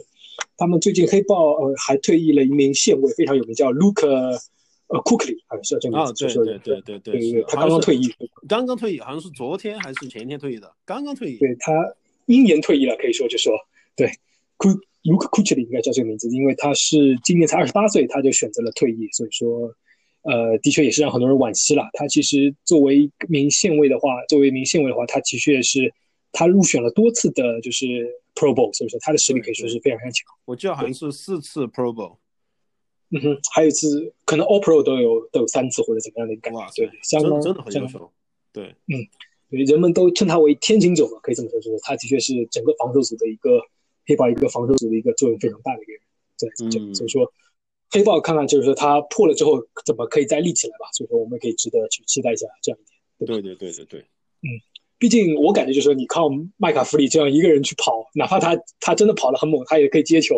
[0.56, 4.38] 他们最近黑豹呃还退役了一名线位，非常有名，叫 Luke。
[4.88, 4.98] 呃
[5.46, 8.14] 好像是这名字，对对对对对对对，他刚刚退役，
[8.48, 11.38] 刚刚退役，好像是昨天还是前天退役的，刚刚退役。
[11.38, 11.72] 对他
[12.26, 13.52] 英年退役了，可以说就说
[13.94, 14.08] 对
[14.58, 19.72] ，Cook Luke Cookly 应该叫这个名字，因为他是今年才二十八岁，他就选择了退役，所以说
[20.22, 21.88] 呃，的确也是让很多人惋惜了。
[21.92, 25.92] 他其实作为一名线位的话，作为一名线位的话，他的确是
[26.32, 27.86] 他入选了多次的，就是
[28.34, 30.26] Pro Bowl，所以说他的实力可以说是非常非常强。
[30.44, 32.16] 我记得好像是四次 Pro Bowl。
[33.10, 38.12] 嗯哼，还有一次，可能 All Pro 都有都有三次或者怎么样的一个感觉，对，相当真的很优秀。
[38.52, 39.00] 对，嗯，
[39.48, 43.60] 人们都称他为天井者嘛，可以这么说，就是他的确是整个防守组的一个
[44.06, 46.02] 黑豹一个防守组的一个作用非常大的一个人。
[46.38, 47.32] 对，就所以说
[47.90, 52.78] 黑豹看看就是说他破了之后怎么可以再立起来吧，所以说我们可以值得去期待一下这样
[53.18, 53.40] 一点。
[53.40, 54.48] 对对对对对，嗯，
[54.98, 56.28] 毕竟我感觉就是说你靠
[56.58, 60.36] 麦卡弗里这样一个人去跑，哪怕他他真的跑得很猛，他也可以接球，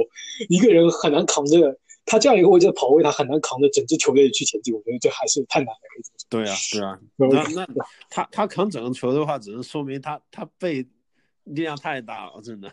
[0.48, 1.76] 一个人很难扛着。
[2.10, 4.74] 他这样一个位置的跑位，他很难扛着整支球队去前进。
[4.74, 5.80] 我觉得这还是太难了。
[6.28, 6.98] 对啊，对啊。
[7.16, 10.82] 那那他他扛整个球的话，只能说明他他背
[11.44, 12.68] 力量太大了，真的。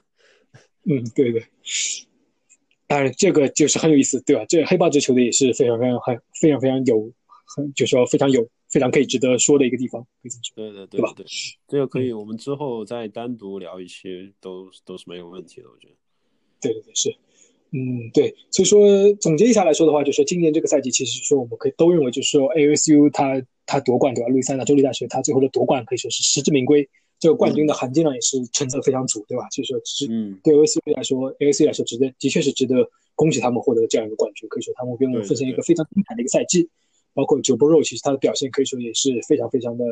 [0.85, 1.45] 嗯，对对。
[2.87, 4.43] 当然，这个就是很有意思，对吧？
[4.49, 7.13] 这黑豹这球队也是非常非常很非常非常有，
[7.55, 10.03] 很就是说非常有非常可以值得说的一个地方。
[10.55, 11.13] 对对对，对吧？
[11.67, 15.93] 这个可以，我们之后再单独聊一些，都都是没有问题的，我觉得。
[16.59, 17.15] 对对对，是。
[17.71, 24.29] 嗯，对，所以说总结一下来说的话，就是今年这个赛季，其实说我们可以都认为，就是说 ASU 它它夺冠对吧？
[24.29, 26.87] 路易斯安那州立大学它最后的夺冠可以说是实至名归，
[27.19, 29.47] 这个冠军的含金量也是成色非常足，对吧？
[29.51, 34.47] 所以说，是嗯，对 AOC 来说，AOC 来说值得，的确是值得恭喜他们获得这样一个冠军。
[34.49, 36.69] 可以说，他们给我们奉献一个非常精彩的一个赛季。
[37.13, 39.83] 包括九波肉，其实他的表现可以说也是非常非常的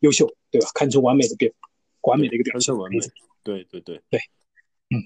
[0.00, 0.68] 优秀，对吧？
[0.74, 1.50] 堪称完美的表，
[2.02, 2.76] 完美的一个表现。
[2.76, 2.98] 完美。
[3.42, 4.20] 对对对对，
[4.90, 5.00] 嗯，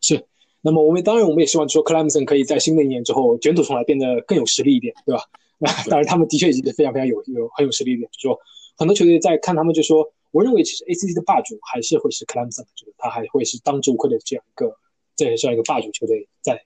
[0.00, 0.24] 是。
[0.62, 5.22] 那么我们当然我们也希望说，克莱姆森可以在新的一年之后卷土重来，变得更有实力一点，对吧？
[5.58, 8.08] 那当然，他们的确已经非常非常有有很有实力一点。
[8.12, 8.38] 就说
[8.76, 14.74] 很多球队在看他们，就说我认为其实 ACC 的霸主还是会是克莱姆森，就是他还会是当之无愧的这样一个
[15.16, 16.62] 这样一个霸主球队在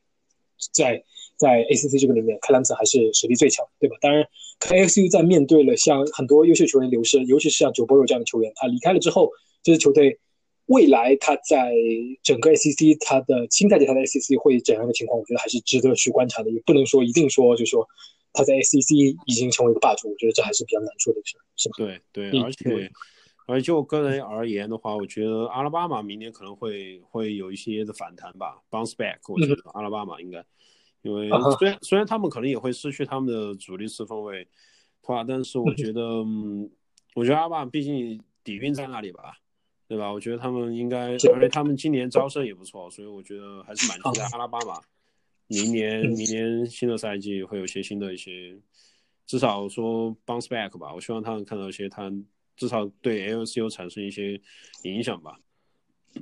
[0.73, 1.05] 在。
[1.37, 3.97] 在 ACC 这个里面，克莱姆森还是实力最强，对吧？
[4.01, 4.25] 当然
[4.61, 9.29] ，ASU 在面对了像很多优秀球员流失，尤其是像九波罗这样的球员，他离开了之后，
[9.65, 10.17] 这支球队
[10.67, 11.75] 未来它在
[12.23, 16.51] 整个 ACC 它的新赛季它的 ACC 会怎样的情况，我觉得还是值得去观察的。
[16.51, 17.87] 也不能说一定说，就说
[18.33, 21.75] 他在 ACC 已经成为一个霸主，我觉得这还是比较难说的事，是吧？
[21.77, 22.91] 对对，而且
[23.47, 30.43] 而就个人而言的话，我觉得阿拉巴马明年可能会会有一些的反弹吧，bounce back，我觉得阿拉巴马应该。
[31.03, 31.29] 因为
[31.59, 34.49] 虽然虽然他们可能也会失去他们的主力四分卫，
[35.03, 36.71] 话，但是我觉得，嗯，
[37.15, 39.37] 我觉得阿巴毕竟底蕴在那里吧，
[39.95, 40.13] 对吧？
[40.13, 44.81] 我觉得他们应该，而且他们今年招生也不错，所以我觉得还是蛮期待阿拉巴马
[45.47, 48.59] 明年明年新的赛季会有些新的一些，
[49.25, 50.93] 至少说 bounce back 吧。
[50.93, 52.13] 我希望他能看到一些，他
[52.57, 54.41] 至少对 LCU 产生一些
[54.83, 55.39] 影响吧。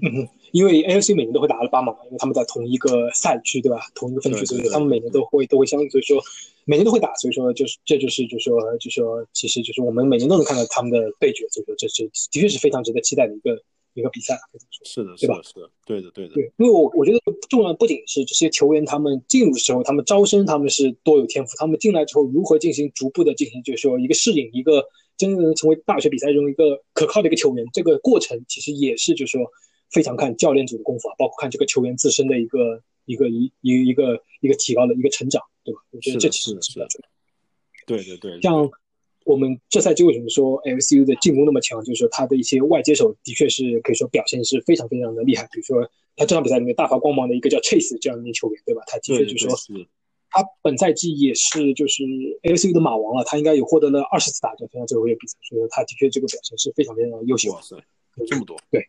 [0.00, 3.80] 嗯， 因为 AFC 每年都会打阿拉巴马嘛，因为他们在同一个赛区，对吧？
[3.94, 6.20] 同一个分区，所以他们每年都会都会相，所以说
[6.64, 13.56] 每年都会打，所以说就是这就是就是说就是说，其实就是我们每年都能看到他们的对决，所以说这是的确是非常值得期待的一个
[13.94, 14.84] 一个比赛，可以这么说。
[14.86, 15.40] 是的，对吧？
[15.42, 16.34] 是的，对的，对的。
[16.34, 17.18] 对，因为我我觉得
[17.50, 24.84] 重要不仅是这些球员他们进入的时候，他们招生他们是多有天赋，他们进来之后如何进行逐步的进行，就是说一个适应，一个
[25.16, 29.44] 真正能成为大学比赛中一个可靠的一个球员，这个过程其实也是就是说。
[29.92, 35.80] 非常看教练组的功夫啊，包括看这个球员自身的一个一个一一一个一个提高的一个成长，对吧？
[35.90, 37.08] 我觉得这其实是比较重要。
[37.86, 38.70] 对对对，像
[39.24, 45.48] 我们这赛季为什么说 LCU 的进攻那么强，就是说他的一些外接手的确是可以说表现是非常非常的厉害。
[45.52, 45.82] 比如说
[46.16, 48.82] 他这场比赛里面大发光芒的一个叫 Chase 这样一名球员，对吧？
[48.86, 49.56] 他的确就是说，
[50.30, 52.04] 他本赛季也是就是
[52.42, 57.52] LCU 的马王了，他应该有获得了二十次打正参加最后一个比赛，所以说他的确这个表现是非常非常的优秀。
[57.52, 57.76] 哇塞，
[58.16, 58.56] 有这么多？
[58.70, 58.88] 对。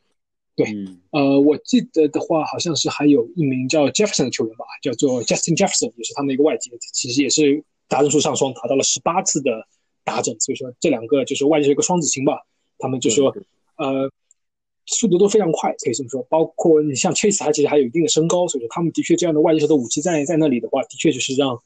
[0.55, 0.67] 对，
[1.09, 9.67] 呃，我记得的话，好像是还有一名叫 Jefferson 的球员吧，叫做 Justin Jefferson，也是他们的一个外接，其实也是达阵数上双，达到了十八次的
[10.03, 12.45] 达阵，所以说这两个就是外接是一个双子星吧，
[12.77, 13.35] 他们就说，
[13.77, 14.11] 呃，
[14.85, 16.21] 速度都非常快，可以这么说。
[16.29, 21.57] 包括你像 Chase，他其实还有一定的身高，所以说他们的确这样的外接手的武器在在那里的话，的确就是让，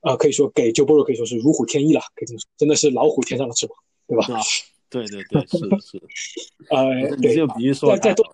[0.00, 3.76] 呃，可以说给 Joe Burrow 可以说是如虎添翼了，可以这么说，真的是老虎添上了翅膀，
[4.08, 4.26] 对吧？
[4.26, 4.34] 对
[4.92, 6.02] 对对对，是是，
[6.70, 7.34] 呃，对，
[7.96, 8.26] 再再多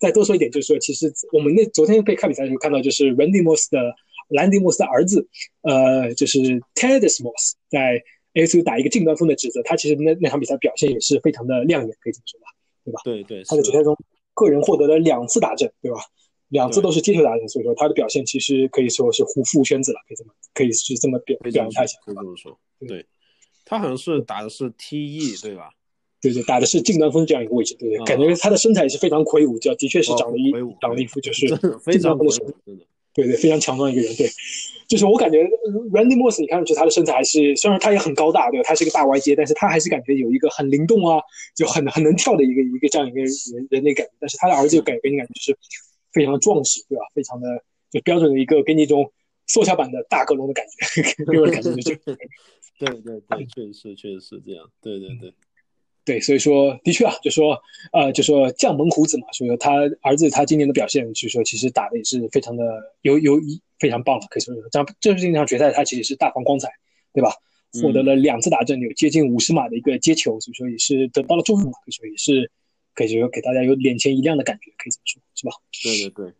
[0.00, 3.94] 再多说一点，就是说，其实我们那昨天被看比赛的时候看到，就是 Randy Moss 的
[4.28, 5.28] 兰迪莫斯的儿子，
[5.62, 6.38] 呃，就是
[6.74, 8.02] Ted Moss 在
[8.34, 12.46] ASU 打一个近端锋的职责，他其实那那场比赛表现也是非常的亮眼，可以这么说吧，
[12.84, 13.00] 对吧？
[13.04, 13.96] 对对，他在决赛中
[14.34, 16.00] 个人获得了两次打正，对吧？
[16.48, 23.04] 两次都是接球打正，所以说他的表现其实可以说是虎父圈子了，可以这么可以是这么表表扬他一下，可以这么说，对。
[23.68, 25.70] 他好像是打的是 TE 对吧？
[26.20, 30.50] 对对，打的是近端锋这样一个位置，对对，感觉他的身材也是非常魁梧，这的确是长了一
[30.80, 31.46] 长了一副就是
[31.84, 32.24] 非常的
[33.14, 34.14] 对对，非常强壮一个人。
[34.16, 34.28] 对，
[34.88, 35.42] 就是我感觉
[35.92, 38.64] Randy Moss，你看上去他的身材还是虽然他也很高大，对吧？
[38.66, 41.20] 他是一个大外接，但是他还是感觉有一个很灵动啊，
[41.54, 43.30] 就很很能跳的一个一个这样一个人
[43.70, 44.12] 人的感觉。
[44.20, 45.58] 但是他的儿子给给你感觉就是
[46.12, 47.04] 非常的壮实，对吧？
[47.14, 49.10] 非常的就标准的一个给你一种
[49.48, 51.02] 缩小版的大格隆的感觉，
[51.32, 51.98] 给我的感觉就 是。
[52.78, 54.70] 对对对，确实是，确实是这样。
[54.80, 55.34] 对对对，
[56.04, 57.60] 对，所以说的确啊，就说
[57.92, 59.72] 呃，就说将门虎子嘛，所以说他
[60.02, 62.64] 儿子他今年的表现，就是说其实打的也是非常的
[63.02, 63.36] 有有
[63.80, 66.68] 非常棒了，可以说这这是这场决赛他其实是大放光彩，
[67.12, 67.32] 对吧？
[67.82, 72.50] 获得了两次打正，有接近五十码的一个接球，所以说也是得到了重用，可以说也是
[72.94, 75.52] 可以说给大家有眼前一亮的感觉，可以这么说，是吧？
[75.82, 76.34] 对对对。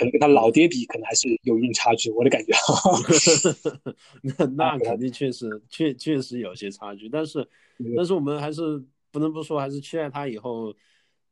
[0.00, 2.54] 可能跟他老爹比，可能还是有一定差距，我的感觉。
[4.38, 7.46] 那那肯定确实确确实有些差距，但是
[7.94, 10.74] 但是我们还是不能不说，还是期待他以后。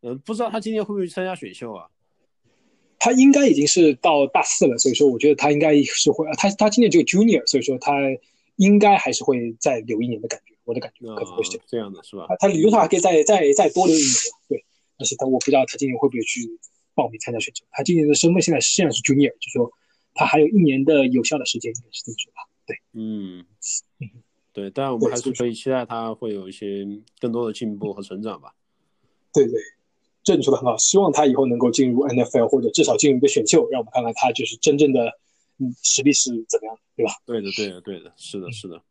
[0.03, 1.89] 嗯，不知道他今年会不会参加选秀啊？
[3.01, 6.24] 他应该已经是到大四了，所以说我觉得他应该是会。
[6.36, 7.95] 他他今年只有 junior，所以说他
[8.57, 12.27] 应该还是会再留一年的感觉，我的感觉可能会是这样的，是吧？
[12.39, 14.15] 他理论上还可以再再再多留一年，
[14.49, 14.65] 对。
[14.97, 16.43] 但是他我不知道他今年会不会去。
[16.99, 19.70] 报名参加选秀，他今年的身份现在实际上是 junior，就说
[20.15, 22.43] 他还有一年的有效的时间，应该是这么说吧？
[22.66, 23.47] 对，嗯，
[24.53, 26.85] 对，但我们还是可以期待他会有一些
[27.20, 28.53] 更多的进步和成长吧。
[29.33, 29.61] 对对，
[30.25, 35.07] 这你说的很好，希望他以后能够进入 NFL 或者至少进入一个选秀，让我们看看他就是真正的
[35.59, 37.12] 嗯实力是怎么样的，对吧？
[37.25, 38.83] 对的，对的，对的，是的，是的，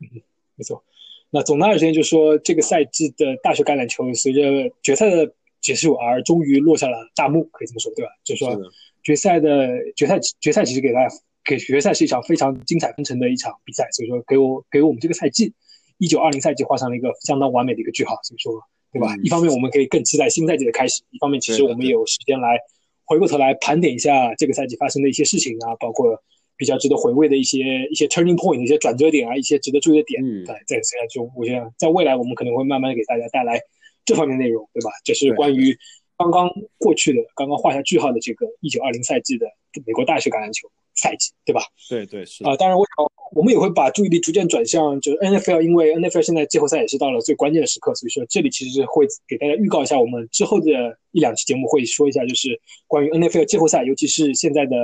[0.00, 0.20] 嗯，
[0.56, 0.84] 没错。
[1.30, 4.42] 那总的而言，就是说这个赛季的大学橄榄球随着
[4.82, 8.10] 决赛的结束而终于落下了大幕，可以这么说，对吧？
[8.24, 8.58] 就是说
[9.02, 11.14] 决赛的决赛决赛其实给大家
[11.44, 15.52] 给决赛是一场非常精彩纷呈的一场比赛，所以说给我给我们这个赛季
[15.98, 18.60] 一九二零赛季画上了一个相当完美的一个句号，所以说
[18.92, 19.14] 对吧？
[19.22, 22.58] 一方面我们可以更期待新赛季的开始，一方面其实我们有时间来
[23.04, 26.22] 回过头来盘点一下这个赛季发生的一些事情啊，包括。
[26.60, 33.60] 比较值得回味的一些一些 turning point 一些转折点啊，一些值得注意的点，在在赛中，我觉得在未来我们可能会慢慢的给大家带来
[34.08, 34.90] 这方面内容，对吧？
[35.04, 35.76] 这是关于
[36.16, 36.48] 刚刚
[36.78, 39.46] 过去的、刚刚画下句号的这个一九二零赛季的
[39.84, 41.60] 美国大学橄榄球赛季，对吧？
[41.90, 50.66] 对对是啊，当然我想我们也会把注意力逐渐转向就是 NFL，因为 NFL 现在季后赛也是到了最关键的时刻，所以说这里其实是会给大家预告一下我们之后的
[51.12, 54.74] 一两期节目会说一下，就是关于 NFL 季后赛，尤其是现在的。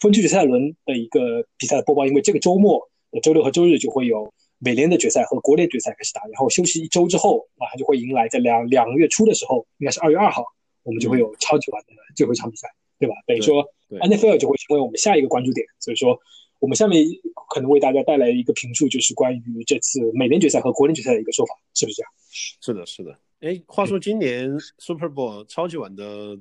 [0.00, 10.44] 分区决赛轮的一个比赛的播报，因为这个周末的周六和周日就会有美联的决赛和国联决赛开始打，然后休息一周之后，马上就会迎来在两两个月初的时候，应该是二月二号，
[10.84, 12.68] 我们就会有超级碗的最后一场比赛，
[13.00, 13.14] 对吧？
[13.26, 16.16] 等于说 NFL 就会成为我们下一个关注点，所以说
[16.60, 17.04] 我们下面
[17.50, 22.12] 可能为大家带来一个评述，就是关于这次美联决赛和国联决赛的一个说法，是不是这样？
[22.30, 23.18] 是的，是的。
[23.40, 26.38] 哎，话说今年 Super Bowl 超级碗的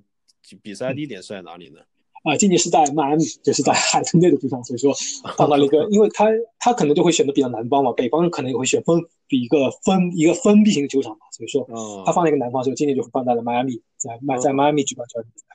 [0.62, 1.80] 比赛地点是在哪里呢？
[2.24, 4.94] 啊，今年是在迈阿密，就是在海豚队的主场，所以说
[5.38, 6.26] 放到了一个，因为他
[6.60, 11.68] 他可能就会选择比较南方嘛，北方可能也会选封比一个封一个封闭型的球场嘛，所以说
[12.06, 15.46] 他放在一个南方，所以今年就会放在了迈阿密，在迈在迈阿密举办这场比赛。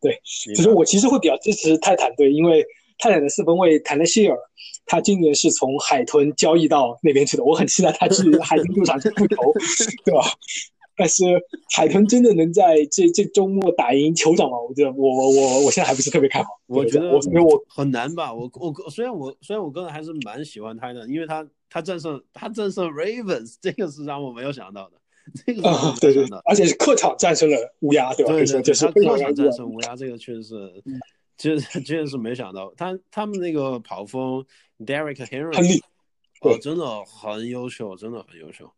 [0.00, 2.64] 对，所以说我其实会比较支持泰坦队，因为
[2.98, 4.38] 泰坦的四分卫坦勒希尔，
[4.86, 9.52] 他今年是从海豚交易到那边去的，我很期待他去海豚主场去复仇，
[10.04, 10.22] 对吧？
[10.96, 11.24] 但是
[11.74, 14.58] 海豚真的能在这这周末打赢酋长吗？
[14.60, 16.50] 我觉得我我我我现在还不是特别看好。
[16.66, 18.32] 我觉得我因为我很难吧。
[18.32, 24.96] 我我虽然我虽然我个人还是蛮喜欢他的，因为他他战胜他战胜 Ravens，这个是让我没有想到的。
[25.46, 25.62] 这个
[26.00, 28.32] 对对，而且是客场战胜了乌鸦，对吧？
[28.32, 30.82] 对对，就是客场战胜乌鸦，这个确实是，
[31.38, 32.72] 确实确实是没想到。
[32.76, 34.44] 他他们那个跑锋
[34.78, 35.80] Derek Henry，
[36.42, 38.70] 哦，真的很优秀，真的很优秀。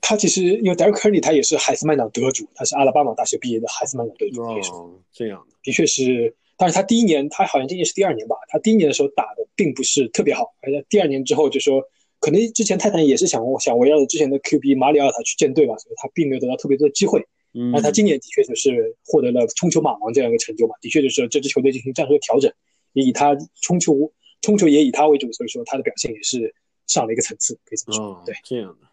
[0.00, 4.42] 他其实因为 Derek Henry 他也是海斯曼奖得主，他是阿拉巴马大学毕业的海斯曼奖得主。
[4.42, 11.82] 哦，这样的确是，但是他第一年，他好像今年是第二年吧，他第一年的时候打的并不是特别好，而且第二年之后就说，
[12.18, 17.24] 可能之前泰坦也是想想围绕着之前的 QB 马里奥塔去建队吧，所以他并没有得到特别多的机会。
[17.52, 22.52] 嗯，那他今年的确就是获得了冲球马王这样一个成就嘛，的确就是这支球队进行战术的调整，
[22.94, 26.54] 也以他冲球冲球也以他为主，所以说他的表现也是
[26.86, 28.22] 上了一个层次，可以这么说。
[28.24, 28.89] 对，这样的。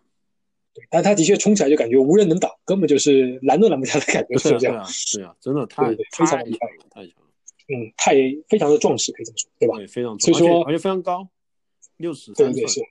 [0.89, 4.85] 但他的确冲起来就感觉无人能挡，根本就是拦都拦不下的感觉，是这样。
[5.13, 7.27] 对啊，真的太非常厉害，太强了。
[7.69, 8.15] 嗯，太
[8.47, 9.75] 非常的壮实，可以这么说，对吧？
[9.77, 10.19] 对，非常。
[10.19, 11.27] 所以说而且非常高，
[11.97, 12.31] 六十。
[12.33, 12.81] 对对是。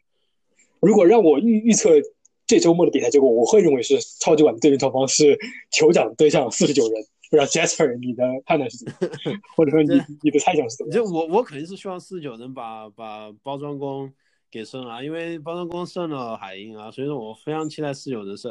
[0.81, 1.91] 如果让我预预测
[2.47, 5.39] 这周末的比赛结果，我会认为是超级碗的对阵双方是
[5.73, 7.05] 酋长对上四十九人。
[7.29, 8.95] 不知道 Jasper 你的判断是怎么？
[9.57, 10.93] 或者说你你的猜想是怎么？
[10.93, 14.13] 就我我肯定是希望四十九人把把包装工。
[14.57, 18.51] 给胜啊，因为包装工胜了海鹰啊，所以说我非常期待四九人胜。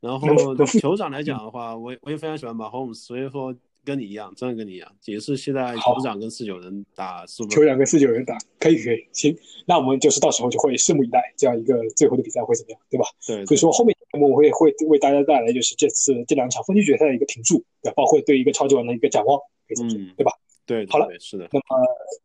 [0.00, 3.54] 然后酋长来讲的话，我我也非常喜欢马 Holmes，所以说
[3.84, 7.24] 跟你一样，真的跟你一样，也是期待酋长跟四九人打。
[7.26, 9.36] 酋长跟四九人打，可以可以，行，
[9.66, 13.06] 那我们就是到时候就会拭目以待，这样一个最后的比赛会怎么样，对吧？
[13.26, 13.46] 对。
[13.46, 19.38] 所以说后面我们会会为大家带来就是这次这两场分区决赛的一个评述，对，包括对一个超级碗的一个展望，
[19.68, 20.32] 可以这么说，对吧？
[20.64, 21.48] 对，好了，是的。
[21.52, 21.64] 那么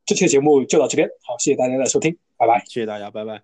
[0.06, 2.64] 这期的节目就到这边，好，谢谢大家的收听，拜拜。
[2.66, 3.42] 谢谢大家，拜拜。